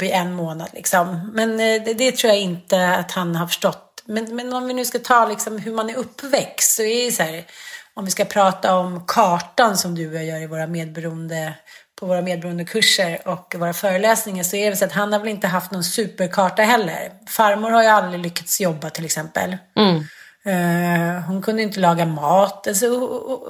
i 0.04 0.12
en 0.12 0.34
månad. 0.34 0.70
Liksom. 0.74 1.32
Men 1.34 1.52
eh, 1.52 1.84
det, 1.84 1.94
det, 1.94 2.12
tror 2.12 2.34
jag 2.34 2.42
inte 2.42 2.90
att 2.90 3.12
han 3.12 3.36
har 3.36 3.48
förstått 3.48 4.04
Men, 4.06 4.36
men 4.36 4.54
om 4.54 4.68
vi 4.68 4.74
nu 4.74 4.86
ska 4.86 5.00
ta 5.00 5.28
liksom 5.28 5.60
hur 5.60 5.74
man 5.74 5.90
är 5.90 5.96
uppväxt 5.96 6.76
så 6.76 6.82
är 6.82 7.06
det 7.06 7.12
så 7.12 7.24
här, 7.24 7.46
om 7.94 8.06
vi 8.06 8.12
ska 8.12 8.26
prata 8.26 8.76
om 8.76 9.06
kartan 9.08 9.78
som 9.78 9.96
du 9.96 10.10
och 10.10 10.16
jag 10.16 10.26
gör 10.26 10.42
i 10.42 10.48
våra 10.48 10.68
medberoende 10.68 11.54
på 12.00 12.06
våra 12.06 12.22
medberoendekurser 12.22 13.28
och 13.28 13.56
våra 13.58 13.74
föreläsningar 13.74 14.44
så 14.44 14.56
är 14.56 14.70
det 14.70 14.76
så 14.76 14.86
att 14.86 14.92
han 14.92 15.14
har 15.14 15.20
väl 15.20 15.28
inte 15.28 15.48
haft 15.48 15.72
någon 15.72 15.84
superkarta 15.84 16.64
heller. 16.64 17.12
Farmor 17.28 17.70
har 17.70 17.84
ju 17.84 17.90
aldrig 17.90 18.22
lyckats 18.22 18.62
jobba 18.62 18.90
till 18.90 19.06
exempel. 19.06 19.58
Mm. 19.76 20.04
Eh, 20.46 21.22
hon 21.28 21.42
kunde 21.42 21.62
inte 21.62 21.80
laga 21.80 22.06
mat. 22.06 22.68
Alltså, 22.68 22.88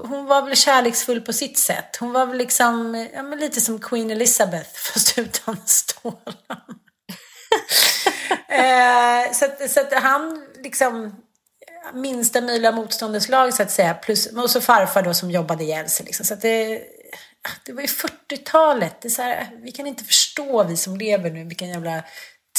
hon 0.07 0.25
var 0.25 0.41
väl 0.41 0.55
kärleksfull 0.55 1.21
på 1.21 1.33
sitt 1.33 1.57
sätt. 1.57 1.95
Hon 1.99 2.13
var 2.13 2.25
väl 2.25 2.37
liksom 2.37 3.07
ja, 3.13 3.21
lite 3.21 3.61
som 3.61 3.79
Queen 3.79 4.11
Elizabeth 4.11 4.69
fast 4.93 5.17
utan 5.17 5.57
stålar. 5.65 6.65
Eh, 8.47 9.31
så, 9.33 9.45
att, 9.45 9.71
så 9.71 9.79
att 9.79 9.93
han 9.93 10.45
liksom 10.63 11.15
minsta 11.93 12.41
möjliga 12.41 12.71
motståndets 12.71 13.29
lag 13.29 13.53
så 13.53 13.63
att 13.63 13.71
säga. 13.71 13.93
Plus, 13.93 14.25
och 14.25 14.49
så 14.49 14.61
farfar 14.61 15.01
då 15.01 15.13
som 15.13 15.31
jobbade 15.31 15.63
ihjäl 15.63 15.89
sig. 15.89 16.05
Liksom. 16.05 16.25
Så 16.25 16.33
att 16.33 16.41
det, 16.41 16.81
det 17.65 17.73
var 17.73 17.81
ju 17.81 17.87
40-talet. 17.87 19.01
Det 19.01 19.07
är 19.07 19.09
så 19.09 19.21
här, 19.21 19.49
vi 19.63 19.71
kan 19.71 19.87
inte 19.87 20.03
förstå, 20.03 20.63
vi 20.63 20.77
som 20.77 20.97
lever 20.97 21.31
nu, 21.31 21.43
vilken 21.43 21.69
jävla 21.69 22.03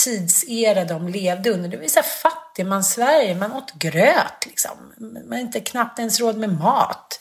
tidsera 0.04 0.84
de 0.84 1.08
levde 1.08 1.50
under. 1.50 1.68
Det 1.68 1.76
var 1.76 1.86
så 1.86 2.00
här 2.00 2.08
fattigmans-Sverige. 2.56 3.34
Man 3.34 3.52
åt 3.52 3.72
gröt 3.72 4.46
liksom. 4.46 4.92
Man 5.28 5.38
inte 5.38 5.60
knappt 5.60 5.98
ens 5.98 6.20
råd 6.20 6.38
med 6.38 6.58
mat. 6.58 7.20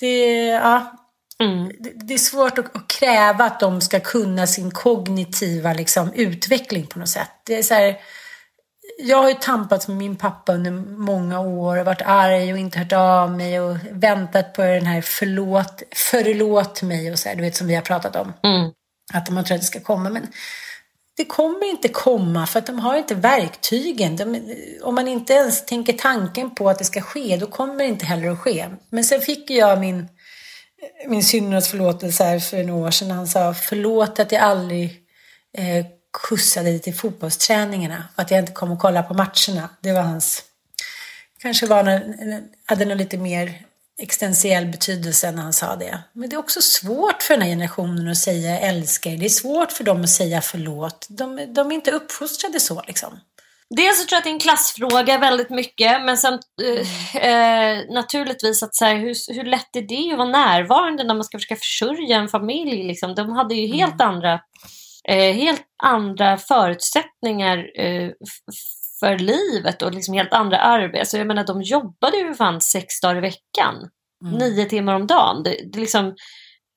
Det, 0.00 0.46
ja, 0.46 0.98
mm. 1.40 1.72
det, 1.80 1.90
det, 1.94 2.14
är 2.14 2.18
svårt 2.18 2.58
att, 2.58 2.76
att, 2.76 2.88
kräva 2.88 3.44
att 3.44 3.60
de 3.60 3.80
ska 3.80 4.00
kunna 4.00 4.46
sin 4.46 4.70
kognitiva 4.70 5.72
liksom, 5.72 6.12
utveckling 6.12 6.86
på 6.86 6.98
något 6.98 7.08
sätt. 7.08 7.30
Det 7.46 7.58
är 7.58 7.62
så 7.62 7.74
här, 7.74 7.96
jag 8.98 9.16
har 9.16 9.28
ju 9.28 9.34
tampats 9.34 9.88
med 9.88 9.96
min 9.96 10.16
pappa 10.16 10.52
under 10.52 10.70
många 10.96 11.40
år 11.40 11.78
och 11.78 11.86
varit 11.86 12.02
arg 12.02 12.52
och 12.52 12.58
inte 12.58 12.78
hört 12.78 12.92
av 12.92 13.30
mig 13.30 13.60
och 13.60 13.76
väntat 13.90 14.54
på 14.54 14.62
den 14.62 14.86
här 14.86 15.00
förlåt, 15.00 15.82
förlåt 15.94 16.82
mig 16.82 17.12
och 17.12 17.18
så 17.18 17.28
här, 17.28 17.36
du 17.36 17.42
vet 17.42 17.56
som 17.56 17.66
vi 17.66 17.74
har 17.74 17.82
pratat 17.82 18.16
om. 18.16 18.32
Mm. 18.42 18.70
Att 19.12 19.28
har 19.28 19.42
trott 19.42 19.50
att 19.54 19.60
det 19.60 19.66
ska 19.66 19.80
komma. 19.80 20.10
Men 20.10 20.26
det 21.16 21.24
kommer 21.24 21.70
inte 21.70 21.88
komma 21.88 22.46
för 22.46 22.58
att 22.58 22.66
de 22.66 22.78
har 22.78 22.96
inte 22.96 23.14
verktygen. 23.14 24.16
De, 24.16 24.54
om 24.82 24.94
man 24.94 25.08
inte 25.08 25.32
ens 25.32 25.66
tänker 25.66 25.92
tanken 25.92 26.54
på 26.54 26.70
att 26.70 26.78
det 26.78 26.84
ska 26.84 27.00
ske, 27.00 27.36
då 27.36 27.46
kommer 27.46 27.74
det 27.74 27.84
inte 27.84 28.06
heller 28.06 28.28
att 28.28 28.38
ske. 28.38 28.68
Men 28.90 29.04
sen 29.04 29.20
fick 29.20 29.50
jag 29.50 29.80
min, 29.80 30.08
min 31.06 31.24
syndernas 31.24 31.68
förlåtelse 31.68 32.24
här 32.24 32.38
för 32.38 32.64
några 32.64 32.86
år 32.86 32.90
sedan. 32.90 33.10
Han 33.10 33.26
sa 33.26 33.54
förlåt 33.54 34.18
att 34.18 34.32
jag 34.32 34.42
aldrig 34.42 34.84
eh, 35.58 35.86
skjutsade 36.16 36.70
dig 36.70 36.78
till 36.78 36.94
fotbollsträningarna 36.94 38.04
och 38.14 38.22
att 38.22 38.30
jag 38.30 38.40
inte 38.40 38.52
kom 38.52 38.72
och 38.72 38.78
kollade 38.78 39.08
på 39.08 39.14
matcherna. 39.14 39.68
Det 39.80 39.92
var 39.92 40.02
hans... 40.02 40.42
Kanske 41.38 41.66
var 41.66 41.82
när, 41.82 42.42
hade 42.66 42.84
nog 42.84 42.96
lite 42.96 43.18
mer 43.18 43.66
existentiell 44.02 44.66
betydelse 44.66 45.32
när 45.32 45.42
han 45.42 45.52
sa 45.52 45.76
det. 45.76 46.02
Men 46.12 46.28
det 46.28 46.36
är 46.36 46.38
också 46.38 46.62
svårt 46.62 47.22
för 47.22 47.34
den 47.34 47.42
här 47.42 47.48
generationen 47.48 48.08
att 48.08 48.16
säga 48.16 48.58
älskar 48.58 49.10
Det 49.10 49.24
är 49.24 49.28
svårt 49.28 49.72
för 49.72 49.84
dem 49.84 50.00
att 50.00 50.10
säga 50.10 50.40
förlåt. 50.40 51.06
De, 51.08 51.54
de 51.54 51.70
är 51.70 51.74
inte 51.74 51.90
uppfostrade 51.90 52.60
så 52.60 52.82
liksom. 52.86 53.20
Dels 53.76 54.00
så 54.00 54.06
tror 54.06 54.16
jag 54.16 54.18
att 54.18 54.24
det 54.24 54.30
är 54.30 54.32
en 54.32 54.38
klassfråga 54.38 55.18
väldigt 55.18 55.50
mycket. 55.50 56.02
Men 56.02 56.16
sen 56.16 56.38
eh, 56.62 57.16
eh 57.16 57.78
naturligtvis 57.90 58.62
att 58.62 58.74
så 58.74 58.84
här, 58.84 58.96
hur, 58.96 59.34
hur 59.34 59.44
lätt 59.44 59.76
är 59.76 59.82
det 59.82 60.12
att 60.12 60.18
vara 60.18 60.28
närvarande 60.28 61.04
när 61.04 61.14
man 61.14 61.24
ska 61.24 61.38
försöka 61.38 61.56
försörja 61.56 62.16
en 62.16 62.28
familj? 62.28 62.82
Liksom? 62.82 63.14
De 63.14 63.32
hade 63.32 63.54
ju 63.54 63.76
helt 63.76 64.00
mm. 64.00 64.08
andra 64.08 64.40
eh, 65.08 65.34
helt 65.34 65.62
andra 65.82 66.38
förutsättningar 66.38 67.80
eh, 67.80 68.10
för 69.02 69.18
livet 69.18 69.82
och 69.82 69.94
liksom 69.94 70.14
helt 70.14 70.32
andra 70.32 70.58
arbeten. 70.58 71.00
Alltså 71.00 71.18
jag 71.18 71.26
menar, 71.26 71.44
de 71.44 71.62
jobbade 71.62 72.16
ju 72.16 72.34
fan 72.34 72.60
sex 72.60 73.00
dagar 73.00 73.16
i 73.16 73.20
veckan. 73.20 73.88
Mm. 74.24 74.38
Nio 74.38 74.64
timmar 74.64 74.94
om 74.94 75.06
dagen. 75.06 75.42
Det, 75.42 75.56
det 75.72 75.80
liksom, 75.80 76.14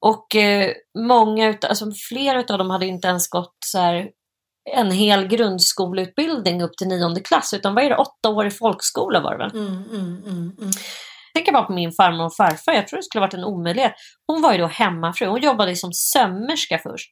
och 0.05 0.35
eh, 0.35 0.71
många 0.99 1.49
utav, 1.49 1.69
alltså 1.69 1.85
flera 2.09 2.39
av 2.39 2.57
dem 2.57 2.69
hade 2.69 2.85
inte 2.85 3.07
ens 3.07 3.29
gått 3.29 3.57
så 3.65 3.79
här, 3.79 4.09
en 4.71 4.91
hel 4.91 5.27
grundskoleutbildning 5.27 6.63
upp 6.63 6.77
till 6.77 6.87
nionde 6.87 7.19
klass. 7.19 7.53
Utan 7.53 7.75
vad 7.75 7.83
är 7.83 7.89
det, 7.89 7.97
åtta 7.97 8.29
år 8.29 8.47
i 8.47 8.51
folkskola 8.51 9.19
var 9.21 9.31
det 9.31 9.37
väl? 9.37 9.51
Mm, 9.55 9.83
mm, 9.91 10.23
mm, 10.23 10.55
mm. 10.59 10.71
Tänk 11.33 11.53
bara 11.53 11.63
på 11.63 11.73
min 11.73 11.91
farmor 11.91 12.25
och 12.25 12.35
farfar. 12.35 12.73
Jag 12.73 12.87
tror 12.87 12.97
det 12.97 13.03
skulle 13.03 13.21
varit 13.21 13.33
en 13.33 13.43
omöjlighet. 13.43 13.93
Hon 14.27 14.41
var 14.41 14.51
ju 14.51 14.57
då 14.57 14.67
hemmafru. 14.67 15.27
Hon 15.27 15.41
jobbade 15.41 15.75
som 15.75 15.93
sömmerska 15.93 16.79
först. 16.83 17.09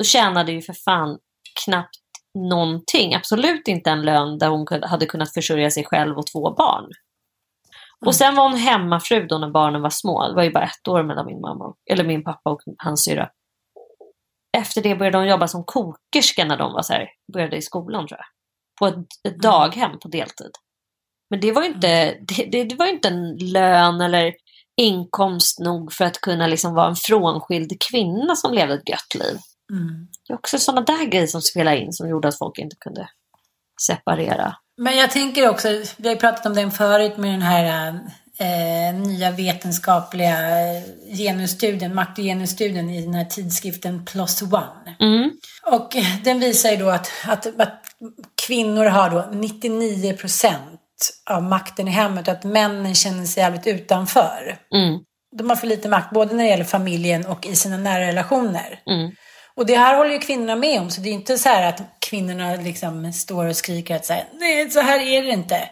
Då 0.00 0.04
tjänade 0.04 0.52
ju 0.52 0.62
för 0.62 0.74
fan 0.84 1.18
knappt 1.64 1.96
någonting. 2.36 3.14
Absolut 3.14 3.68
inte 3.68 3.90
en 3.90 4.02
lön 4.02 4.38
där 4.38 4.48
hon 4.48 4.66
hade 4.82 5.06
kunnat 5.06 5.34
försörja 5.34 5.70
sig 5.70 5.84
själv 5.84 6.18
och 6.18 6.26
två 6.26 6.54
barn. 6.54 6.84
Och 8.00 8.06
mm. 8.06 8.12
sen 8.12 8.34
var 8.34 8.42
hon 8.42 8.58
hemmafru 8.58 9.26
då 9.26 9.38
när 9.38 9.50
barnen 9.50 9.82
var 9.82 9.90
små. 9.90 10.28
Det 10.28 10.34
var 10.34 10.42
ju 10.42 10.52
bara 10.52 10.64
ett 10.64 10.88
år 10.88 11.02
mellan 11.02 11.26
min 11.26 11.40
mamma, 11.40 11.74
eller 11.90 12.04
min 12.04 12.24
pappa 12.24 12.50
och 12.50 12.60
hans 12.78 13.04
syra. 13.04 13.30
Efter 14.58 14.82
det 14.82 14.96
började 14.96 15.18
hon 15.18 15.28
jobba 15.28 15.48
som 15.48 15.64
kokerska 15.64 16.44
när 16.44 16.56
de 16.56 16.72
var 16.72 16.82
så 16.82 16.92
här, 16.92 17.08
började 17.32 17.56
i 17.56 17.62
skolan 17.62 18.06
tror 18.06 18.18
jag. 18.18 18.26
På 18.78 18.86
ett, 18.86 19.06
ett 19.28 19.32
mm. 19.32 19.40
daghem 19.40 19.98
på 19.98 20.08
deltid. 20.08 20.50
Men 21.30 21.40
det 21.40 21.52
var 21.52 21.62
ju 21.62 21.68
inte, 21.68 21.88
mm. 21.88 22.24
det, 22.28 22.44
det, 22.44 22.64
det 22.64 22.74
var 22.74 22.86
inte 22.86 23.08
en 23.08 23.36
lön 23.36 24.00
eller 24.00 24.34
inkomst 24.76 25.60
nog 25.60 25.92
för 25.92 26.04
att 26.04 26.20
kunna 26.20 26.46
liksom 26.46 26.74
vara 26.74 26.88
en 26.88 26.96
frånskild 26.96 27.72
kvinna 27.90 28.36
som 28.36 28.54
levde 28.54 28.74
ett 28.74 28.88
gött 28.88 29.14
liv. 29.14 29.38
Mm. 29.72 30.08
Det 30.28 30.32
är 30.32 30.38
också 30.38 30.58
sådana 30.58 30.80
där 30.80 31.04
grejer 31.04 31.26
som 31.26 31.42
spelar 31.42 31.76
in 31.76 31.92
som 31.92 32.08
gjorde 32.08 32.28
att 32.28 32.38
folk 32.38 32.58
inte 32.58 32.76
kunde 32.76 33.08
separera. 33.86 34.56
Men 34.78 34.96
jag 34.96 35.10
tänker 35.10 35.48
också, 35.48 35.68
vi 35.96 36.08
har 36.08 36.16
pratat 36.16 36.46
om 36.46 36.54
den 36.54 36.70
förut 36.70 37.16
med 37.16 37.30
den 37.30 37.42
här 37.42 37.88
eh, 38.38 38.94
nya 38.94 39.30
vetenskapliga 39.30 40.36
genusstudien, 41.16 41.94
makt 41.94 42.18
och 42.18 42.24
genusstudien 42.24 42.90
i 42.90 43.02
den 43.02 43.14
här 43.14 43.24
tidskriften 43.24 44.04
Plus 44.04 44.42
One. 44.42 44.96
Mm. 45.00 45.30
Och 45.62 45.96
den 46.24 46.40
visar 46.40 46.70
ju 46.70 46.76
då 46.76 46.90
att, 46.90 47.10
att, 47.26 47.60
att 47.60 47.82
kvinnor 48.46 48.84
har 48.84 49.10
då 49.10 49.28
99 49.32 50.16
procent 50.16 50.80
av 51.30 51.42
makten 51.42 51.88
i 51.88 51.90
hemmet 51.90 52.28
och 52.28 52.34
att 52.34 52.44
männen 52.44 52.94
känner 52.94 53.24
sig 53.24 53.42
jävligt 53.42 53.66
utanför. 53.66 54.58
Mm. 54.74 55.00
De 55.36 55.48
har 55.48 55.56
för 55.56 55.66
lite 55.66 55.88
makt 55.88 56.12
både 56.12 56.34
när 56.34 56.44
det 56.44 56.50
gäller 56.50 56.64
familjen 56.64 57.26
och 57.26 57.46
i 57.46 57.56
sina 57.56 57.76
nära 57.76 58.06
relationer. 58.06 58.80
Mm. 58.86 59.12
Och 59.56 59.66
det 59.66 59.76
här 59.76 59.96
håller 59.96 60.10
ju 60.10 60.18
kvinnorna 60.18 60.56
med 60.56 60.80
om, 60.80 60.90
så 60.90 61.00
det 61.00 61.08
är 61.08 61.12
inte 61.12 61.38
så 61.38 61.48
här 61.48 61.68
att 61.68 61.82
kvinnorna 61.98 62.56
liksom 62.56 63.12
står 63.12 63.46
och 63.46 63.56
skriker 63.56 63.96
att 63.96 64.04
så 64.04 64.12
här, 64.12 64.24
nej, 64.32 64.70
så 64.70 64.80
här 64.80 65.00
är 65.00 65.22
det 65.22 65.30
inte. 65.30 65.68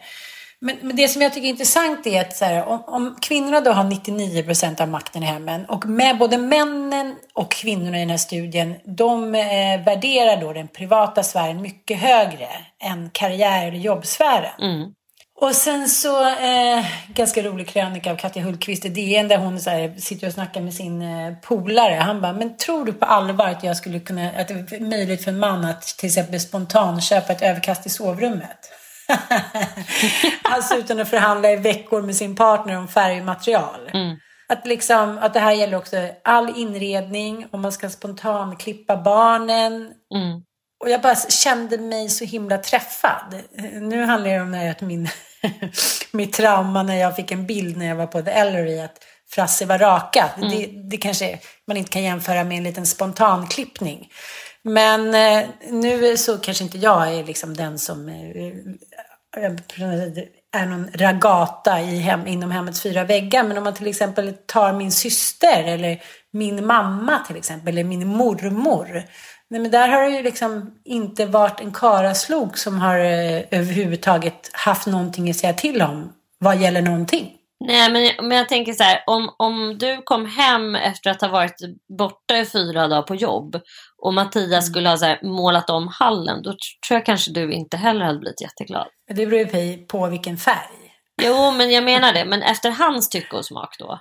Men, 0.59 0.77
men, 0.81 0.95
det 0.95 1.07
som 1.07 1.21
jag 1.21 1.33
tycker 1.33 1.47
är 1.47 1.49
intressant 1.49 2.07
är 2.07 2.21
att 2.21 2.35
så 2.35 2.45
här, 2.45 2.65
om, 2.65 2.83
om, 2.87 3.15
kvinnorna 3.21 3.61
då 3.61 3.71
har 3.71 3.83
99 3.83 4.43
procent 4.43 4.81
av 4.81 4.87
makten 4.87 5.23
i 5.23 5.25
hemmen 5.25 5.65
och 5.65 5.85
med 5.85 6.17
både 6.17 6.37
männen 6.37 7.15
och 7.33 7.51
kvinnorna 7.51 7.97
i 7.97 7.99
den 7.99 8.09
här 8.09 8.17
studien, 8.17 8.75
de 8.83 9.35
eh, 9.35 9.85
värderar 9.85 10.41
då 10.41 10.53
den 10.53 10.67
privata 10.67 11.23
sfären 11.23 11.61
mycket 11.61 11.99
högre 11.99 12.49
än 12.83 13.09
karriär 13.13 13.67
eller 13.67 13.77
jobbsfären. 13.77 14.61
Mm. 14.61 14.91
Och 15.37 15.55
sen 15.55 15.89
så, 15.89 16.29
eh, 16.29 16.85
ganska 17.07 17.43
rolig 17.43 17.67
krönika 17.67 18.11
av 18.11 18.15
Katja 18.15 18.43
Hultqvist 18.43 18.85
i 18.85 18.89
DN 18.89 19.27
där 19.27 19.37
hon 19.37 19.59
så 19.59 19.69
här, 19.69 19.95
sitter 19.97 20.27
och 20.27 20.33
snackar 20.33 20.61
med 20.61 20.73
sin 20.73 21.01
eh, 21.01 21.33
polare. 21.41 21.93
Han 21.93 22.21
bara, 22.21 22.33
men 22.33 22.57
tror 22.57 22.85
du 22.85 22.93
på 22.93 23.05
allvar 23.05 23.47
att 23.47 23.63
jag 23.63 23.77
skulle 23.77 23.99
kunna, 23.99 24.29
att 24.29 24.47
det 24.47 24.53
är 24.53 24.89
möjligt 24.89 25.23
för 25.23 25.31
en 25.31 25.39
man 25.39 25.65
att 25.65 25.81
till 25.81 26.07
exempel 26.07 26.39
spontant 26.39 27.03
köpa 27.03 27.33
ett 27.33 27.41
överkast 27.41 27.85
i 27.85 27.89
sovrummet? 27.89 28.71
alltså 30.43 30.75
utan 30.75 30.99
att 30.99 31.09
förhandla 31.09 31.51
i 31.51 31.55
veckor 31.55 32.01
med 32.01 32.15
sin 32.15 32.35
partner 32.35 32.77
om 32.77 32.87
färgmaterial. 32.87 33.89
Mm. 33.93 34.17
Att, 34.47 34.67
liksom, 34.67 35.17
att 35.21 35.33
det 35.33 35.39
här 35.39 35.53
gäller 35.53 35.77
också 35.77 36.09
all 36.23 36.57
inredning, 36.57 37.47
om 37.51 37.61
man 37.61 37.71
ska 37.71 37.89
spontant 37.89 38.59
klippa 38.59 38.97
barnen. 38.97 39.73
Mm. 40.15 40.41
Och 40.85 40.91
jag 40.91 41.01
bara 41.01 41.15
kände 41.15 41.77
mig 41.77 42.09
så 42.09 42.25
himla 42.25 42.57
träffad. 42.57 43.35
Nu 43.73 44.03
handlar 44.03 44.31
det 44.31 44.41
om 44.41 44.71
att 44.71 44.81
min, 44.81 45.09
mitt 46.11 46.33
trauma 46.33 46.83
när 46.83 46.95
jag 46.95 47.15
fick 47.15 47.31
en 47.31 47.45
bild 47.45 47.77
när 47.77 47.85
jag 47.85 47.95
var 47.95 48.07
på 48.07 48.21
The 48.21 48.31
Ellery 48.31 48.79
att 48.79 48.97
Frasse 49.29 49.65
var 49.65 49.77
rakad. 49.77 50.29
Mm. 50.37 50.49
Det, 50.49 50.65
det 50.89 50.97
kanske 50.97 51.39
man 51.67 51.77
inte 51.77 51.91
kan 51.91 52.03
jämföra 52.03 52.43
med 52.43 52.57
en 52.57 52.63
liten 52.63 52.85
spontanklippning. 52.85 54.11
Men 54.61 55.13
eh, 55.13 55.49
nu 55.69 56.17
så 56.17 56.37
kanske 56.37 56.63
inte 56.63 56.77
jag 56.77 57.13
är 57.13 57.23
liksom 57.23 57.53
den 57.53 57.79
som 57.79 58.09
eh, 58.09 59.43
är 60.55 60.65
någon 60.65 60.89
ragata 60.93 61.81
i 61.81 61.99
hem, 61.99 62.27
inom 62.27 62.51
hemmets 62.51 62.81
fyra 62.81 63.03
väggar. 63.03 63.43
Men 63.43 63.57
om 63.57 63.63
man 63.63 63.73
till 63.73 63.87
exempel 63.87 64.33
tar 64.45 64.73
min 64.73 64.91
syster 64.91 65.63
eller 65.63 66.01
min 66.33 66.65
mamma 66.65 67.19
till 67.27 67.35
exempel, 67.35 67.73
eller 67.73 67.83
min 67.83 68.07
mormor 68.07 69.03
Nej, 69.49 69.61
men 69.61 69.71
där 69.71 69.89
har 69.89 70.01
det 70.03 70.09
ju 70.09 70.23
liksom 70.23 70.79
inte 70.85 71.25
varit 71.25 71.61
en 71.61 71.73
karaslok 71.73 72.57
som 72.57 72.79
har 72.79 72.99
eh, 72.99 73.41
överhuvudtaget 73.51 74.49
haft 74.53 74.87
någonting 74.87 75.29
att 75.29 75.35
säga 75.35 75.53
till 75.53 75.81
om 75.81 76.13
vad 76.37 76.57
gäller 76.57 76.81
någonting. 76.81 77.31
Nej, 77.67 77.91
men, 77.91 78.27
men 78.27 78.37
jag 78.37 78.49
tänker 78.49 78.73
så 78.73 78.83
här, 78.83 79.03
om, 79.07 79.35
om 79.37 79.77
du 79.77 80.01
kom 80.03 80.25
hem 80.25 80.75
efter 80.75 81.09
att 81.09 81.21
ha 81.21 81.27
varit 81.27 81.55
borta 81.97 82.37
i 82.37 82.45
fyra 82.45 82.87
dagar 82.87 83.01
på 83.01 83.15
jobb 83.15 83.59
och 84.01 84.13
Mattias 84.13 84.51
Mm. 84.51 84.61
skulle 84.61 84.89
ha 84.89 84.97
så 84.97 85.05
här, 85.05 85.19
målat 85.23 85.69
om 85.69 85.87
hallen, 85.87 86.41
då 86.41 86.49
tror 86.49 86.97
jag 86.97 87.05
kanske 87.05 87.31
du 87.31 87.53
inte 87.53 87.77
heller 87.77 88.05
hade 88.05 88.19
blivit 88.19 88.41
jätteglad. 88.41 88.87
Det 89.07 89.25
beror 89.25 89.55
ju 89.55 89.77
på 89.77 90.07
vilken 90.07 90.37
färg. 90.37 90.91
Jo, 91.21 91.51
men 91.51 91.71
jag 91.71 91.83
menar 91.83 92.13
det. 92.13 92.25
Men 92.25 92.41
efter 92.41 92.71
hans 92.71 93.09
tycke 93.09 93.35
och 93.35 93.45
smak 93.45 93.75
då? 93.79 93.99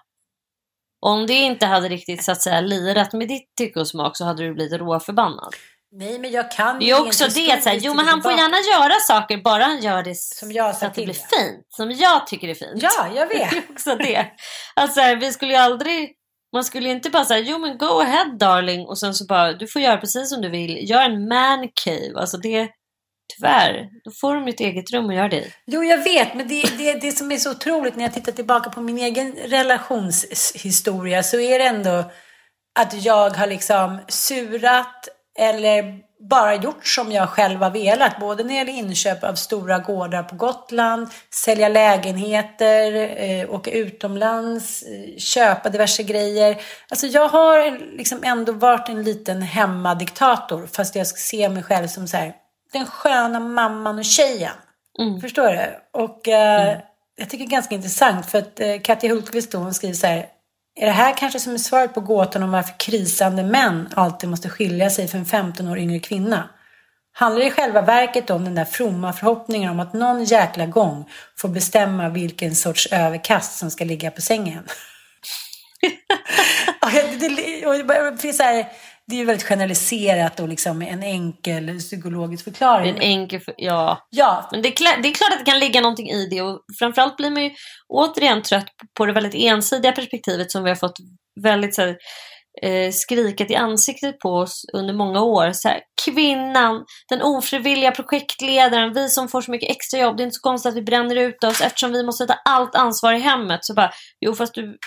Om 1.07 1.27
det 1.27 1.35
inte 1.35 1.67
hade 1.67 1.89
riktigt 1.89 2.25
så 2.25 2.33
att 2.33 2.43
säga 2.43 2.61
lirat 2.61 3.13
med 3.13 3.29
ditt 3.29 3.57
tycke 3.59 3.81
och 3.81 3.89
smak 3.89 4.17
så 4.17 4.25
hade 4.25 4.43
du 4.43 4.55
blivit 4.55 4.81
råförbannad. 4.81 5.55
Nej, 5.93 6.19
men 6.19 6.31
jag 6.31 6.51
kan 6.53 6.83
är 6.83 7.01
också 7.01 7.25
det 7.35 7.53
att 7.53 7.63
säga, 7.63 7.81
jo 7.83 7.95
men 7.95 8.07
han 8.07 8.23
får 8.23 8.33
gärna 8.33 8.57
göra 8.73 9.01
saker 9.01 9.43
bara 9.43 9.65
han 9.65 9.81
gör 9.81 10.03
det 10.03 10.15
Som 10.17 10.53
jag 10.53 10.77
så 10.77 10.87
att 10.87 10.95
det 10.95 11.05
blir 11.05 11.15
fint. 11.15 11.67
Som 11.69 11.91
jag 11.91 12.27
tycker 12.27 12.49
är 12.49 12.55
fint. 12.55 12.83
Ja, 12.83 13.09
jag 13.15 13.27
vet. 13.27 13.51
Det 13.51 13.57
är 13.57 13.73
också 13.73 13.95
det. 13.95 14.27
Alltså 14.75 15.01
här, 15.01 15.17
vi 15.17 15.33
skulle 15.33 15.53
ju 15.53 15.59
aldrig, 15.59 16.13
man 16.53 16.65
skulle 16.65 16.89
ju 16.89 16.95
inte 16.95 17.11
bara 17.11 17.25
säga, 17.25 17.41
jo 17.41 17.59
men 17.59 17.79
go 17.79 18.01
ahead 18.01 18.37
darling 18.39 18.87
och 18.87 18.99
sen 18.99 19.15
så 19.15 19.25
bara, 19.27 19.53
du 19.53 19.67
får 19.67 19.83
göra 19.83 19.97
precis 19.97 20.31
som 20.31 20.41
du 20.41 20.49
vill. 20.49 20.91
Gör 20.91 21.03
en 21.03 21.29
man 21.29 21.69
cave. 21.85 22.21
Alltså 22.21 22.37
det, 22.37 22.69
tyvärr, 23.37 23.89
då 24.05 24.11
får 24.21 24.35
de 24.35 24.49
ett 24.49 24.61
eget 24.61 24.93
rum 24.93 25.09
att 25.09 25.15
göra 25.15 25.29
det 25.29 25.37
i. 25.37 25.53
Jo, 25.67 25.85
jag 25.85 26.05
vet, 26.05 26.35
men 26.35 26.49
det, 26.49 26.63
det, 26.79 26.93
det 26.93 27.13
som 27.13 27.33
är 27.33 27.37
så 27.37 27.51
otroligt 27.51 27.97
när 27.97 28.03
jag 28.03 28.15
tittar 28.15 28.33
tillbaka 28.33 28.71
på 28.71 28.81
min 28.81 28.99
egen 28.99 29.33
relationshistoria 29.33 31.23
så 31.23 31.41
är 31.41 31.59
det 31.59 31.65
ändå 31.65 32.05
att 32.81 33.05
jag 33.05 33.31
har 33.31 33.47
liksom 33.47 34.01
surat 34.09 35.09
eller 35.39 36.05
bara 36.31 36.55
gjort 36.55 36.87
som 36.87 37.13
jag 37.13 37.29
själv 37.29 37.63
har 37.63 37.71
velat. 37.71 38.21
Både 38.21 38.43
när 38.43 38.51
det 38.51 38.57
gäller 38.57 38.73
inköp 38.73 39.25
av 39.25 39.35
stora 39.35 39.79
gårdar 39.79 40.23
på 40.23 40.37
Gotland, 40.37 41.09
sälja 41.35 41.69
lägenheter, 41.69 42.93
eh, 43.23 43.51
åka 43.51 43.71
utomlands, 43.71 44.83
eh, 44.83 45.17
köpa 45.19 45.69
diverse 45.69 46.03
grejer. 46.03 46.57
Alltså 46.91 47.07
jag 47.07 47.29
har 47.29 47.79
liksom 47.97 48.21
ändå 48.25 48.53
varit 48.53 48.89
en 48.89 49.03
liten 49.03 49.43
hemmadiktator 49.43 50.67
fast 50.73 50.95
jag 50.95 51.07
ser 51.07 51.49
mig 51.49 51.63
själv 51.63 51.89
som 51.89 52.09
så 52.09 52.17
här, 52.17 52.35
den 52.79 52.87
sköna 52.87 53.41
mamman 53.41 53.99
och 53.99 54.05
tjejen. 54.05 54.53
Förstår 55.21 55.49
du? 55.51 55.79
Och 56.01 56.29
eh, 56.29 56.79
jag 57.17 57.31
tycker 57.31 57.45
det 57.45 57.49
är 57.49 57.57
ganska 57.57 57.75
intressant 57.75 58.27
för 58.27 58.39
att 58.39 58.61
eh, 58.61 58.81
Katja 58.85 59.11
Hultqvist 59.11 59.53
då, 59.53 59.59
hon 59.59 59.75
skriver 59.75 59.95
så 59.95 60.07
här. 60.07 60.27
Är 60.81 60.87
det 60.87 60.93
här 60.93 61.15
kanske 61.17 61.41
som 61.41 61.55
är 61.55 61.59
svaret 61.59 61.95
på 61.95 62.01
gåtan 62.01 62.43
om 62.43 62.51
varför 62.53 62.75
krisande 62.79 63.43
män 63.43 63.89
alltid 63.95 64.29
måste 64.31 64.49
skilja 64.49 64.91
sig 64.91 65.09
för 65.09 65.19
en 65.19 65.25
15 65.27 65.69
år 65.69 65.79
yngre 65.79 65.99
kvinna? 65.99 66.49
Handlar 67.17 67.41
det 67.41 67.47
i 67.47 67.51
själva 67.51 67.83
verket 67.83 68.31
om 68.31 68.45
den 68.45 68.55
där 68.55 68.65
fromma 68.65 69.13
förhoppningen 69.13 69.71
om 69.71 69.81
att 69.81 69.93
någon 69.93 70.25
jäkla 70.25 70.67
gång 70.67 71.11
få 71.39 71.49
bestämma 71.49 72.09
vilken 72.09 72.55
sorts 72.55 72.89
överkast 72.93 73.59
som 73.59 73.71
ska 73.71 73.85
ligga 73.85 74.11
på 74.11 74.21
sängen? 74.21 74.65
Och 76.83 76.91
jag- 76.93 77.19
det, 77.21 77.67
och 77.67 77.73
det, 77.75 78.11
det, 78.33 78.67
det 79.07 79.15
är 79.15 79.19
ju 79.19 79.25
väldigt 79.25 79.47
generaliserat 79.47 80.41
och 80.41 80.49
liksom 80.49 80.83
en 80.83 81.03
enkel 81.03 81.79
psykologisk 81.79 82.45
förklaring. 82.45 82.89
En 82.89 83.03
enkel, 83.03 83.41
ja. 83.57 84.07
Ja, 84.11 84.49
Men 84.53 84.63
det 84.63 84.69
är, 84.69 84.77
klart, 84.77 85.03
det 85.03 85.09
är 85.09 85.13
klart 85.13 85.33
att 85.33 85.39
det 85.39 85.51
kan 85.51 85.61
ligga 85.61 85.81
någonting 85.81 86.11
i 86.11 86.27
det 86.31 86.43
och 86.43 86.61
framförallt 86.79 87.17
blir 87.17 87.31
man 87.31 87.43
ju 87.43 87.51
återigen 87.89 88.43
trött 88.43 88.67
på 88.99 89.07
det 89.07 89.13
väldigt 89.13 89.35
ensidiga 89.35 89.93
perspektivet 89.93 90.51
som 90.51 90.65
vi 90.65 90.71
har 90.71 90.77
fått 90.77 90.97
väldigt 91.43 91.75
så 91.75 91.83
här, 91.83 91.97
eh, 92.63 92.93
skriket 92.93 93.51
i 93.51 93.55
ansiktet 93.55 94.19
på 94.19 94.29
oss 94.29 94.65
under 94.73 94.95
många 94.95 95.21
år. 95.21 95.53
Så 95.53 95.69
här, 95.69 95.81
kvinnan, 96.05 96.85
den 97.09 97.23
ofrivilliga 97.23 97.91
projektledaren, 97.91 98.93
vi 98.93 99.09
som 99.09 99.29
får 99.29 99.41
så 99.41 99.51
mycket 99.51 99.71
extra 99.71 100.01
jobb, 100.01 100.17
det 100.17 100.23
är 100.23 100.25
inte 100.25 100.35
så 100.35 100.49
konstigt 100.49 100.71
att 100.71 100.77
vi 100.77 100.83
bränner 100.83 101.17
ut 101.17 101.45
oss 101.45 101.61
eftersom 101.61 101.93
vi 101.93 102.03
måste 102.03 102.27
ta 102.27 102.35
allt 102.45 102.75
ansvar 102.75 103.13
i 103.13 103.19
hemmet. 103.19 103.65
Så 103.65 103.75
bara, 103.75 103.91
jo 104.21 104.35
fast 104.35 104.55
du, 104.55 104.79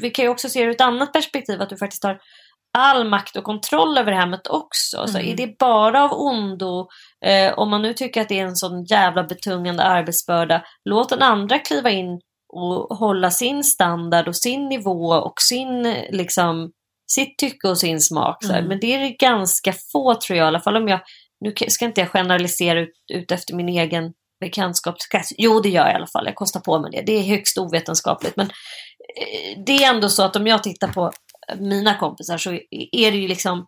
vi 0.00 0.10
kan 0.10 0.24
ju 0.24 0.28
också 0.28 0.48
se 0.48 0.60
det 0.60 0.66
ur 0.66 0.70
ett 0.70 0.80
annat 0.80 1.12
perspektiv, 1.12 1.62
att 1.62 1.70
du 1.70 1.76
faktiskt 1.76 2.04
har 2.04 2.18
all 2.78 3.08
makt 3.08 3.36
och 3.36 3.44
kontroll 3.44 3.98
över 3.98 4.12
hemmet 4.12 4.46
också. 4.46 5.06
Så 5.06 5.18
är 5.18 5.36
det 5.36 5.58
bara 5.58 6.04
av 6.04 6.12
ondo, 6.12 6.88
eh, 7.24 7.58
om 7.58 7.70
man 7.70 7.82
nu 7.82 7.94
tycker 7.94 8.20
att 8.20 8.28
det 8.28 8.38
är 8.38 8.46
en 8.46 8.56
sån 8.56 8.84
jävla 8.84 9.24
betungande 9.24 9.82
arbetsbörda, 9.82 10.62
låt 10.84 11.08
den 11.08 11.22
andra 11.22 11.58
kliva 11.58 11.90
in 11.90 12.20
och 12.52 12.96
hålla 12.96 13.30
sin 13.30 13.64
standard 13.64 14.28
och 14.28 14.36
sin 14.36 14.68
nivå 14.68 15.08
och 15.08 15.40
sin, 15.40 15.82
liksom, 16.10 16.72
sitt 17.12 17.38
tycke 17.38 17.68
och 17.68 17.78
sin 17.78 18.00
smak. 18.00 18.44
Mm. 18.44 18.64
Men 18.64 18.80
det 18.80 18.94
är 18.94 18.98
det 18.98 19.10
ganska 19.10 19.72
få 19.92 20.14
tror 20.14 20.36
jag, 20.38 20.44
i 20.44 20.48
alla 20.48 20.60
fall 20.60 20.76
om 20.76 20.88
jag, 20.88 21.00
nu 21.40 21.54
ska 21.68 21.84
inte 21.84 22.00
jag 22.00 22.10
generalisera 22.10 22.80
ut, 22.80 22.92
ut 23.12 23.32
efter 23.32 23.54
min 23.54 23.68
egen 23.68 24.12
bekantskapskrets. 24.40 25.32
Jo, 25.38 25.60
det 25.60 25.68
gör 25.68 25.82
jag 25.82 25.92
i 25.92 25.94
alla 25.94 26.06
fall. 26.06 26.26
Jag 26.26 26.34
kostar 26.34 26.60
på 26.60 26.78
mig 26.78 26.90
det. 26.90 27.02
Det 27.06 27.12
är 27.12 27.22
högst 27.22 27.58
ovetenskapligt. 27.58 28.36
Men 28.36 28.46
eh, 28.46 29.62
det 29.66 29.84
är 29.84 29.94
ändå 29.94 30.08
så 30.08 30.22
att 30.22 30.36
om 30.36 30.46
jag 30.46 30.62
tittar 30.62 30.88
på 30.88 31.12
mina 31.56 31.98
kompisar 31.98 32.38
så 32.38 32.52
är 32.92 33.10
det 33.10 33.18
ju 33.18 33.28
liksom 33.28 33.66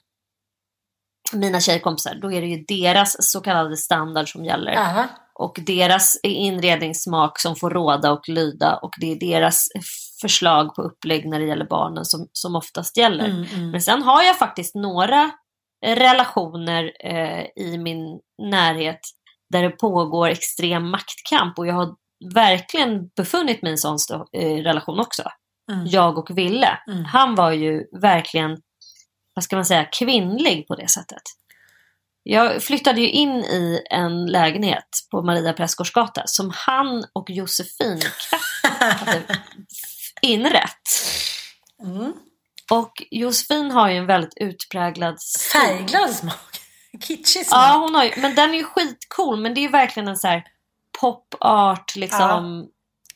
mina 1.33 1.61
tjejkompisar, 1.61 2.14
då 2.14 2.33
är 2.33 2.41
det 2.41 2.47
ju 2.47 2.64
deras 2.64 3.16
så 3.33 3.41
kallade 3.41 3.76
standard 3.76 4.33
som 4.33 4.45
gäller. 4.45 4.72
aha. 4.72 5.07
Och 5.35 5.59
deras 5.66 6.20
inredningssmak 6.22 7.41
som 7.41 7.57
får 7.57 7.70
råda 7.70 8.12
och 8.12 8.28
lyda 8.28 8.76
och 8.76 8.91
det 9.01 9.12
är 9.12 9.16
deras 9.16 9.68
förslag 10.20 10.74
på 10.74 10.83
upplägg 10.83 11.28
när 11.28 11.41
det 11.41 11.47
gäller 11.47 11.66
barnen 11.66 12.05
som, 12.05 12.28
som 12.33 12.57
oftast 12.57 12.97
gäller. 12.97 13.24
Mm, 13.24 13.45
mm. 13.55 13.70
Men 13.70 13.83
sen 13.83 14.03
har 14.03 14.22
jag 14.22 14.39
faktiskt 14.39 14.74
några 14.74 15.31
relationer 15.87 16.93
eh, 17.05 17.47
i 17.57 17.78
min 17.78 18.20
närhet 18.51 19.01
där 19.53 19.62
det 19.62 19.70
pågår 19.70 20.28
extrem 20.28 20.91
maktkamp 20.91 21.59
och 21.59 21.66
jag 21.66 21.74
har 21.74 21.95
verkligen 22.35 23.09
befunnit 23.16 23.62
mig 23.62 23.70
i 23.70 23.72
en 23.72 23.78
sån 23.78 23.99
eh, 24.33 24.57
relation 24.57 25.01
också. 25.01 25.22
Mm. 25.71 25.87
Jag 25.87 26.18
och 26.18 26.39
Ville. 26.39 26.79
Mm. 26.87 27.05
Han 27.05 27.35
var 27.35 27.53
ju 27.53 27.85
verkligen, 28.01 28.59
vad 29.35 29.45
ska 29.45 29.57
man 29.57 29.64
säga, 29.64 29.85
kvinnlig 29.85 30.66
på 30.68 30.75
det 30.75 30.89
sättet. 30.89 31.23
Jag 32.23 32.62
flyttade 32.62 33.01
ju 33.01 33.11
in 33.11 33.31
i 33.31 33.83
en 33.91 34.27
lägenhet 34.27 34.89
på 35.11 35.23
Maria 35.23 35.53
Prästgårdsgata 35.53 36.23
som 36.27 36.53
han 36.55 37.05
och 37.12 37.31
Josefin 37.31 38.01
hade 38.81 39.23
inrett. 40.23 40.89
Mm. 41.83 42.12
Och 42.71 43.03
Josefin 43.11 43.71
har 43.71 43.91
ju 43.91 43.97
en 43.97 44.07
väldigt 44.07 44.37
utpräglad 44.37 45.21
stil. 45.21 45.61
Färgglad 45.61 46.11
smak. 46.11 46.61
Kitschig 47.01 47.47
smak. 47.47 47.59
Ja, 47.59 47.77
hon 47.77 47.95
har 47.95 48.05
ju, 48.05 48.12
men 48.16 48.35
den 48.35 48.51
är 48.51 48.59
ju 48.59 48.64
skitcool. 48.64 49.41
Men 49.41 49.55
det 49.55 49.61
är 49.61 49.62
ju 49.62 49.68
verkligen 49.68 50.09
en 50.09 50.16
så 50.16 50.29
här 50.29 50.45
pop 51.01 51.35
art, 51.41 51.97
liksom 51.97 52.68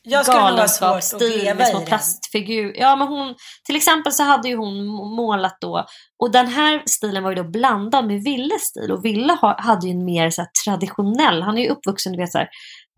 Jag 0.05 0.25
skulle 0.25 0.49
nog 0.49 0.59
ha 0.59 0.67
svårt 0.67 1.21
att 1.21 1.21
leva 1.21 1.53
med 1.53 1.67
i 1.67 1.69
små 1.69 1.79
den. 1.79 1.87
plastfigur. 1.87 2.73
Ja, 2.77 2.95
men 2.95 3.07
hon, 3.07 3.35
till 3.65 3.75
exempel 3.75 4.11
så 4.11 4.23
hade 4.23 4.49
ju 4.49 4.55
hon 4.55 4.85
målat 5.15 5.57
då, 5.61 5.85
och 6.23 6.31
den 6.31 6.47
här 6.47 6.83
stilen 6.85 7.23
var 7.23 7.31
ju 7.31 7.35
då 7.35 7.43
blandad 7.43 8.07
med 8.07 8.23
Villes 8.23 8.61
stil. 8.61 8.91
Och 8.91 9.05
Ville 9.05 9.33
ha, 9.33 9.61
hade 9.61 9.87
ju 9.87 9.91
en 9.91 10.05
mer 10.05 10.29
så 10.29 10.45
traditionell, 10.65 11.41
han 11.41 11.57
är 11.57 11.61
ju 11.61 11.69
uppvuxen 11.69 12.11
du 12.11 12.17
vet, 12.19 12.31
så 12.31 12.37
här, 12.37 12.49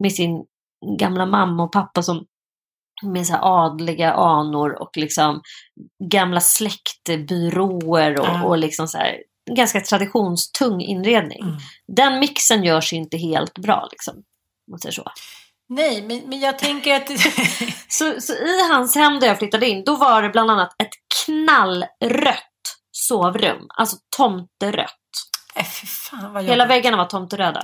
med 0.03 0.13
sin 0.13 0.45
gamla 0.99 1.25
mamma 1.25 1.63
och 1.63 1.71
pappa 1.71 2.03
som 2.03 2.25
med 3.03 3.27
så 3.27 3.35
adliga 3.41 4.13
anor 4.13 4.81
och 4.81 4.97
liksom 4.97 5.41
gamla 6.11 6.39
släktbyråer 6.39 8.19
och, 8.19 8.27
Ja. 8.27 8.43
och 8.43 8.57
liksom 8.57 8.87
så 8.87 8.97
här, 8.97 9.15
ganska 9.55 9.81
traditionstung 9.81 10.81
inredning. 10.81 11.41
Mm. 11.41 11.57
Den 11.95 12.19
mixen 12.19 12.63
görs 12.63 12.93
ju 12.93 12.97
inte 12.97 13.17
helt 13.17 13.57
bra 13.57 13.87
liksom. 13.91 14.13
Om 14.15 14.71
man 14.71 14.79
säger 14.79 14.93
så. 14.93 15.03
Nej, 15.69 16.01
men, 16.01 16.29
men 16.29 16.39
jag 16.39 16.59
tänker 16.59 16.95
att... 16.95 17.09
Så, 17.89 18.21
så 18.21 18.33
i 18.33 18.69
hans 18.71 18.95
hem 18.95 19.19
där 19.19 19.27
jag 19.27 19.37
flyttade 19.37 19.67
in, 19.67 19.83
då 19.83 19.95
var 19.95 20.21
det 20.21 20.29
bland 20.29 20.51
annat 20.51 20.75
ett 20.83 20.93
knallrött 21.25 22.43
sovrum. 22.91 23.67
Alltså 23.77 23.97
tomterött. 24.17 24.89
Äh, 25.55 25.63
fan 26.09 26.33
vad 26.33 26.43
Hela 26.43 26.65
väggarna 26.65 26.97
var 26.97 27.05
tomteröda. 27.05 27.61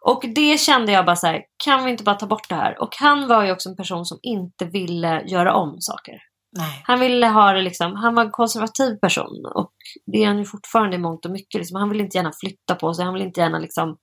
Och 0.00 0.24
det 0.34 0.60
kände 0.60 0.92
jag 0.92 1.06
bara 1.06 1.16
så 1.16 1.26
här, 1.26 1.42
kan 1.64 1.84
vi 1.84 1.90
inte 1.90 2.04
bara 2.04 2.16
ta 2.16 2.26
bort 2.26 2.48
det 2.48 2.54
här? 2.54 2.82
Och 2.82 2.96
han 2.98 3.28
var 3.28 3.44
ju 3.44 3.52
också 3.52 3.68
en 3.68 3.76
person 3.76 4.04
som 4.04 4.18
inte 4.22 4.64
ville 4.64 5.22
göra 5.26 5.54
om 5.54 5.76
saker. 5.80 6.14
Nej. 6.56 6.82
Han 6.84 7.00
ville 7.00 7.26
ha 7.26 7.52
det 7.52 7.62
liksom, 7.62 7.96
han 7.96 8.14
var 8.14 8.24
en 8.24 8.30
konservativ 8.30 8.94
person 8.94 9.46
och 9.54 9.72
det 10.06 10.22
är 10.22 10.26
han 10.26 10.38
ju 10.38 10.44
fortfarande 10.44 10.96
i 10.96 10.98
mångt 10.98 11.24
och 11.24 11.30
mycket. 11.30 11.58
Liksom. 11.58 11.76
Han 11.80 11.90
vill 11.90 12.00
inte 12.00 12.16
gärna 12.16 12.32
flytta 12.40 12.74
på 12.74 12.94
sig, 12.94 13.04
han 13.04 13.14
vill 13.14 13.22
inte 13.22 13.40
gärna 13.40 13.58
liksom 13.58 13.96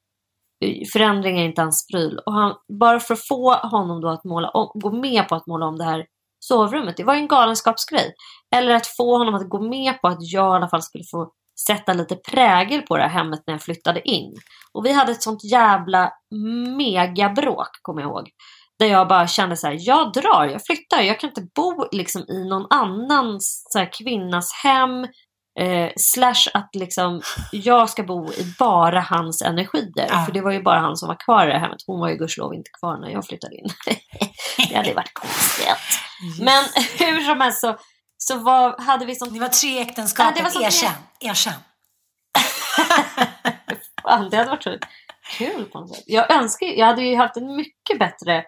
förändring 0.94 1.40
är 1.40 1.46
inte 1.46 1.62
hans 1.62 1.88
pryl. 1.88 2.20
Och 2.26 2.34
han, 2.34 2.54
bara 2.80 3.00
för 3.00 3.14
att 3.14 3.28
få 3.28 3.54
honom 3.54 4.02
då 4.02 4.10
att 4.10 4.24
måla 4.24 4.50
om, 4.50 4.72
gå 4.74 4.92
med 4.92 5.28
på 5.28 5.36
att 5.36 5.48
måla 5.48 5.66
om 5.66 5.78
det 5.78 5.84
här 5.84 6.06
sovrummet, 6.40 6.98
det 6.98 7.04
var 7.04 7.14
ju 7.14 7.20
en 7.20 7.28
galenskapsgrej. 7.28 8.14
Eller 8.56 8.76
att 8.76 8.88
få 8.88 9.18
honom 9.18 9.36
att 9.36 9.50
gå 9.50 9.60
med 9.62 10.02
på 10.02 10.08
att 10.08 10.18
jag 10.20 10.54
i 10.54 10.56
alla 10.56 10.70
fall 10.70 10.82
skulle 10.82 11.04
få 11.12 11.32
sätta 11.68 11.94
lite 11.94 12.16
prägel 12.16 12.82
på 12.82 12.98
det 12.98 13.04
här 13.04 13.10
hemmet 13.10 13.44
när 13.48 13.54
jag 13.54 13.62
flyttade 13.62 14.10
in. 14.10 14.34
Och 14.74 14.86
vi 14.86 14.92
hade 14.92 15.12
ett 15.12 15.24
sånt 15.24 15.44
jävla 15.44 16.12
megabråk, 16.78 17.70
kommer 17.82 18.02
jag 18.02 18.10
ihåg. 18.10 18.30
Där 18.80 18.86
jag 18.86 19.08
bara 19.08 19.28
kände 19.28 19.58
så 19.58 19.68
här, 19.68 19.78
jag 19.80 20.14
drar, 20.14 20.46
jag 20.46 20.66
flyttar, 20.66 21.02
jag 21.02 21.20
kan 21.20 21.30
inte 21.30 21.48
bo 21.56 21.88
liksom 21.92 22.22
i 22.22 22.50
någon 22.50 22.68
annans 22.70 23.68
så 23.70 23.80
här, 23.80 23.90
kvinnas 23.94 24.52
hem. 24.64 25.08
Eh, 25.60 25.92
slash 25.98 26.50
att 26.54 26.70
liksom 26.76 27.22
jag 27.52 27.90
ska 27.90 28.04
bo 28.04 28.34
i 28.34 28.54
bara 28.60 29.02
hans 29.02 29.42
energier. 29.42 30.08
Ja. 30.10 30.24
För 30.26 30.32
det 30.32 30.42
var 30.42 30.52
ju 30.52 30.64
bara 30.64 30.80
han 30.80 30.98
som 30.98 31.08
var 31.08 31.20
kvar 31.26 31.44
i 31.44 31.48
det 31.48 31.54
här 31.54 31.60
hemmet. 31.60 31.78
Hon 31.88 32.00
var 32.00 32.10
ju 32.10 32.16
gudskelov 32.16 32.54
inte 32.54 32.70
kvar 32.80 32.98
när 32.98 33.10
jag 33.10 33.26
flyttade 33.26 33.56
in. 33.56 33.68
det 34.70 34.76
hade 34.76 34.94
varit 34.94 35.14
konstigt. 35.14 35.68
Men 36.42 36.64
hur 37.00 37.22
som 37.22 37.42
helst 37.42 37.62
så, 37.62 37.78
så 38.18 38.38
var, 38.38 38.82
hade 38.82 39.06
vi 39.06 39.16
som... 39.16 39.34
Det 39.34 39.40
var 39.40 39.48
tre 39.48 39.80
äktenskapet, 39.82 40.34
Ja, 40.36 40.40
det 40.40 40.44
var 40.44 40.52
som 40.52 40.64
erkänn. 40.64 40.94
Erkänn. 41.20 41.54
Fan, 44.04 44.30
det 44.30 44.38
hade 44.38 44.50
varit 44.50 44.64
så 44.64 44.78
kul 45.38 45.66
på 45.66 45.80
något 45.80 45.96
sätt. 45.96 46.04
Jag 46.08 46.32
önskar 46.32 46.68
jag 46.68 46.86
hade 46.86 47.02
ju 47.04 47.16
haft 47.16 47.38
en 47.38 47.56
mycket 47.56 48.00
bättre, 48.00 48.44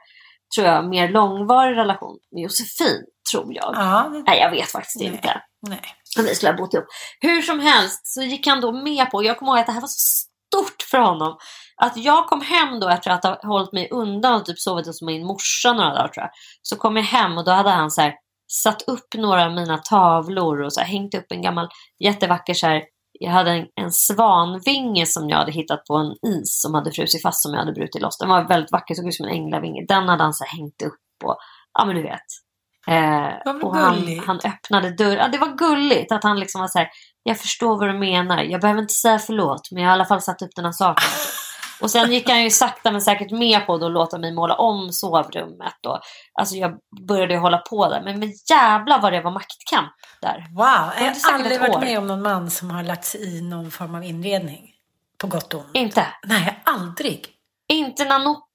tror 0.56 0.68
jag, 0.68 0.90
mer 0.90 1.10
långvarig 1.10 1.78
relation 1.78 2.18
med 2.32 2.44
Josefin, 2.44 3.04
tror 3.34 3.54
jag. 3.54 3.74
Ja, 3.76 4.10
det- 4.12 4.24
Nej, 4.28 4.40
jag 4.40 4.52
vet 4.52 4.72
faktiskt 4.72 5.00
Nej. 5.00 5.08
inte 5.08 5.42
nej. 5.70 5.82
Om 6.20 6.26
vi 6.26 6.36
skulle 6.36 6.52
ha 6.52 6.58
bott 6.58 6.74
ihop. 6.74 6.86
Hur 7.22 7.42
som 7.42 7.60
helst 7.60 8.08
så 8.08 8.22
gick 8.22 8.48
han 8.48 8.62
då 8.62 8.72
med 8.72 9.12
på, 9.12 9.24
jag 9.24 9.40
kommer 9.40 9.52
ihåg 9.52 9.60
att 9.60 9.66
det 9.66 9.72
här 9.72 9.82
var 9.82 9.88
så 9.88 10.28
stort 10.48 10.82
för 10.92 10.98
honom, 10.98 11.38
att 11.82 11.98
jag 11.98 12.28
kom 12.28 12.42
hem 12.42 12.80
då 12.80 12.90
efter 12.90 13.12
att 13.12 13.24
ha 13.24 13.40
hållit 13.44 13.74
mig 13.74 13.90
undan 13.92 14.36
och 14.36 14.46
typ 14.46 14.60
sovit 14.60 14.88
hos 14.88 15.02
min 15.02 15.26
morsa 15.26 15.74
några 15.74 15.90
dagar 15.90 16.08
tror 16.08 16.24
jag. 16.24 16.30
Så 16.62 16.76
kom 16.76 16.96
jag 16.96 17.04
hem 17.04 17.38
och 17.38 17.46
då 17.46 17.52
hade 17.52 17.70
han 17.70 17.92
så 17.92 18.02
här, 18.02 18.14
satt 18.52 18.82
upp 18.82 19.08
några 19.18 19.46
av 19.46 19.52
mina 19.52 19.78
tavlor 19.78 20.62
och 20.62 20.74
så 20.74 20.80
här, 20.80 20.88
hängt 20.88 21.16
upp 21.16 21.26
en 21.30 21.42
gammal 21.42 21.70
jättevacker 22.04 22.54
så 22.54 22.68
här, 22.68 22.84
jag 23.20 23.32
hade 23.32 23.52
en, 23.52 23.66
en 23.76 23.92
svanvinge 23.92 25.06
som 25.06 25.30
jag 25.30 25.38
hade 25.38 25.52
hittat 25.52 25.86
på 25.86 25.96
en 25.96 26.12
is 26.32 26.62
som 26.62 26.74
hade 26.74 26.92
frusit 26.92 27.22
fast 27.22 27.42
som 27.42 27.54
jag 27.54 27.60
hade 27.60 27.74
brutit 27.74 28.02
loss. 28.02 28.18
Den 28.18 28.30
var 28.30 28.48
väldigt 28.48 28.72
vacker, 28.72 28.96
såg 28.96 29.08
ut 29.08 29.16
som 29.16 29.26
en 29.26 29.32
änglavinge. 29.32 29.86
Den 29.88 30.10
hade 30.10 30.24
han 30.24 30.34
så 30.34 30.44
här, 30.44 30.58
hängt 30.58 30.82
upp 30.82 31.24
och, 31.24 31.38
ja 31.74 31.86
men 31.86 31.96
du 31.96 32.02
vet. 32.02 32.47
Eh, 32.88 33.54
och 33.64 33.76
han, 33.76 34.20
han 34.26 34.40
öppnade 34.46 34.92
dörren. 34.92 35.18
Ja, 35.18 35.28
det 35.28 35.38
var 35.38 35.58
gulligt 35.58 36.12
att 36.12 36.24
han 36.24 36.40
liksom 36.40 36.62
var 36.62 36.68
så 36.68 36.80
här, 36.80 36.90
jag 37.24 37.40
förstår 37.40 37.78
vad 37.80 37.90
du 37.90 37.94
menar. 37.94 38.44
Jag 38.44 38.62
behöver 38.62 38.82
inte 38.82 38.94
säga 38.94 39.20
förlåt, 39.20 39.72
men 39.72 39.84
jag 39.84 39.90
har 39.90 39.98
i 39.98 40.00
alla 40.00 40.06
fall 40.06 40.22
satt 40.22 40.42
upp 40.42 40.52
den 40.56 40.66
här 40.66 40.72
saken. 40.72 41.10
Och 41.82 41.92
sen 41.92 42.12
gick 42.12 42.30
han 42.30 42.44
ju 42.44 42.50
sakta 42.50 42.92
men 42.92 43.02
säkert 43.02 43.32
med 43.32 43.66
på 43.66 43.74
att 43.74 43.92
låta 43.92 44.18
mig 44.18 44.34
måla 44.34 44.56
om 44.56 44.92
sovrummet. 44.92 45.86
Och, 45.88 46.00
alltså 46.40 46.56
jag 46.56 46.72
började 47.08 47.34
ju 47.34 47.40
hålla 47.40 47.58
på 47.58 47.90
där. 47.90 48.02
Men, 48.04 48.20
men 48.20 48.34
jävlar 48.50 49.02
vad 49.02 49.14
det 49.14 49.22
var 49.22 49.32
maktkamp 49.32 49.92
där. 50.22 50.46
Wow, 50.56 51.06
jag 51.06 51.30
har 51.30 51.34
aldrig 51.34 51.60
varit 51.60 51.76
år. 51.76 51.80
med 51.80 51.98
om 51.98 52.08
någon 52.08 52.22
man 52.22 52.50
som 52.50 52.72
har 52.72 52.84
lagt 52.84 53.06
sig 53.06 53.38
i 53.38 53.42
någon 53.42 53.72
form 53.72 53.96
av 53.96 54.04
inredning. 54.04 54.70
På 55.18 55.28
gott 55.28 55.54
och 55.54 55.60
ont. 55.60 55.70
Inte. 55.74 56.08
Nej, 56.28 56.62
aldrig. 56.66 57.28
Inte 57.70 58.06
Nanook. 58.06 58.50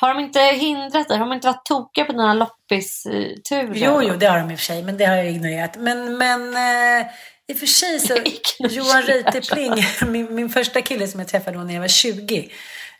Har 0.00 0.14
de 0.14 0.20
inte 0.20 0.40
hindrat 0.40 1.08
dig? 1.08 1.18
Har 1.18 1.26
de 1.26 1.32
inte 1.32 1.46
varit 1.46 1.64
tokiga 1.64 2.04
på 2.04 2.12
dina 2.12 2.34
loppis-turer? 2.34 3.72
Jo, 3.74 4.02
jo, 4.02 4.16
det 4.16 4.26
har 4.26 4.38
de 4.38 4.50
i 4.50 4.54
och 4.54 4.58
för 4.58 4.64
sig, 4.64 4.82
men 4.82 4.96
det 4.96 5.04
har 5.04 5.16
jag 5.16 5.30
ignorerat. 5.30 5.76
Men, 5.76 6.18
men 6.18 6.56
eh, 6.56 7.06
i 7.48 7.52
och 7.52 7.58
för 7.58 7.66
sig 7.66 8.00
så. 8.00 8.16
Johan 8.58 9.02
Reuterpling, 9.02 9.72
min, 10.12 10.34
min 10.34 10.50
första 10.50 10.82
kille 10.82 11.08
som 11.08 11.20
jag 11.20 11.28
träffade 11.28 11.58
då 11.58 11.64
när 11.64 11.74
jag 11.74 11.80
var 11.80 11.88
20, 11.88 12.50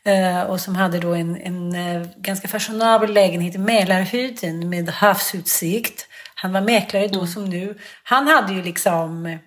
eh, 0.04 0.42
och 0.42 0.60
som 0.60 0.76
hade 0.76 0.98
då 0.98 1.14
en, 1.14 1.36
en 1.36 1.74
eh, 1.74 2.08
ganska 2.16 2.48
fashionabel 2.48 3.12
lägenhet 3.12 3.54
i 3.54 3.58
Mälarhöjden 3.58 4.68
med 4.68 4.88
havsutsikt. 4.88 6.06
Han 6.34 6.52
var 6.52 6.60
mäklare 6.60 7.08
då 7.08 7.26
som 7.26 7.44
nu. 7.44 7.78
Han 8.02 8.26
hade 8.26 8.52
ju 8.52 8.62
liksom, 8.62 9.38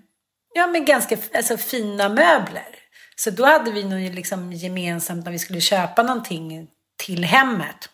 ja 0.54 0.68
men 0.68 0.86
ganska 0.86 1.18
alltså, 1.34 1.58
fina 1.58 2.10
möbler. 2.10 2.68
Så 3.16 3.32
då 3.32 3.46
hade 3.46 3.72
vi 3.72 3.84
nog 3.84 4.16
liksom 4.16 4.54
gemensamt 4.54 5.26
när 5.26 5.32
vi 5.32 5.40
skulle 5.40 5.62
köpa 5.62 6.04
någonting 6.04 6.68
till 7.00 7.24
hemmet 7.24 7.90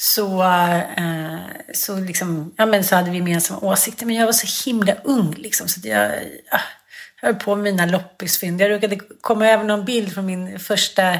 så, 0.00 0.42
eh, 0.96 1.38
så, 1.74 1.96
liksom, 1.96 2.54
ja, 2.56 2.66
men 2.66 2.84
så 2.84 2.96
hade 2.96 3.10
vi 3.10 3.16
gemensamma 3.16 3.60
åsikter. 3.60 4.06
Men 4.06 4.16
jag 4.16 4.26
var 4.26 4.32
så 4.32 4.70
himla 4.70 4.94
ung 4.94 5.34
liksom, 5.34 5.68
så 5.68 5.80
att 5.80 5.84
jag 5.84 6.10
ah, 6.50 6.60
höll 7.16 7.34
på 7.34 7.56
med 7.56 7.64
mina 7.64 7.86
loppisfynd. 7.86 8.60
Jag 8.60 8.70
råkade 8.70 8.98
komma 9.20 9.48
över 9.48 9.64
någon 9.64 9.84
bild 9.84 10.14
från 10.14 10.26
min 10.26 10.58
första 10.58 11.18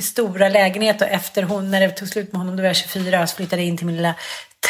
stora 0.00 0.48
lägenhet 0.48 1.02
och 1.02 1.08
efter 1.08 1.42
hon, 1.42 1.70
när 1.70 1.80
det 1.80 1.88
tog 1.88 2.08
slut 2.08 2.32
med 2.32 2.40
honom, 2.40 2.56
då 2.56 2.62
var 2.62 2.68
jag 2.68 2.76
24 2.76 3.22
och 3.22 3.28
så 3.28 3.36
flyttade 3.36 3.62
jag 3.62 3.68
in 3.68 3.76
till 3.76 3.86
min 3.86 3.96
lilla 3.96 4.14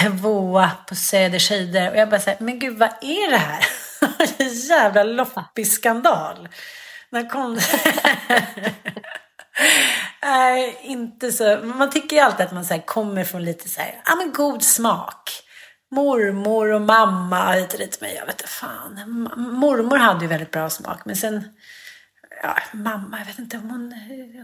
tvåa 0.00 0.70
på 0.88 0.94
Söderskidor. 0.94 1.90
Och 1.90 1.96
jag 1.96 2.10
bara 2.10 2.20
såhär, 2.20 2.36
men 2.40 2.58
gud 2.58 2.78
vad 2.78 2.90
är 3.00 3.30
det 3.30 3.36
här? 3.36 3.64
Jävla 4.68 5.02
loppisskandal. 5.02 6.48
När 7.10 7.28
kom 7.28 7.60
Nej, 10.22 10.78
inte 10.82 11.32
så. 11.32 11.58
Man 11.62 11.90
tycker 11.90 12.16
ju 12.16 12.22
alltid 12.22 12.46
att 12.46 12.52
man 12.52 12.64
så 12.64 12.74
här 12.74 12.86
kommer 12.86 13.24
från 13.24 13.44
lite 13.44 13.68
så 13.68 13.80
här, 13.80 14.02
ja 14.06 14.16
men 14.16 14.32
god 14.32 14.62
smak. 14.62 15.30
Mormor 15.90 16.72
och 16.72 16.80
mamma 16.80 17.52
hit 17.52 17.72
och 17.72 17.78
dit. 17.78 17.98
Men 18.00 18.14
jag 18.14 18.26
vet 18.26 18.40
inte 18.40 18.52
fan. 18.52 19.28
Mormor 19.36 19.96
hade 19.96 20.24
ju 20.24 20.28
väldigt 20.28 20.50
bra 20.50 20.70
smak. 20.70 21.04
Men 21.04 21.16
sen, 21.16 21.44
ja, 22.42 22.56
mamma, 22.72 23.18
jag 23.18 23.26
vet 23.26 23.38
inte. 23.38 23.56
Hon, 23.56 23.94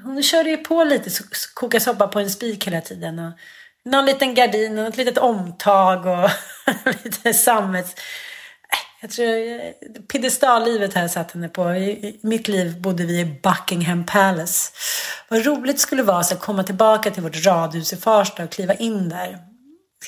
hon 0.04 0.22
körde 0.22 0.50
ju 0.50 0.56
på 0.56 0.84
lite. 0.84 1.10
Så, 1.10 1.24
så 1.32 1.80
soppa 1.80 2.08
på 2.08 2.20
en 2.20 2.30
spik 2.30 2.66
hela 2.66 2.80
tiden. 2.80 3.18
Och 3.18 3.32
någon 3.84 4.06
liten 4.06 4.34
gardin 4.34 4.78
och 4.78 4.86
ett 4.86 4.96
litet 4.96 5.18
omtag 5.18 6.06
och 6.06 6.30
lite 7.04 7.34
sammets... 7.34 7.94
Jag 9.00 9.10
tror 9.10 9.26
eh, 9.26 9.72
piedestallivet 10.12 10.94
har 10.94 11.00
här 11.00 11.08
satt 11.08 11.32
henne 11.32 11.48
på. 11.48 11.74
I, 11.74 11.90
I 11.90 12.20
mitt 12.22 12.48
liv 12.48 12.80
bodde 12.80 13.04
vi 13.04 13.20
i 13.20 13.40
Buckingham 13.42 14.06
Palace. 14.06 14.72
Vad 15.28 15.46
roligt 15.46 15.80
skulle 15.80 16.02
vara 16.02 16.18
att 16.18 16.40
komma 16.40 16.62
tillbaka 16.62 17.10
till 17.10 17.22
vårt 17.22 17.46
radhus 17.46 17.92
i 17.92 17.96
Farsta 17.96 18.44
och 18.44 18.50
kliva 18.50 18.74
in 18.74 19.08
där. 19.08 19.38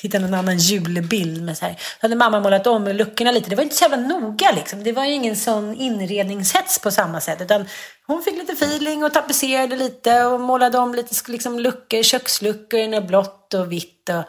Hitta 0.01 0.19
någon 0.19 0.33
annan 0.33 0.57
julbild 0.57 1.43
med 1.43 1.57
så 1.57 1.65
här. 1.65 1.73
Då 1.73 1.77
hade 2.01 2.15
mamma 2.15 2.39
målat 2.39 2.67
om 2.67 2.87
luckorna 2.87 3.31
lite. 3.31 3.49
Det 3.49 3.55
var 3.55 3.63
inte 3.63 3.75
så 3.75 3.83
jävla 3.83 3.97
noga 3.97 4.51
liksom. 4.51 4.83
Det 4.83 4.91
var 4.91 5.05
ju 5.05 5.13
ingen 5.13 5.35
sån 5.35 5.75
inredningshets 5.75 6.79
på 6.79 6.91
samma 6.91 7.21
sätt. 7.21 7.41
Utan 7.41 7.65
hon 8.07 8.23
fick 8.23 8.37
lite 8.37 8.53
feeling 8.53 9.03
och 9.03 9.13
tapetserade 9.13 9.75
lite 9.75 10.23
och 10.23 10.39
målade 10.41 10.77
om 10.77 10.95
lite 10.95 11.31
liksom 11.31 11.59
luckor, 11.59 12.03
köksluckor 12.03 12.79
i 12.79 13.01
blått 13.01 13.53
och 13.53 13.71
vitt. 13.71 14.09
Och 14.09 14.23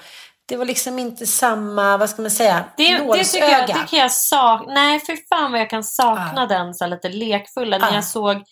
det 0.46 0.56
var 0.56 0.64
liksom 0.64 0.98
inte 0.98 1.26
samma, 1.26 1.96
vad 1.96 2.10
ska 2.10 2.22
man 2.22 2.30
säga, 2.30 2.64
Det, 2.76 2.98
det, 2.98 3.24
tycker 3.24 3.48
jag, 3.48 3.66
det 3.66 3.86
kan 3.90 3.98
jag 3.98 4.12
sakna. 4.12 4.74
Nej, 4.74 5.00
för 5.00 5.16
fan 5.28 5.52
vad 5.52 5.60
jag 5.60 5.70
kan 5.70 5.84
sakna 5.84 6.32
Ja. 6.36 6.46
den 6.46 6.74
så 6.74 6.86
lite 6.86 7.08
lekfulla. 7.08 7.78
När 7.78 7.88
Ja. 7.88 7.94
jag 7.94 8.04
såg, 8.04 8.42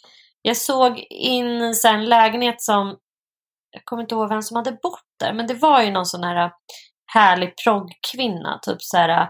jag 0.42 0.56
såg 0.56 0.98
in 1.10 1.74
så 1.74 1.88
en 1.88 2.04
lägenhet 2.04 2.62
som, 2.62 2.96
jag 3.70 3.84
kommer 3.84 4.02
inte 4.02 4.14
ihåg 4.14 4.28
vem 4.28 4.42
som 4.42 4.56
hade 4.56 4.72
bott 4.72 5.04
där, 5.20 5.32
men 5.32 5.46
det 5.46 5.54
var 5.54 5.82
ju 5.82 5.90
någon 5.90 6.06
sån 6.06 6.24
här 6.24 6.36
äh, 6.44 6.50
härlig 7.14 7.56
proggkvinna. 7.64 8.58
Typ 8.62 8.82
så 8.82 8.96
här, 8.96 9.28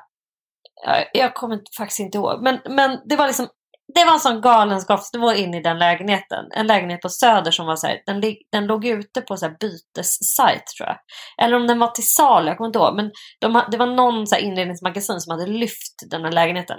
äh, 0.86 1.04
jag, 1.12 1.34
kommer 1.34 1.60
faktiskt 1.78 2.00
inte 2.00 2.18
ihåg. 2.18 2.42
Men, 2.42 2.60
men 2.68 3.00
det 3.04 3.16
var 3.16 3.26
liksom 3.26 3.48
det 3.94 4.04
var 4.04 4.12
en 4.12 4.20
sån 4.20 4.40
galenskapsnivå 4.40 5.32
in 5.32 5.54
i 5.54 5.62
den 5.62 5.78
lägenheten. 5.78 6.44
En 6.50 6.66
lägenhet 6.66 7.00
på 7.00 7.08
Söder 7.08 7.50
som 7.50 7.66
var 7.66 7.76
så 7.76 7.86
här, 7.86 8.02
den, 8.06 8.22
den 8.52 8.66
låg 8.66 8.84
ute 8.84 9.20
på 9.20 9.36
så 9.36 9.46
här 9.46 9.56
bytessajt 9.60 10.66
tror 10.76 10.88
jag. 10.88 10.96
Eller 11.42 11.56
om 11.56 11.66
den 11.66 11.78
var 11.78 11.88
till 11.88 12.06
salu, 12.06 12.48
jag 12.48 12.56
kommer 12.56 12.68
inte 12.68 12.78
ihåg. 12.78 12.96
Men 12.96 13.10
de, 13.40 13.62
det 13.70 13.76
var 13.76 13.86
någon 13.86 14.26
så 14.26 14.34
här 14.34 14.42
inredningsmagasin 14.42 15.20
som 15.20 15.30
hade 15.30 15.46
lyft 15.46 16.10
den 16.10 16.24
här 16.24 16.32
lägenheten. 16.32 16.78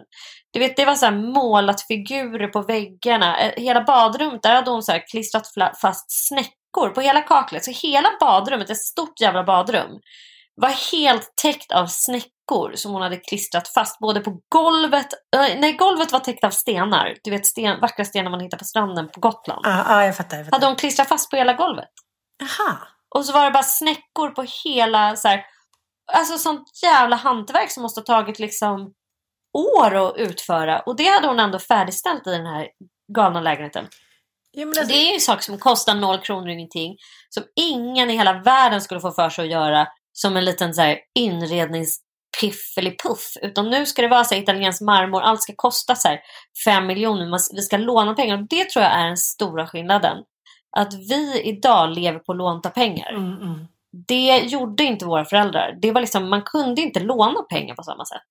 Du 0.54 0.60
vet, 0.60 0.76
det 0.76 0.86
var 0.86 0.96
så 0.96 1.06
här 1.06 1.34
målat 1.34 1.82
figurer 1.82 2.48
på 2.48 2.62
väggarna. 2.62 3.40
Eh, 3.40 3.64
hela 3.64 3.84
badrummet, 3.84 4.44
där 4.44 4.56
hade 4.56 4.72
hon 4.72 4.84
så 4.84 4.92
här 4.92 5.04
klistrat 5.12 5.48
fast 5.82 6.28
snäckor 6.28 6.90
på 6.90 7.02
hela 7.02 7.22
kaklet. 7.22 7.66
Så 7.66 7.88
hela 7.88 8.10
badrummet, 8.20 8.70
ett 8.70 8.78
stort 8.78 9.22
jävla 9.22 9.44
badrum, 9.44 10.00
var 10.56 10.92
helt 10.92 11.34
täckt 11.42 11.72
av 11.72 11.88
snäckor 11.88 12.72
som 12.76 12.92
hon 12.92 13.02
hade 13.02 13.18
klistrat 13.18 13.68
fast 13.68 14.00
både 14.00 14.20
på 14.20 14.40
golvet, 14.50 15.08
eh, 15.36 15.60
nej 15.60 15.74
golvet 15.74 16.12
var 16.12 16.20
täckt 16.20 16.44
av 16.44 16.50
stenar. 16.50 17.16
Du 17.24 17.32
vet 17.32 17.46
sten, 17.46 17.80
vackra 17.80 18.06
stenar 18.06 18.32
man 18.32 18.40
hittar 18.40 18.58
på 18.58 18.66
stranden 18.66 19.10
på 19.10 19.20
Gotland. 19.20 19.62
Ja, 19.64 19.86
ja, 19.88 20.06
jag 20.06 20.18
fattar. 20.18 20.38
Jag 20.38 20.46
fattar. 20.46 20.58
Hade 20.58 20.66
hon 20.66 20.76
klistrat 20.76 21.08
fast 21.08 21.30
på 21.30 21.36
hela 21.36 21.54
golvet. 21.54 21.90
Jaha. 22.40 22.78
Och 23.16 23.26
så 23.26 23.34
var 23.34 23.46
det 23.46 23.52
bara 23.52 23.64
snäckor 23.64 24.30
på 24.30 24.46
hela 24.64 25.16
så 25.16 25.28
här, 25.28 25.46
Alltså 26.14 26.38
sånt 26.38 26.70
jävla 26.84 27.16
hantverk 27.16 27.72
som 27.72 27.84
måste 27.84 28.00
ha 28.00 28.06
tagit 28.06 28.40
liksom 28.40 28.94
år 29.54 29.96
att 29.96 30.18
utföra. 30.18 30.80
Och 30.80 30.96
det 30.96 31.06
hade 31.08 31.28
hon 31.28 31.40
ändå 31.40 31.60
färdigställt 31.60 32.28
i 32.28 32.32
den 32.32 32.46
här 32.46 32.68
galna 33.14 33.42
lägenheten. 33.42 33.88
Ja, 34.52 34.68
alltså, 34.68 34.84
det 34.84 34.94
är 34.94 35.08
ju 35.08 35.14
en 35.14 35.20
sak 35.20 35.44
som 35.44 35.58
kostar 35.58 35.96
noll 35.96 36.20
kronor 36.20 36.48
och 36.48 36.54
ingenting. 36.54 36.98
Som 37.30 37.44
ingen 37.56 38.10
i 38.10 38.18
hela 38.18 38.34
världen 38.34 38.82
skulle 38.82 39.00
få 39.00 39.12
för 39.12 39.30
sig 39.30 39.44
att 39.44 39.52
göra 39.52 39.88
som 40.14 40.38
en 40.38 40.46
liten 40.46 40.74
så 40.74 40.82
här 40.82 40.98
inredningspiff 41.20 42.78
eller 42.78 42.92
puff. 43.04 43.34
Utan 43.42 43.70
nu 43.70 43.86
ska 43.86 44.02
det 44.02 44.08
vara 44.08 44.24
så 44.24 44.36
här 44.36 44.42
italiensk 44.42 44.82
marmor. 44.82 45.22
Allt 45.22 45.42
ska 45.42 45.54
kosta 45.56 45.96
så 45.96 46.08
här 46.08 46.20
fem 46.66 46.88
miljoner. 46.88 47.30
Man- 47.30 47.40
Vi 47.56 47.62
ska 47.62 47.78
låna 47.78 48.14
pengar. 48.14 48.38
Och 48.38 48.48
det 48.50 48.70
tror 48.70 48.84
jag 48.86 48.94
är 48.94 49.08
den 49.08 49.18
stora 49.18 49.68
skillnaden. 49.68 50.18
Att 50.78 50.94
vi 50.94 51.42
idag 51.44 51.90
lever 51.96 52.20
på 52.20 52.34
lånta 52.34 52.70
pengar. 52.70 53.10
mm, 53.14 53.42
mm. 53.42 53.68
Det 54.08 54.38
gjorde 54.38 54.84
inte 54.84 55.06
våra 55.06 55.26
föräldrar. 55.26 55.78
Det 55.82 55.92
var 55.92 56.02
liksom, 56.02 56.30
man 56.30 56.42
kunde 56.42 56.82
inte 56.82 57.00
låna 57.00 57.42
pengar 57.50 57.76
på 57.76 57.84
samma 57.84 58.06
sätt. 58.06 58.22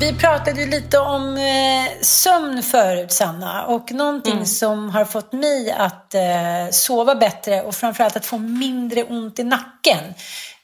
Vi 0.00 0.18
pratade 0.18 0.60
ju 0.60 0.66
lite 0.70 0.98
om 0.98 1.36
eh, 1.36 2.00
sömn 2.02 2.62
förut, 2.62 3.12
Sanna. 3.12 3.66
Och 3.66 3.92
någonting 3.92 4.32
Mm. 4.32 4.46
som 4.46 4.90
har 4.90 5.04
fått 5.04 5.32
mig 5.32 5.70
att 5.70 6.14
eh, 6.14 6.68
sova 6.70 7.14
bättre 7.14 7.62
och 7.62 7.74
framförallt 7.74 8.16
att 8.16 8.26
få 8.26 8.38
mindre 8.38 9.04
ont 9.04 9.38
i 9.38 9.44
nacken. 9.44 10.14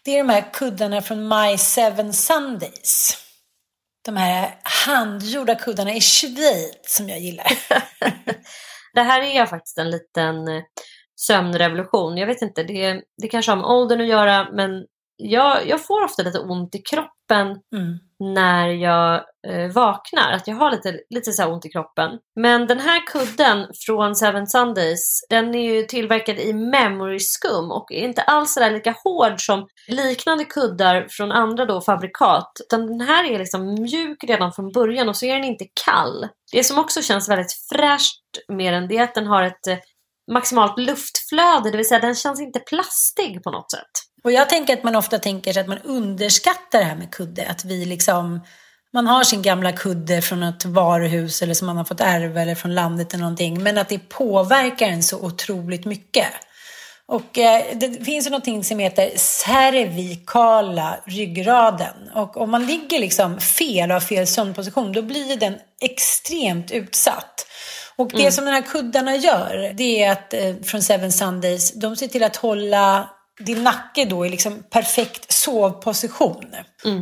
Det 0.05 0.11
är 0.19 0.19
de 0.25 0.29
här 0.33 0.53
kuddarna 0.53 1.03
från 1.03 1.29
My 1.29 1.59
Seven 1.59 2.13
Sundays. 2.13 3.17
De 4.05 4.17
här 4.17 4.55
handgjorda 4.87 5.55
kuddarna 5.55 5.95
i 5.95 6.01
Schweiz 6.01 6.77
som 6.87 7.09
jag 7.09 7.21
gillar. 7.21 7.47
Det 8.95 9.03
här 9.03 9.23
är 9.23 9.47
faktiskt 9.47 9.79
en 9.79 9.91
liten 9.91 10.49
eh, 10.49 10.63
sömnrevolution. 11.17 12.17
Jag 12.17 12.27
vet 12.27 12.43
inte, 12.43 12.63
det, 12.63 13.03
det 13.23 13.29
kanske 13.29 13.51
har 13.53 13.57
med 13.57 13.67
åldern 13.67 14.01
att 14.01 14.07
göra 14.07 14.49
men 14.53 14.71
jag, 15.17 15.69
jag 15.69 15.87
får 15.87 16.05
ofta 16.05 16.23
lite 16.23 16.39
ont 16.39 16.75
i 16.75 16.79
kroppen 16.79 17.47
Mm 17.77 17.99
när 18.35 18.69
jag 18.69 19.15
eh, 19.49 19.73
vaknar. 19.73 20.33
Att 20.33 20.49
jag 20.49 20.57
har 20.57 20.71
lite, 20.71 21.01
lite 21.11 21.33
så 21.33 21.43
här 21.43 21.53
ont 21.53 21.67
i 21.67 21.69
kroppen. 21.69 22.11
Men 22.41 22.67
den 22.67 22.81
här 22.81 23.07
kudden 23.07 23.67
från 23.87 24.17
Seven 24.17 24.47
Sundays, 24.47 25.27
den 25.31 25.55
är 25.55 25.75
ju 25.75 25.83
tillverkad 25.83 26.39
i 26.39 26.53
memory 26.53 27.19
skum 27.19 27.71
och 27.71 27.93
är 27.93 28.05
inte 28.05 28.23
alls 28.23 28.55
så 28.55 28.61
där 28.61 28.71
lika 28.71 28.95
hård 29.05 29.41
som 29.41 29.67
liknande 29.89 30.45
kuddar 30.45 31.07
från 31.11 31.33
andra 31.33 31.67
då 31.67 31.81
fabrikat. 31.81 32.53
Utan 32.61 32.87
den 32.87 33.01
här 33.01 33.25
är 33.25 33.39
liksom 33.39 33.75
mjuk 33.75 34.25
redan 34.25 34.53
från 34.53 34.73
början 34.73 35.09
och 35.09 35.17
så 35.17 35.27
är 35.27 35.35
den 35.35 35.45
inte 35.45 35.67
kall. 35.85 36.29
Det 36.53 36.65
som 36.65 36.79
också 36.79 37.03
känns 37.03 37.29
väldigt 37.29 37.53
fräscht 37.73 38.23
med 38.49 38.73
den 38.75 38.89
det 38.89 38.97
är 38.97 39.03
att 39.03 39.15
den 39.15 39.27
har 39.27 39.43
ett 39.43 39.67
eh, 39.67 39.79
maximalt 40.33 40.79
luftflöde, 40.79 41.71
det 41.71 41.77
vill 41.77 41.89
säga 41.89 42.01
den 42.01 42.15
känns 42.15 42.41
inte 42.41 42.61
plastig 42.61 43.43
på 43.43 43.51
något 43.51 43.71
sätt. 43.71 44.04
Och 44.25 44.33
jag 44.33 44.49
tänker 44.49 44.73
att 44.73 44.85
man 44.85 44.97
ofta 44.97 45.19
tänker 45.19 45.53
sig 45.53 45.61
att 45.61 45.69
man 45.69 45.79
underskattar 45.79 46.79
det 46.79 46.85
här 46.85 46.97
med 46.97 47.11
kudde. 47.11 47.47
Att 47.49 47.65
vi 47.65 47.85
liksom, 47.85 48.41
man 48.93 49.07
har 49.07 49.25
sin 49.25 49.43
gamla 49.43 49.73
kudde 49.73 50.23
från 50.23 50.43
ett 50.43 50.65
varuhus 50.65 51.43
eller 51.43 51.55
som 51.55 51.67
man 51.67 51.77
har 51.77 51.85
fått 51.85 52.01
ärva 52.01 52.43
eller 52.43 52.55
från 52.55 52.75
landet 52.75 53.15
eller 53.15 53.23
någonting. 53.23 53.63
Men 53.63 53.79
att 53.79 53.89
det 53.89 54.09
påverkar 54.09 54.87
en 54.87 55.03
så 55.03 55.21
otroligt 55.21 55.85
mycket. 55.85 56.27
Och 57.07 57.39
eh, 57.39 57.63
det 57.75 58.05
finns 58.05 58.27
ju 58.27 58.31
någonting 58.31 58.65
som 58.65 58.79
heter 58.79 59.11
cervikala 59.17 60.97
ryggraden. 61.07 62.11
Och 62.15 62.37
om 62.37 62.51
man 62.51 62.67
ligger 62.67 62.99
liksom 62.99 63.41
fel 63.41 63.91
och 63.91 63.95
har 63.95 64.01
fel 64.01 64.27
sömnposition 64.27 64.93
då 64.93 65.03
blir 65.03 65.37
den 65.37 65.55
extremt 65.81 66.71
utsatt. 66.71 67.47
Och 67.97 68.09
det 68.09 68.33
som 68.33 68.45
den 68.45 68.55
här 68.55 68.63
kuddarna 68.63 69.17
gör, 69.17 69.73
det 69.75 70.03
är 70.03 70.13
att 70.13 70.35
eh, 70.35 70.55
från 70.65 70.83
Seven 70.83 71.13
Sundays, 71.13 71.73
de 71.73 71.97
ser 71.97 72.09
till 72.09 72.25
att 72.25 72.37
hålla 72.37 73.11
din 73.41 73.65
nacke 73.65 74.05
då 74.05 74.27
i 74.27 74.29
liksom 74.29 74.63
perfekt 74.71 75.33
sovposition. 75.33 76.45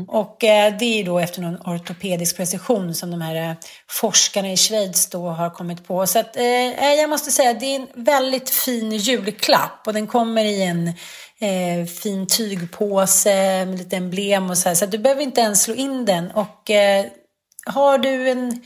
Och 0.08 0.44
eh, 0.44 0.76
det 0.78 1.00
är 1.00 1.04
då 1.04 1.18
efter 1.18 1.40
någon 1.40 1.74
ortopedisk 1.74 2.36
precision 2.36 2.94
som 2.94 3.10
de 3.10 3.20
här 3.20 3.50
eh, 3.50 3.56
forskarna 3.90 4.52
i 4.52 4.56
Schweiz 4.56 5.10
då 5.10 5.28
har 5.28 5.50
kommit 5.50 5.86
på. 5.86 6.06
Så 6.06 6.18
att, 6.18 6.36
eh, 6.36 6.44
jag 6.94 7.10
måste 7.10 7.30
säga 7.30 7.54
det 7.54 7.66
är 7.66 7.80
en 7.80 8.04
väldigt 8.04 8.50
fin 8.50 8.92
julklapp 8.92 9.86
och 9.86 9.92
den 9.92 10.06
kommer 10.06 10.44
i 10.44 10.62
en 10.62 10.88
eh, 11.40 11.86
fin 11.86 12.26
tygpåse 12.26 13.64
med 13.66 13.78
lite 13.78 13.96
emblem 13.96 14.50
och 14.50 14.58
så 14.58 14.68
här. 14.68 14.76
Så 14.76 14.84
att 14.84 14.90
du 14.90 14.98
behöver 14.98 15.22
inte 15.22 15.40
ens 15.40 15.62
slå 15.62 15.74
in 15.74 16.04
den. 16.04 16.30
Och 16.30 16.70
eh, 16.70 17.06
har 17.66 17.98
du 17.98 18.30
en 18.30 18.62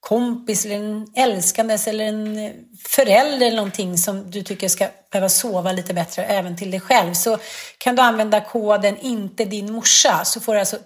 kompis 0.00 0.64
eller 0.64 0.76
en 0.76 1.06
älskandes 1.16 1.88
eller 1.88 2.04
en 2.04 2.52
förälder 2.88 3.46
eller 3.46 3.56
någonting 3.56 3.98
som 3.98 4.30
du 4.30 4.42
tycker 4.42 4.68
ska 4.68 4.88
behöva 5.12 5.28
sova 5.28 5.72
lite 5.72 5.94
bättre 5.94 6.24
även 6.24 6.56
till 6.56 6.70
dig 6.70 6.80
själv 6.80 7.14
så 7.14 7.38
kan 7.78 7.96
du 7.96 8.02
använda 8.02 8.40
koden 8.40 8.96
inte 8.96 9.44
din 9.44 9.72
morsa 9.72 10.24
så 10.24 10.40
får 10.40 10.54
du 10.54 10.60
alltså 10.60 10.78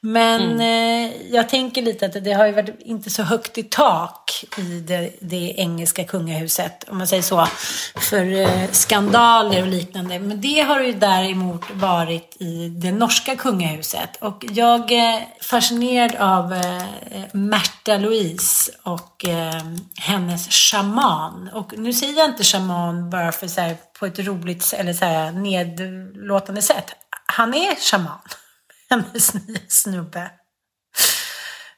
Men 0.01 0.61
eh, 0.61 1.13
jag 1.31 1.49
tänker 1.49 1.83
lite 1.83 2.07
att 2.07 2.25
det 2.25 2.33
har 2.33 2.47
ju 2.47 2.53
varit 2.53 2.81
inte 2.81 3.11
så 3.11 3.23
högt 3.23 3.59
i 3.59 3.63
tak 3.63 4.24
i 4.59 4.81
det, 4.81 5.11
det 5.21 5.55
engelska 5.57 6.05
kungahuset, 6.05 6.85
om 6.89 6.99
man 6.99 7.07
säger 7.07 7.23
så, 7.23 7.47
för 7.95 8.41
eh, 8.41 8.71
skandaler 8.71 9.63
och 9.63 9.69
liknande. 9.69 10.19
Men 10.19 10.41
det 10.41 10.61
har 10.61 10.81
ju 10.81 10.93
däremot 10.93 11.71
varit 11.71 12.37
i 12.41 12.69
det 12.69 12.93
norska 12.93 13.37
kungahuset. 13.37 14.17
Och 14.21 14.45
jag 14.51 14.93
är 14.93 15.27
fascinerad 15.41 16.15
av 16.15 16.53
eh, 16.53 16.77
eh, 16.77 17.25
Märta 17.33 17.97
Louise 17.97 18.73
och 18.83 19.29
eh, 19.29 19.63
hennes 20.01 20.49
shaman. 20.49 21.51
Och 21.53 21.79
nu 21.79 21.93
säger 21.93 22.19
jag 22.19 22.31
inte 22.31 22.45
shaman 22.45 23.11
bara 23.11 23.33
för 23.33 23.49
så 23.49 23.61
här, 23.61 23.77
på 23.99 24.07
ett 24.07 24.19
roligt 24.19 24.73
eller 24.73 24.93
så 24.93 25.05
här, 25.05 25.33
nedlåtande 25.33 26.63
sätt. 26.63 26.93
Han 27.27 27.55
är 27.55 27.75
shaman 27.91 28.19
hennes 28.91 29.35
nya 29.35 29.59
snubbe. 29.69 30.31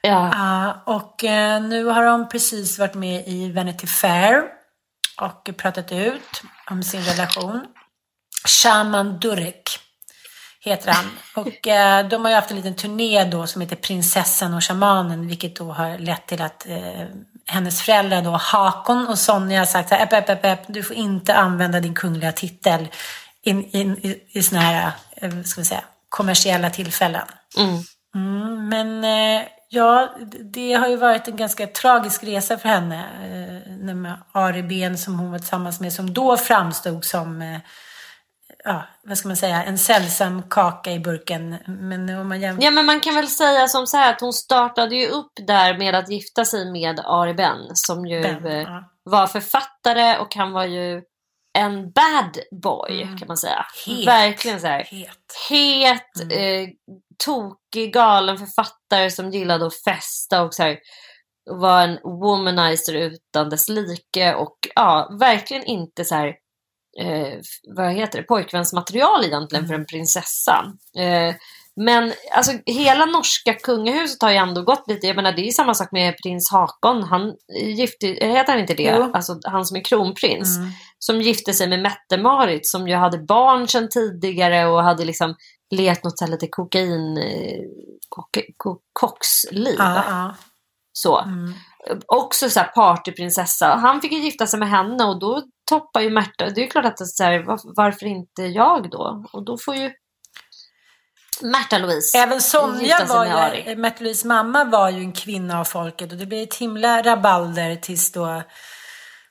Ja. 0.07 0.31
Ja, 0.33 0.81
och 0.85 1.23
eh, 1.23 1.61
nu 1.61 1.85
har 1.85 2.03
de 2.03 2.29
precis 2.29 2.79
varit 2.79 2.93
med 2.93 3.27
i 3.27 3.51
Vanity 3.51 3.87
Fair 3.87 4.43
och 5.21 5.49
pratat 5.57 5.91
ut 5.91 6.41
om 6.69 6.83
sin 6.83 7.01
relation. 7.01 7.65
Shaman 8.47 9.19
Durek 9.19 9.79
heter 10.59 10.91
han. 10.91 11.05
Och 11.35 11.67
eh, 11.67 12.07
de 12.07 12.21
har 12.25 12.29
ju 12.29 12.35
haft 12.35 12.51
en 12.51 12.57
liten 12.57 12.75
turné 12.75 13.23
då 13.23 13.47
som 13.47 13.61
heter 13.61 13.75
Prinsessan 13.75 14.53
och 14.53 14.63
Shamanen, 14.63 15.27
vilket 15.27 15.55
då 15.55 15.71
har 15.71 15.97
lett 15.97 16.27
till 16.27 16.41
att 16.41 16.67
eh, 16.67 17.05
hennes 17.45 17.81
föräldrar 17.81 18.21
då, 18.21 18.31
Hakon 18.31 19.07
och 19.07 19.19
Sonja 19.19 19.59
har 19.59 19.65
sagt 19.65 19.91
"Epp, 19.91 20.13
epp, 20.13 20.29
epp, 20.29 20.45
epp, 20.45 20.59
du 20.67 20.83
får 20.83 20.95
inte 20.95 21.35
använda 21.35 21.79
din 21.79 21.95
kungliga 21.95 22.31
titel 22.31 22.87
in, 23.43 23.69
in, 23.71 23.97
i, 23.97 24.23
i 24.29 24.43
såna 24.43 24.61
här, 24.61 24.91
ska 25.43 25.61
vi 25.61 25.65
säga, 25.65 25.83
kommersiella 26.09 26.69
tillfällen. 26.69 27.27
Mm. 27.57 27.83
Mm, 28.15 28.69
men 28.69 29.03
ja, 29.69 30.09
det 30.53 30.73
har 30.73 30.87
ju 30.87 30.95
varit 30.95 31.27
en 31.27 31.35
ganska 31.35 31.67
tragisk 31.67 32.23
resa 32.23 32.57
för 32.57 32.69
henne. 32.69 33.05
Eh, 33.87 33.95
med 33.95 34.17
Ari 34.31 34.63
Ben 34.63 34.97
som 34.97 35.19
hon 35.19 35.31
var 35.31 35.37
tillsammans 35.39 35.79
med, 35.79 35.93
som 35.93 36.13
då 36.13 36.37
framstod 36.37 37.05
som, 37.05 37.41
eh, 37.41 37.59
ja, 38.63 38.83
vad 39.03 39.17
ska 39.17 39.27
man 39.27 39.37
säga, 39.37 39.63
en 39.63 39.77
sällsam 39.77 40.43
kaka 40.49 40.91
i 40.91 40.99
burken. 40.99 41.57
Men 41.67 42.09
om 42.09 42.27
man 42.29 42.41
jämför... 42.41 42.63
Ja 42.63 42.71
men 42.71 42.85
man 42.85 42.99
kan 42.99 43.15
väl 43.15 43.27
säga 43.27 43.67
som 43.67 43.87
så 43.87 43.97
här 43.97 44.13
att 44.13 44.21
hon 44.21 44.33
startade 44.33 44.95
ju 44.95 45.07
upp 45.07 45.31
där 45.47 45.77
med 45.77 45.95
att 45.95 46.09
gifta 46.09 46.45
sig 46.45 46.71
med 46.71 46.99
Ari 47.05 47.33
Ben 47.33 47.57
som 47.73 48.05
ju 48.05 48.21
Ben, 48.21 48.45
eh, 48.45 48.57
ja. 48.61 48.83
var 49.03 49.27
författare 49.27 50.17
och 50.17 50.35
han 50.35 50.51
var 50.51 50.65
ju 50.65 51.01
en 51.57 51.91
bad 51.91 52.37
boy 52.61 53.01
Mm. 53.01 53.17
kan 53.17 53.27
man 53.27 53.37
säga. 53.37 53.65
Het. 53.85 54.07
Verkligen 54.07 54.59
så 54.59 54.67
här 54.67 54.83
Het. 54.83 55.09
het, 55.49 56.21
Mm. 56.21 56.37
eh, 56.63 56.69
tokig, 57.25 57.93
galen 57.93 58.37
författare 58.37 59.11
som 59.11 59.31
gillade 59.31 59.65
att 59.65 59.83
festa 59.83 60.43
och 60.43 60.53
så 60.53 60.63
här, 60.63 60.77
var 61.49 61.81
en 61.81 61.99
womanizer 62.03 62.93
utan 62.93 63.49
dess 63.49 63.69
like 63.69 64.35
och 64.35 64.57
ja, 64.75 65.17
verkligen 65.19 65.63
inte 65.63 66.05
så 66.05 66.15
här, 66.15 66.27
eh, 66.99 67.33
vad 67.75 67.93
heter 67.93 68.19
det, 68.19 68.23
pojkvänsmaterial 68.27 69.25
egentligen 69.25 69.67
för 69.67 69.73
en 69.73 69.85
prinsessa. 69.85 70.65
Eh, 70.97 71.35
men 71.79 72.13
alltså 72.35 72.51
hela 72.65 73.05
norska 73.05 73.53
kungahuset 73.53 74.21
har 74.21 74.31
ju 74.31 74.37
ändå 74.37 74.61
gått 74.61 74.83
lite, 74.87 75.07
jag 75.07 75.15
menar 75.15 75.31
det 75.31 75.47
är 75.47 75.51
samma 75.51 75.73
sak 75.73 75.91
med 75.91 76.15
prins 76.23 76.51
Hakon, 76.51 77.03
han 77.03 77.35
gifte, 77.77 78.07
heter 78.07 78.51
han 78.51 78.59
inte 78.59 78.73
det? 78.73 78.95
Jo. 78.97 79.11
Alltså 79.13 79.39
han 79.43 79.65
som 79.65 79.77
är 79.77 79.83
kronprins 79.83 80.57
Mm. 80.57 80.69
som 80.99 81.21
gifte 81.21 81.53
sig 81.53 81.67
med 81.67 81.79
Mette-Marit 81.79 82.67
som 82.67 82.87
ju 82.87 82.95
hade 82.95 83.17
barn 83.17 83.67
sedan 83.67 83.89
tidigare 83.89 84.67
och 84.67 84.83
hade 84.83 85.05
liksom 85.05 85.35
levt 85.69 86.03
något 86.03 86.17
så 86.17 86.25
här 86.25 86.31
lite 86.31 86.47
kokain, 86.47 87.17
eh, 87.17 87.61
kok, 88.09 88.37
kok, 88.57 88.81
koksliv. 88.93 89.75
Ja, 89.77 90.03
ja. 90.07 90.35
Så. 90.93 91.19
Mm. 91.19 91.53
Också 92.05 92.49
så 92.49 92.59
här 92.59 92.67
partyprinsessa. 92.67 93.67
Han 93.67 94.01
fick 94.01 94.11
ju 94.11 94.19
gifta 94.19 94.47
sig 94.47 94.59
med 94.59 94.69
henne 94.69 95.03
och 95.03 95.19
då 95.19 95.43
toppar 95.69 96.01
ju 96.01 96.09
Märta. 96.09 96.49
Det 96.49 96.61
är 96.61 96.63
ju 96.63 96.69
klart 96.69 96.85
att 96.85 96.97
det 96.97 97.03
är 97.03 97.05
så 97.05 97.23
här, 97.23 97.43
var, 97.43 97.59
varför 97.75 98.05
inte 98.05 98.41
jag 98.41 98.89
då? 98.89 99.25
Och 99.33 99.45
då 99.45 99.57
får 99.57 99.75
ju 99.75 99.91
Märta 101.41 101.77
Louise 101.77 102.17
Även 102.17 102.41
Sonja 102.41 103.05
var 103.05 103.25
ju, 103.25 103.75
Märta 103.75 104.03
Louises 104.03 104.25
mamma 104.25 104.63
var 104.63 104.89
ju 104.89 104.99
en 104.99 105.11
kvinna 105.11 105.59
av 105.59 105.63
folket 105.63 106.11
och 106.11 106.17
det 106.17 106.25
blev 106.25 106.43
ett 106.43 106.55
himla 106.55 107.01
rabalder 107.01 107.75
tills 107.75 108.11
då 108.11 108.43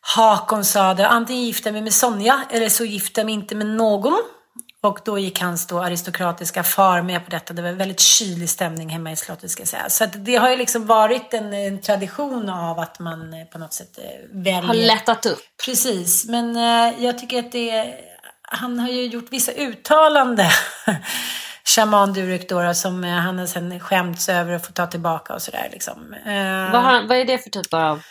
Hakon 0.00 0.64
sa 0.64 0.94
det, 0.94 1.08
antingen 1.08 1.44
gifta 1.44 1.72
mig 1.72 1.82
med 1.82 1.94
Sonja 1.94 2.44
eller 2.50 2.68
så 2.68 2.84
gifta 2.84 3.24
mig 3.24 3.34
inte 3.34 3.54
med 3.54 3.66
någon. 3.66 4.22
Och 4.86 5.00
då 5.04 5.18
gick 5.18 5.40
hans 5.40 5.66
då 5.66 5.82
aristokratiska 5.82 6.62
far 6.62 7.02
med 7.02 7.24
på 7.24 7.30
detta. 7.30 7.54
Det 7.54 7.62
var 7.62 7.72
väldigt 7.72 8.00
kylig 8.00 8.50
stämning 8.50 8.88
hemma 8.88 9.12
i 9.12 9.16
slottet 9.16 9.50
ska 9.50 9.60
jag 9.60 9.68
säga. 9.68 9.88
Så 9.88 10.04
att 10.04 10.24
det 10.24 10.36
har 10.36 10.50
ju 10.50 10.56
liksom 10.56 10.86
varit 10.86 11.34
en, 11.34 11.54
en 11.54 11.80
tradition 11.80 12.48
av 12.48 12.78
att 12.78 12.98
man 12.98 13.34
eh, 13.34 13.44
på 13.44 13.58
något 13.58 13.72
sätt 13.72 13.98
eh, 13.98 14.04
väljer... 14.30 14.62
Har 14.62 14.74
lättat 14.74 15.26
upp. 15.26 15.38
Precis, 15.64 16.28
men 16.28 16.56
eh, 16.56 17.04
jag 17.04 17.18
tycker 17.18 17.38
att 17.38 17.52
det... 17.52 17.94
Han 18.42 18.78
har 18.78 18.88
ju 18.88 19.06
gjort 19.06 19.26
vissa 19.30 19.52
uttalanden. 19.52 20.50
Shaman 21.64 22.12
Durek 22.12 22.48
då, 22.48 22.74
som 22.74 23.04
eh, 23.04 23.10
han 23.10 23.38
har 23.38 23.46
sen 23.46 23.80
skämts 23.80 24.28
över 24.28 24.52
att 24.52 24.66
få 24.66 24.72
ta 24.72 24.86
tillbaka 24.86 25.34
och 25.34 25.42
sådär 25.42 25.68
liksom. 25.72 26.14
Vad, 26.72 26.82
har, 26.82 27.08
vad 27.08 27.18
är 27.18 27.24
det 27.24 27.38
för 27.38 27.50
typ 27.50 27.74
av 27.74 28.02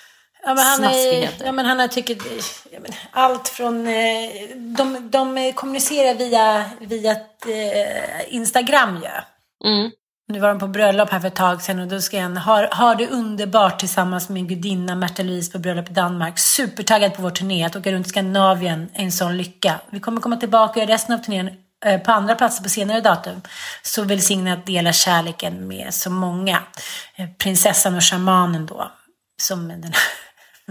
Ja, 0.46 0.54
men 0.54 0.66
han, 0.66 0.84
är, 0.84 1.30
ja, 1.46 1.52
men 1.52 1.66
han 1.66 1.80
har 1.80 1.88
tyckt 1.88 2.24
ja, 2.72 2.80
men 2.82 2.92
allt 3.12 3.48
från... 3.48 3.88
Eh, 3.88 4.30
de, 4.56 5.10
de 5.12 5.54
kommunicerar 5.54 6.16
via, 6.16 6.66
via 6.80 7.12
eh, 7.12 8.34
Instagram 8.36 8.96
ju. 8.96 9.10
Mm. 9.70 9.92
Nu 10.28 10.40
var 10.40 10.50
de 10.50 10.60
på 10.60 10.68
bröllop 10.68 11.10
här 11.10 11.20
för 11.20 11.28
ett 11.28 11.36
tag 11.36 11.62
sedan 11.62 11.80
och 11.80 11.88
då 11.88 12.02
ska 12.02 12.22
han 12.22 12.38
ha, 12.38 12.76
ha 12.76 12.96
det 12.96 13.08
underbart 13.08 13.80
tillsammans 13.80 14.30
med 14.30 14.50
gudinna 14.50 14.96
Märta 14.96 15.24
Louise 15.24 15.52
på 15.52 15.60
bröllop 15.60 15.90
i 15.90 15.94
Danmark. 15.94 16.40
Supertaggad 16.40 17.16
på 17.16 17.22
vår 17.22 17.30
turné, 17.30 17.66
att 17.66 17.76
åka 17.76 17.92
runt 17.92 18.08
Skandinavien, 18.08 18.90
en 18.94 19.12
sån 19.12 19.38
lycka. 19.38 19.80
Vi 19.90 20.00
kommer 20.00 20.22
komma 20.22 20.38
tillbaka 20.38 20.84
i 20.84 20.86
resten 20.86 21.16
av 21.16 21.20
turnén 21.20 21.50
eh, 21.86 22.02
på 22.02 22.12
andra 22.12 22.36
platser 22.36 22.64
på 22.64 22.70
senare 22.70 23.02
datum. 23.02 23.42
Så 23.82 24.04
välsigna 24.04 24.54
att 24.54 24.66
dela 24.66 24.94
kärleken 24.94 25.68
med 25.68 25.94
så 25.94 26.10
många. 26.10 26.64
Prinsessan 27.38 27.96
och 27.96 28.04
shamanen 28.04 28.66
då. 28.66 28.92
Som 29.42 29.68
den 29.68 29.94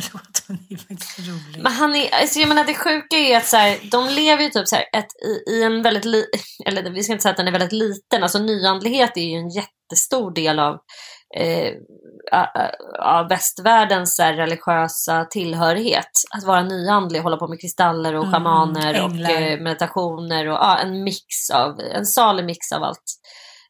Förlåt, 0.01 0.43
hon 0.49 0.59
är 0.71 0.77
faktiskt 0.77 1.19
rolig. 1.19 1.63
Men 1.63 1.73
han 1.73 1.95
är, 1.95 2.11
alltså 2.15 2.39
jag 2.41 2.49
menar 2.49 2.65
det 2.65 2.75
sjuka 2.75 3.17
är 3.17 3.37
att 3.37 3.47
så 3.47 3.57
här, 3.57 3.79
de 3.91 4.09
lever 4.09 4.43
ju 4.43 4.51
typ 4.51 4.69
så 4.69 4.77
här, 4.77 4.85
ett, 4.93 5.09
i, 5.27 5.51
i 5.51 5.63
en 5.63 5.83
väldigt, 5.83 6.05
li, 6.05 6.25
eller 6.67 6.91
vi 6.91 7.03
ska 7.03 7.13
inte 7.13 7.23
säga 7.23 7.31
att 7.31 7.37
den 7.37 7.49
är 7.49 7.53
väldigt 7.53 7.73
liten, 7.73 8.23
alltså 8.23 8.39
nyandlighet 8.39 9.17
är 9.17 9.21
ju 9.21 9.37
en 9.37 9.49
jättestor 9.51 10.35
del 10.35 10.59
av 10.59 10.75
eh, 11.39 11.73
av 13.01 13.29
västvärldens 13.29 14.19
här, 14.19 14.35
religiösa 14.35 15.25
tillhörighet. 15.25 16.11
Att 16.37 16.45
vara 16.45 16.63
nyandlig, 16.63 17.21
hålla 17.21 17.37
på 17.37 17.49
med 17.49 17.61
kristaller 17.61 18.15
och 18.15 18.25
Mm, 18.25 18.33
schamaner 18.33 19.05
och 19.05 19.11
änglar. 19.11 19.31
eh, 19.31 19.61
meditationer 19.61 20.47
och 20.47 20.55
ja, 20.55 20.79
en 20.79 21.05
mix 21.05 21.51
av, 21.55 21.81
en 21.81 22.07
salig 22.07 22.45
mix 22.45 22.73
av 22.73 22.83
allt 22.83 23.05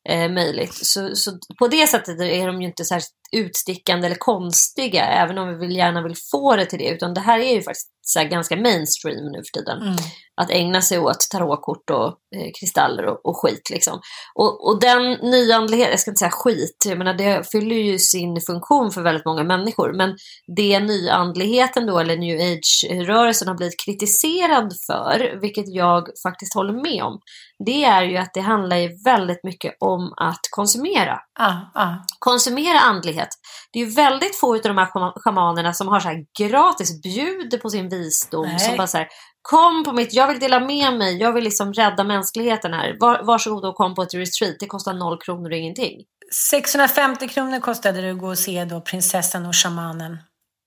eh, 0.09 0.31
möjligt. 0.31 0.75
Så, 0.75 1.17
så 1.17 1.39
på 1.59 1.69
det 1.69 1.87
sättet 1.87 2.21
är 2.21 2.47
de 2.47 2.63
ju 2.63 2.69
inte 2.69 2.85
här 2.91 3.03
utstickande 3.33 4.07
eller 4.07 4.17
konstiga, 4.17 5.05
även 5.05 5.39
om 5.39 5.49
vi 5.49 5.55
vill, 5.55 5.77
gärna 5.77 6.03
vill 6.03 6.17
få 6.31 6.57
det 6.57 6.67
till 6.67 6.79
det. 6.79 6.89
Utan 6.89 7.15
det 7.15 7.21
här 7.21 7.39
är 7.39 7.55
ju 7.55 7.63
faktiskt 7.63 7.91
så 8.07 8.25
ganska 8.25 8.57
mainstream 8.57 9.33
nu 9.33 9.39
för 9.39 9.61
tiden. 9.61 9.83
Mm. 9.83 9.97
Att 10.41 10.51
ägna 10.51 10.83
sig 10.83 10.99
åt 10.99 11.29
tarotkort 11.31 11.91
och 11.91 12.07
eh, 12.07 12.51
kristaller 12.61 13.07
och, 13.07 13.27
och 13.27 13.37
skit. 13.37 13.71
Liksom. 13.71 14.01
Och, 14.35 14.69
och 14.69 14.81
den 14.81 15.13
nyandlighet, 15.13 15.91
jag 15.91 16.01
ska 16.01 16.11
inte 16.11 16.19
säga 16.19 16.31
skit, 16.31 16.85
jag 16.87 16.99
menar 16.99 17.15
det 17.15 17.51
fyller 17.53 17.77
ju 17.77 17.99
sin 17.99 18.41
funktion 18.41 18.91
för 18.91 19.03
väldigt 19.03 19.25
många 19.25 19.45
människor. 19.45 19.93
Men 19.93 20.17
det 20.57 20.81
nyandligheten 20.81 21.87
då, 21.87 21.99
eller 21.99 22.17
new 22.17 22.41
age-rörelsen 22.41 23.49
har 23.49 23.55
blivit 23.55 23.85
kritiserad 23.85 24.73
för, 24.87 25.41
vilket 25.41 25.69
jag 25.69 26.09
faktiskt 26.23 26.55
håller 26.55 26.83
med 26.83 27.03
om, 27.03 27.21
det 27.67 27.85
är 27.85 28.03
ju 28.03 28.17
att 28.17 28.35
det 28.35 28.41
handlar 28.41 28.77
ju 28.77 28.97
väldigt 29.05 29.45
mycket 29.45 29.77
om 29.81 30.15
att 30.17 30.41
konsumera 30.51 31.21
Ah, 31.39 31.55
ah. 31.75 31.95
konsumera 32.19 32.81
andlighet. 32.81 33.29
Det 33.73 33.81
är 33.81 33.87
ju 33.87 33.91
väldigt 33.91 34.37
få 34.37 34.55
av 34.55 34.63
de 34.63 34.79
här 34.79 35.21
schamanerna 35.21 35.73
som 35.73 35.89
har 35.89 36.01
så 36.01 36.09
här 36.09 36.25
gratis 36.39 37.03
bjuder 37.03 37.59
på 37.59 37.71
sin 37.71 37.89
visdom. 37.89 38.47
Nej. 38.47 38.59
Som 38.59 38.77
bara 38.77 38.87
så 38.87 38.99
här, 38.99 39.09
kom 39.43 39.85
på 39.85 39.93
mitt, 39.93 40.15
jag 40.15 40.29
vill 40.29 40.39
dela 40.39 40.61
med 40.61 40.95
mig, 40.99 41.17
jag 41.17 41.33
vill 41.33 41.45
liksom 41.45 41.73
rädda 41.73 42.05
mänskligheten 42.05 42.73
här. 42.73 42.97
Var, 43.01 43.23
varsågod 43.23 43.65
och 43.65 43.75
kom 43.75 43.95
på 43.95 44.03
ett 44.03 44.15
retreat, 44.15 44.57
det 44.61 44.67
kostar 44.67 44.95
noll 44.95 45.19
kronor 45.21 45.51
och 45.51 45.57
ingenting. 45.57 46.05
650 46.51 47.29
kronor 47.29 47.61
kostade 47.61 48.01
det 48.01 48.11
att 48.11 48.19
gå 48.19 48.29
och 48.29 48.39
se 48.39 48.65
då 48.65 48.81
prinsessan 48.81 49.47
och 49.47 49.57
shamanen. 49.57 50.19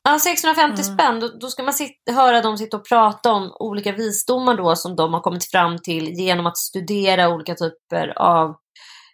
Ja, 0.08 0.20
650 0.20 0.82
Mm. 0.82 0.84
spänn, 0.84 1.20
då, 1.20 1.28
då 1.28 1.48
ska 1.48 1.64
man 1.64 1.74
sitta, 1.74 2.12
höra 2.12 2.42
dem 2.42 2.58
sitta 2.58 2.78
och 2.78 2.90
prata 2.90 3.32
om 3.32 3.52
olika 3.60 3.92
visdomar 3.92 4.58
då 4.58 4.76
som 4.76 4.96
de 4.96 5.14
har 5.14 5.22
kommit 5.22 5.52
fram 5.52 5.78
till 5.78 6.10
genom 6.10 6.46
att 6.46 6.58
studera 6.58 7.30
olika 7.30 7.56
typer 7.56 8.14
av 8.18 8.56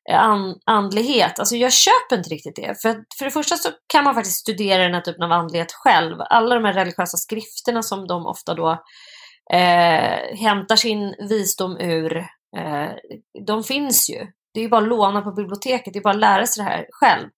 eh, 0.09 0.19
an, 0.21 0.55
andlighet. 0.65 1.39
Alltså 1.39 1.55
jag 1.55 1.73
köper 1.73 2.17
inte 2.17 2.29
riktigt 2.29 2.55
det. 2.55 2.81
För, 2.81 2.95
för 3.17 3.25
det 3.25 3.31
första 3.31 3.55
så 3.55 3.69
kan 3.93 4.03
man 4.03 4.15
faktiskt 4.15 4.37
studera 4.39 4.83
den 4.83 4.93
här 4.93 5.01
typen 5.01 5.23
av 5.23 5.31
andlighet 5.31 5.71
själv. 5.71 6.17
Alla 6.19 6.55
de 6.55 6.65
här 6.65 6.73
religiösa 6.73 7.17
skrifterna 7.17 7.83
som 7.83 8.07
de 8.07 8.25
ofta 8.25 8.53
då 8.53 8.71
eh, 9.53 10.37
hämtar 10.37 10.75
sin 10.75 11.15
visdom 11.29 11.77
ur, 11.77 12.17
eh, 12.57 12.89
de 13.47 13.63
finns 13.63 14.09
ju. 14.09 14.27
Det 14.53 14.59
är 14.59 14.63
ju 14.63 14.69
bara 14.69 14.81
att 14.81 14.87
låna 14.87 15.21
på 15.21 15.31
biblioteket, 15.31 15.93
det 15.93 15.99
är 15.99 16.03
bara 16.03 16.13
att 16.13 16.19
lära 16.19 16.45
sig 16.47 16.63
det 16.63 16.69
här 16.69 16.85
själv. 16.91 17.29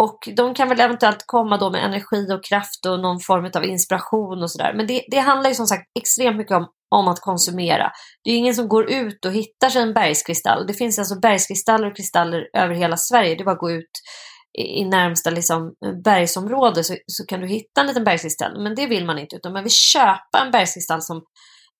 Och 0.00 0.18
de 0.36 0.54
kan 0.54 0.68
väl 0.68 0.80
eventuellt 0.80 1.24
komma 1.26 1.56
då 1.56 1.70
med 1.70 1.84
energi 1.84 2.32
och 2.32 2.44
kraft 2.44 2.86
och 2.86 3.00
någon 3.00 3.20
form 3.20 3.50
av 3.54 3.64
inspiration 3.64 4.42
och 4.42 4.50
sådär. 4.50 4.72
Men 4.76 4.86
det, 4.86 5.04
det 5.10 5.18
handlar 5.18 5.50
ju 5.50 5.54
som 5.54 5.66
sagt 5.66 5.84
extremt 5.98 6.36
mycket 6.36 6.56
om, 6.56 6.66
om 6.94 7.08
att 7.08 7.20
konsumera. 7.20 7.90
Det 8.24 8.30
är 8.30 8.34
ju 8.34 8.38
ingen 8.38 8.54
som 8.54 8.68
går 8.68 8.90
ut 8.90 9.24
och 9.24 9.32
hittar 9.32 9.68
sig 9.68 9.82
en 9.82 9.94
bergskristall. 9.94 10.66
Det 10.66 10.74
finns 10.74 10.98
alltså 10.98 11.20
bergskristaller 11.20 11.90
och 11.90 11.96
kristaller 11.96 12.48
över 12.56 12.74
hela 12.74 12.96
Sverige. 12.96 13.34
Det 13.34 13.42
är 13.42 13.44
bara 13.44 13.52
att 13.52 13.58
gå 13.58 13.70
ut 13.70 13.90
i, 14.58 14.62
i 14.62 14.84
närmsta 14.84 15.30
liksom, 15.30 15.74
eh, 15.86 15.92
bergsområde 16.04 16.84
så, 16.84 16.96
så 17.06 17.26
kan 17.26 17.40
du 17.40 17.46
hitta 17.46 17.80
en 17.80 17.86
liten 17.86 18.04
bergskristall. 18.04 18.62
Men 18.62 18.74
det 18.74 18.86
vill 18.86 19.06
man 19.06 19.18
inte, 19.18 19.36
utan 19.36 19.52
man 19.52 19.62
vill 19.62 19.72
köpa 19.72 20.38
en 20.44 20.50
bergskristall 20.50 21.02
som 21.02 21.22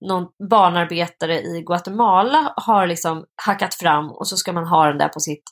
någon 0.08 0.26
barnarbetare 0.50 1.40
i 1.40 1.62
Guatemala 1.66 2.52
har 2.56 2.86
liksom 2.86 3.24
hackat 3.46 3.74
fram 3.74 4.10
och 4.10 4.28
så 4.28 4.36
ska 4.36 4.52
man 4.52 4.66
ha 4.66 4.86
den 4.86 4.98
där 4.98 5.08
på 5.08 5.20
sitt 5.20 5.42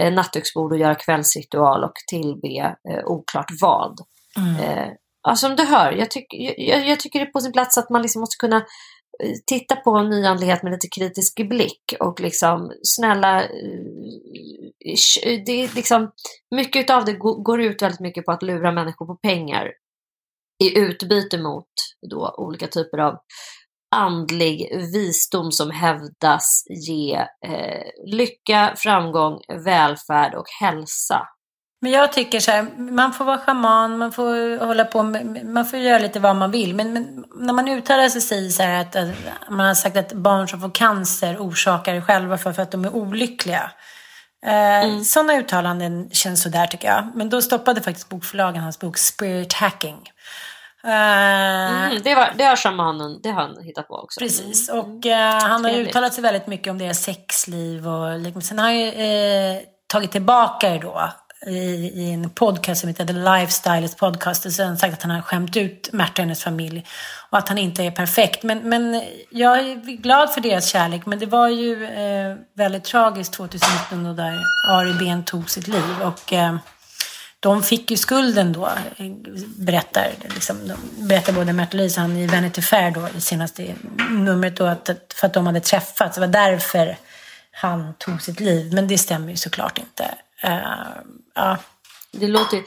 eh, 0.00 0.12
nattduksbord 0.12 0.72
och 0.72 0.78
göra 0.78 0.94
kvällsritual 0.94 1.84
och 1.84 1.92
tillbe 2.10 2.76
eh, 2.90 3.04
oklart 3.04 3.50
vad. 3.60 4.00
Eh, 4.60 4.88
ja, 5.22 5.36
som 5.36 5.56
du 5.56 5.62
hör, 5.64 5.92
jag, 5.92 6.10
tyck, 6.10 6.26
jag, 6.58 6.88
jag 6.88 7.00
tycker 7.00 7.18
det 7.18 7.26
är 7.26 7.30
på 7.32 7.40
sin 7.40 7.52
plats 7.52 7.78
att 7.78 7.90
man 7.90 8.02
liksom 8.02 8.20
måste 8.20 8.36
kunna 8.36 8.56
eh, 8.56 9.32
titta 9.46 9.76
på 9.76 10.02
nyandlighet 10.02 10.62
med 10.62 10.72
lite 10.72 10.88
kritisk 10.88 11.48
blick 11.48 11.94
och 12.00 12.20
liksom 12.20 12.72
snälla, 12.82 13.42
eh, 13.42 13.48
sh- 14.96 15.42
det 15.46 15.52
är 15.64 15.74
liksom, 15.74 16.10
mycket 16.50 16.90
av 16.90 17.04
det 17.04 17.12
går 17.18 17.60
ut 17.60 17.82
väldigt 17.82 18.00
mycket 18.00 18.24
på 18.24 18.32
att 18.32 18.42
lura 18.42 18.72
människor 18.72 19.06
på 19.06 19.14
pengar 19.14 19.72
i 20.64 20.78
utbyte 20.78 21.38
mot 21.38 21.68
då 22.10 22.34
olika 22.38 22.66
typer 22.66 22.98
av 22.98 23.18
andlig 23.94 24.68
visdom 24.92 25.52
som 25.52 25.70
hävdas 25.70 26.64
ge 26.68 27.14
eh, 27.46 27.82
lycka, 28.06 28.74
framgång, 28.76 29.40
välfärd 29.64 30.34
och 30.34 30.46
hälsa. 30.60 31.28
Men 31.80 31.92
jag 31.92 32.12
tycker 32.12 32.40
så 32.40 32.50
här, 32.50 32.66
man 32.78 33.12
får 33.12 33.24
vara 33.24 33.38
schaman, 33.38 33.98
man 33.98 34.12
får 34.12 34.66
hålla 34.66 34.84
på 34.84 35.02
med, 35.02 35.46
man 35.46 35.66
får 35.66 35.78
göra 35.78 35.98
lite 35.98 36.20
vad 36.20 36.36
man 36.36 36.50
vill. 36.50 36.74
Men, 36.74 36.92
men 36.92 37.24
när 37.36 37.52
man 37.52 37.68
uttalar 37.68 38.08
sig 38.08 38.20
säger 38.20 38.50
så 38.50 38.62
här 38.62 38.80
att, 38.80 38.96
att 38.96 39.10
man 39.50 39.66
har 39.66 39.74
sagt 39.74 39.96
att 39.96 40.12
barn 40.12 40.48
som 40.48 40.60
får 40.60 40.70
cancer 40.70 41.36
orsakar 41.36 41.94
det 41.94 42.02
själva 42.02 42.38
för, 42.38 42.52
för 42.52 42.62
att 42.62 42.70
de 42.70 42.84
är 42.84 42.94
olyckliga. 42.94 43.70
Eh, 44.46 45.02
Sådana 45.02 45.38
uttalanden 45.38 46.10
känns 46.10 46.42
sådär 46.42 46.66
tycker 46.66 46.88
jag. 46.88 47.12
Men 47.14 47.30
då 47.30 47.42
stoppade 47.42 47.82
faktiskt 47.82 48.08
bokförlagen 48.08 48.62
hans 48.62 48.78
bok 48.78 48.98
Spirit 48.98 49.52
Hacking. 49.52 50.10
Eh, 50.84 51.64
Mm, 51.84 52.02
det, 52.02 52.14
var, 52.14 52.32
det 52.36 52.44
har 52.44 52.56
shamanen, 52.56 53.20
det 53.22 53.30
har 53.30 53.42
han 53.42 53.62
hittat 53.62 53.88
på 53.88 53.94
också. 53.94 54.20
Precis, 54.20 54.68
och 54.68 55.06
eh, 55.06 55.42
han 55.42 55.64
har 55.64 55.70
ju 55.70 55.76
uttalat 55.78 56.14
sig 56.14 56.22
väldigt 56.22 56.46
mycket 56.46 56.70
om 56.70 56.78
deras 56.78 57.02
sexliv 57.02 57.88
och 57.88 58.18
liksom, 58.18 58.42
sen 58.42 58.58
har 58.58 58.64
han 58.64 58.78
ju 58.78 58.88
eh, 58.88 59.60
tagit 59.86 60.12
tillbaka 60.12 60.70
det 60.70 60.78
då 60.78 61.10
i, 61.46 61.90
i 61.94 62.12
en 62.12 62.30
podcast 62.30 62.80
som 62.80 62.88
heter 62.88 63.04
The 63.04 63.12
Lifestylist 63.12 63.98
Podcast 63.98 64.46
och 64.46 64.52
han 64.52 64.78
sagt 64.78 64.94
att 64.94 65.02
han 65.02 65.10
har 65.10 65.20
skämt 65.22 65.56
ut 65.56 65.92
Märta 65.92 66.12
och 66.12 66.18
hennes 66.18 66.44
familj 66.44 66.86
och 67.30 67.38
att 67.38 67.48
han 67.48 67.58
inte 67.58 67.82
är 67.82 67.90
perfekt. 67.90 68.42
Men, 68.42 68.58
men 68.58 69.02
jag 69.30 69.58
är 69.58 69.74
glad 69.96 70.32
för 70.32 70.40
deras 70.40 70.66
kärlek 70.66 71.06
men 71.06 71.18
det 71.18 71.26
var 71.26 71.48
ju 71.48 71.84
eh, 71.84 72.36
väldigt 72.56 72.84
tragiskt 72.84 73.32
2019 73.32 74.04
då 74.04 74.12
där 74.12 74.38
Ari 74.70 74.92
Ben 74.92 75.24
tog 75.24 75.50
sitt 75.50 75.68
liv 75.68 76.02
och 76.02 76.32
eh, 76.32 76.56
de 77.44 77.62
fick 77.62 77.90
ju 77.90 77.96
skulden 77.96 78.52
då, 78.52 78.70
berättar, 79.56 80.10
liksom, 80.34 80.72
berättar 80.98 81.32
både 81.32 81.52
Märta 81.52 81.76
Louise 81.76 82.00
han 82.00 82.16
i 82.16 82.26
Vanity 82.26 82.62
Fair 82.62 82.90
då, 82.90 83.08
i 83.16 83.20
senaste 83.20 83.74
numret 84.10 84.56
då, 84.56 84.66
att, 84.66 84.90
för 85.14 85.26
att 85.26 85.34
de 85.34 85.46
hade 85.46 85.60
träffats. 85.60 86.14
Det 86.14 86.20
var 86.20 86.28
därför 86.28 86.96
han 87.52 87.94
tog 87.98 88.22
sitt 88.22 88.40
liv. 88.40 88.74
Men 88.74 88.88
det 88.88 88.98
stämmer 88.98 89.30
ju 89.30 89.36
såklart 89.36 89.78
inte. 89.78 90.14
Eh, 90.42 90.58
ja. 91.34 91.58
Det 92.10 92.28
låter 92.28 92.62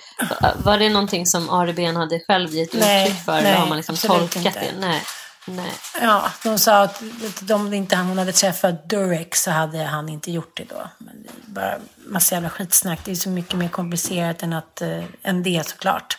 var 0.64 0.78
det 0.78 0.90
någonting 0.90 1.26
som 1.26 1.50
Ari 1.50 1.74
Ben 1.74 1.96
hade 1.96 2.20
själv 2.20 2.56
gett 2.56 2.76
uttryck 2.76 3.26
för? 3.26 3.32
nej, 3.32 3.46
eller 3.46 3.56
har 3.56 3.68
man 3.68 3.78
liksom 3.78 3.96
tolkat 3.96 4.46
inte. 4.46 4.60
det? 4.60 4.80
Nej 4.80 5.02
nej. 5.48 5.72
ja, 6.02 6.32
de 6.43 6.60
sa 6.60 6.82
att 6.82 7.02
att 7.43 7.52
om 7.52 7.74
inte 7.74 7.95
hon 7.95 8.18
hade 8.18 8.32
träffat 8.32 8.89
Durek 8.89 9.36
så 9.36 9.52
hade 9.52 9.84
han 9.84 10.10
inte 10.10 10.32
gjort 10.32 10.58
det 10.58 10.64
då. 10.64 10.89
Men 10.98 11.24
det 11.24 11.30
är 11.30 11.52
bara 11.54 11.78
massa 12.08 12.36
jävla 12.36 12.50
skitsnack. 12.50 13.00
Det 13.06 13.12
är 13.12 13.16
så 13.16 13.30
mycket 13.30 13.54
mer 13.54 13.70
komplicerat 13.70 14.43
än, 14.43 14.54
att, 14.54 14.82
eh, 14.82 15.04
än 15.24 15.43
det 15.43 15.68
såklart. 15.68 16.18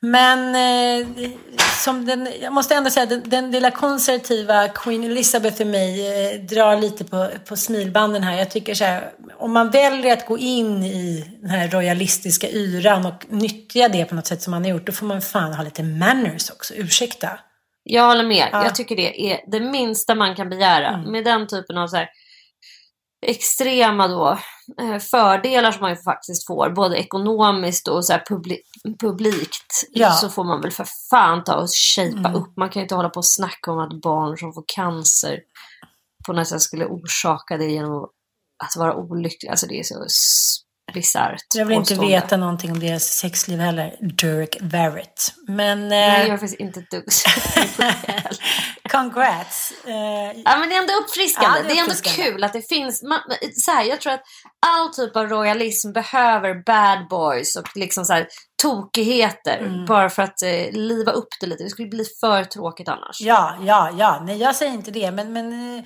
Men 0.00 0.54
eh, 0.54 1.06
som 1.84 2.06
den, 2.06 2.28
jag 2.42 2.52
måste 2.52 2.74
ändå 2.74 2.90
säga 2.90 3.06
den, 3.06 3.22
den 3.26 3.50
lilla 3.50 3.70
konservativa 3.70 4.68
Queen 4.68 5.04
Elizabeth 5.04 5.62
i 5.62 5.64
mig 5.64 6.06
eh, 6.06 6.40
drar 6.40 6.76
lite 6.76 7.04
på, 7.04 7.30
på 7.48 7.56
smilbanden 7.56 8.22
här. 8.22 8.38
Jag 8.38 8.50
tycker 8.50 8.74
så 8.74 8.84
här, 8.84 9.10
om 9.38 9.52
man 9.52 9.70
väljer 9.70 10.12
att 10.12 10.26
gå 10.26 10.38
in 10.38 10.84
i 10.84 11.24
den 11.40 11.50
här 11.50 11.68
royalistiska 11.68 12.48
yran 12.48 13.06
och 13.06 13.24
nyttja 13.28 13.88
det 13.88 14.04
på 14.04 14.14
något 14.14 14.26
sätt 14.26 14.42
som 14.42 14.50
man 14.50 14.62
har 14.62 14.70
gjort, 14.70 14.86
då 14.86 14.92
får 14.92 15.06
man 15.06 15.22
fan 15.22 15.54
ha 15.54 15.64
lite 15.64 15.82
manners 15.82 16.50
också. 16.50 16.74
Ursäkta. 16.74 17.38
Jag 17.88 18.06
håller 18.06 18.24
med. 18.26 18.48
Ja. 18.52 18.64
Jag 18.64 18.74
tycker 18.74 18.96
det 18.96 19.32
är 19.32 19.40
det 19.50 19.60
minsta 19.60 20.14
man 20.14 20.36
kan 20.36 20.48
begära. 20.48 20.88
Mm. 20.88 21.12
Med 21.12 21.24
den 21.24 21.46
typen 21.46 21.78
av 21.78 21.86
så 21.88 21.96
här 21.96 22.08
extrema 23.26 24.08
då, 24.08 24.38
eh, 24.80 24.98
fördelar 24.98 25.72
som 25.72 25.80
man 25.80 25.96
faktiskt 25.96 26.46
får, 26.46 26.70
både 26.70 26.96
ekonomiskt 26.96 27.88
och 27.88 28.04
så 28.04 28.12
här 28.12 28.24
publi 28.28 28.56
publikt, 29.00 29.72
Ja. 29.90 30.10
så 30.12 30.28
får 30.28 30.44
man 30.44 30.60
väl 30.60 30.70
för 30.70 30.86
fan 31.10 31.44
ta 31.44 31.54
och 31.54 31.68
shapea 31.94 32.18
Mm. 32.18 32.34
upp. 32.34 32.56
Man 32.56 32.68
kan 32.70 32.80
ju 32.80 32.84
inte 32.84 32.94
hålla 32.94 33.08
på 33.08 33.18
och 33.18 33.26
snacka 33.26 33.72
om 33.72 33.78
att 33.78 34.00
barn 34.00 34.38
som 34.38 34.52
får 34.52 34.64
cancer 34.66 35.40
på 36.26 36.32
något 36.32 36.48
sätt 36.48 36.62
skulle 36.62 36.86
orsaka 36.86 37.56
det 37.56 37.66
genom 37.66 38.02
att 38.64 38.76
vara 38.76 38.94
olyckliga. 38.96 39.50
Alltså 39.50 39.66
det 39.66 39.78
är 39.78 39.82
så 39.82 40.04
bisarrt. 40.94 41.42
Jag 41.54 41.66
vill 41.66 41.76
inte 41.76 41.94
veta 41.94 42.36
någonting 42.36 42.72
om 42.72 42.80
deras 42.80 43.04
sexliv 43.04 43.58
heller. 43.58 43.96
Dirk 44.00 44.56
Verrett. 44.60 45.32
Men... 45.48 45.88
Nej, 45.88 46.20
Eh, 46.20 46.26
jag 46.26 46.28
är 46.34 46.38
faktiskt 46.38 46.60
inte 46.60 46.80
ett 46.80 46.90
dugg 46.90 47.04
congrats. 48.90 49.72
Eh, 49.86 50.40
Ja 50.44 50.56
men 50.56 50.68
det 50.68 50.74
är 50.74 50.78
ändå 50.80 50.92
uppfriskande. 50.92 51.58
Ja, 51.58 51.64
det 51.68 51.72
är 51.72 51.76
är 51.76 51.80
ändå 51.80 51.92
uppfriskande. 51.92 52.30
kul 52.30 52.44
att 52.44 52.52
det 52.52 52.68
finns. 52.68 53.02
Man, 53.02 53.20
så 53.54 53.70
här, 53.70 53.84
jag 53.84 54.00
tror 54.00 54.12
att 54.12 54.22
all 54.66 54.94
typ 54.94 55.16
av 55.16 55.26
royalism 55.28 55.92
behöver 55.92 56.54
bad 56.66 57.08
boys 57.08 57.56
och 57.56 57.68
liksom 57.76 58.04
så 58.04 58.12
här, 58.12 58.26
tokigheter. 58.62 59.58
Mm. 59.58 59.86
Bara 59.86 60.10
för 60.10 60.22
att 60.22 60.42
eh, 60.42 60.70
liva 60.72 61.12
upp 61.12 61.28
det 61.40 61.46
lite. 61.46 61.64
Det 61.64 61.70
skulle 61.70 61.88
bli 61.88 62.04
för 62.20 62.44
tråkigt 62.44 62.88
annars. 62.88 63.20
ja, 63.20 63.56
ja, 63.62 63.90
ja. 63.98 64.22
Nej, 64.26 64.36
jag 64.38 64.56
säger 64.56 64.72
inte 64.72 64.90
det. 64.90 65.10
Men, 65.10 65.32
men 65.32 65.78
eh, 65.78 65.84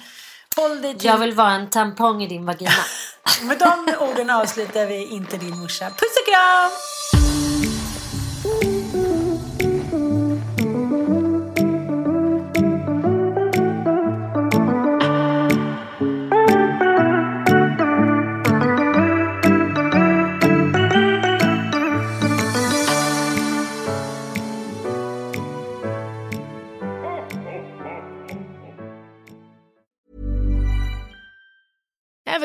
håll 0.57 0.83
dig 0.83 0.99
till... 0.99 1.07
Jag 1.07 1.19
vill 1.19 1.33
vara 1.33 1.53
en 1.53 1.71
tampong 1.71 2.23
i 2.23 2.27
din 2.27 2.47
vagina. 2.47 2.71
Med 3.43 3.59
de 3.59 3.95
orden 3.99 4.31
avslutar 4.31 4.87
vi 4.87 5.05
Inte 5.05 5.37
din 5.37 5.59
morsa. 5.59 5.85
Puss 5.85 6.17
och 6.21 6.33
kram! 6.33 6.71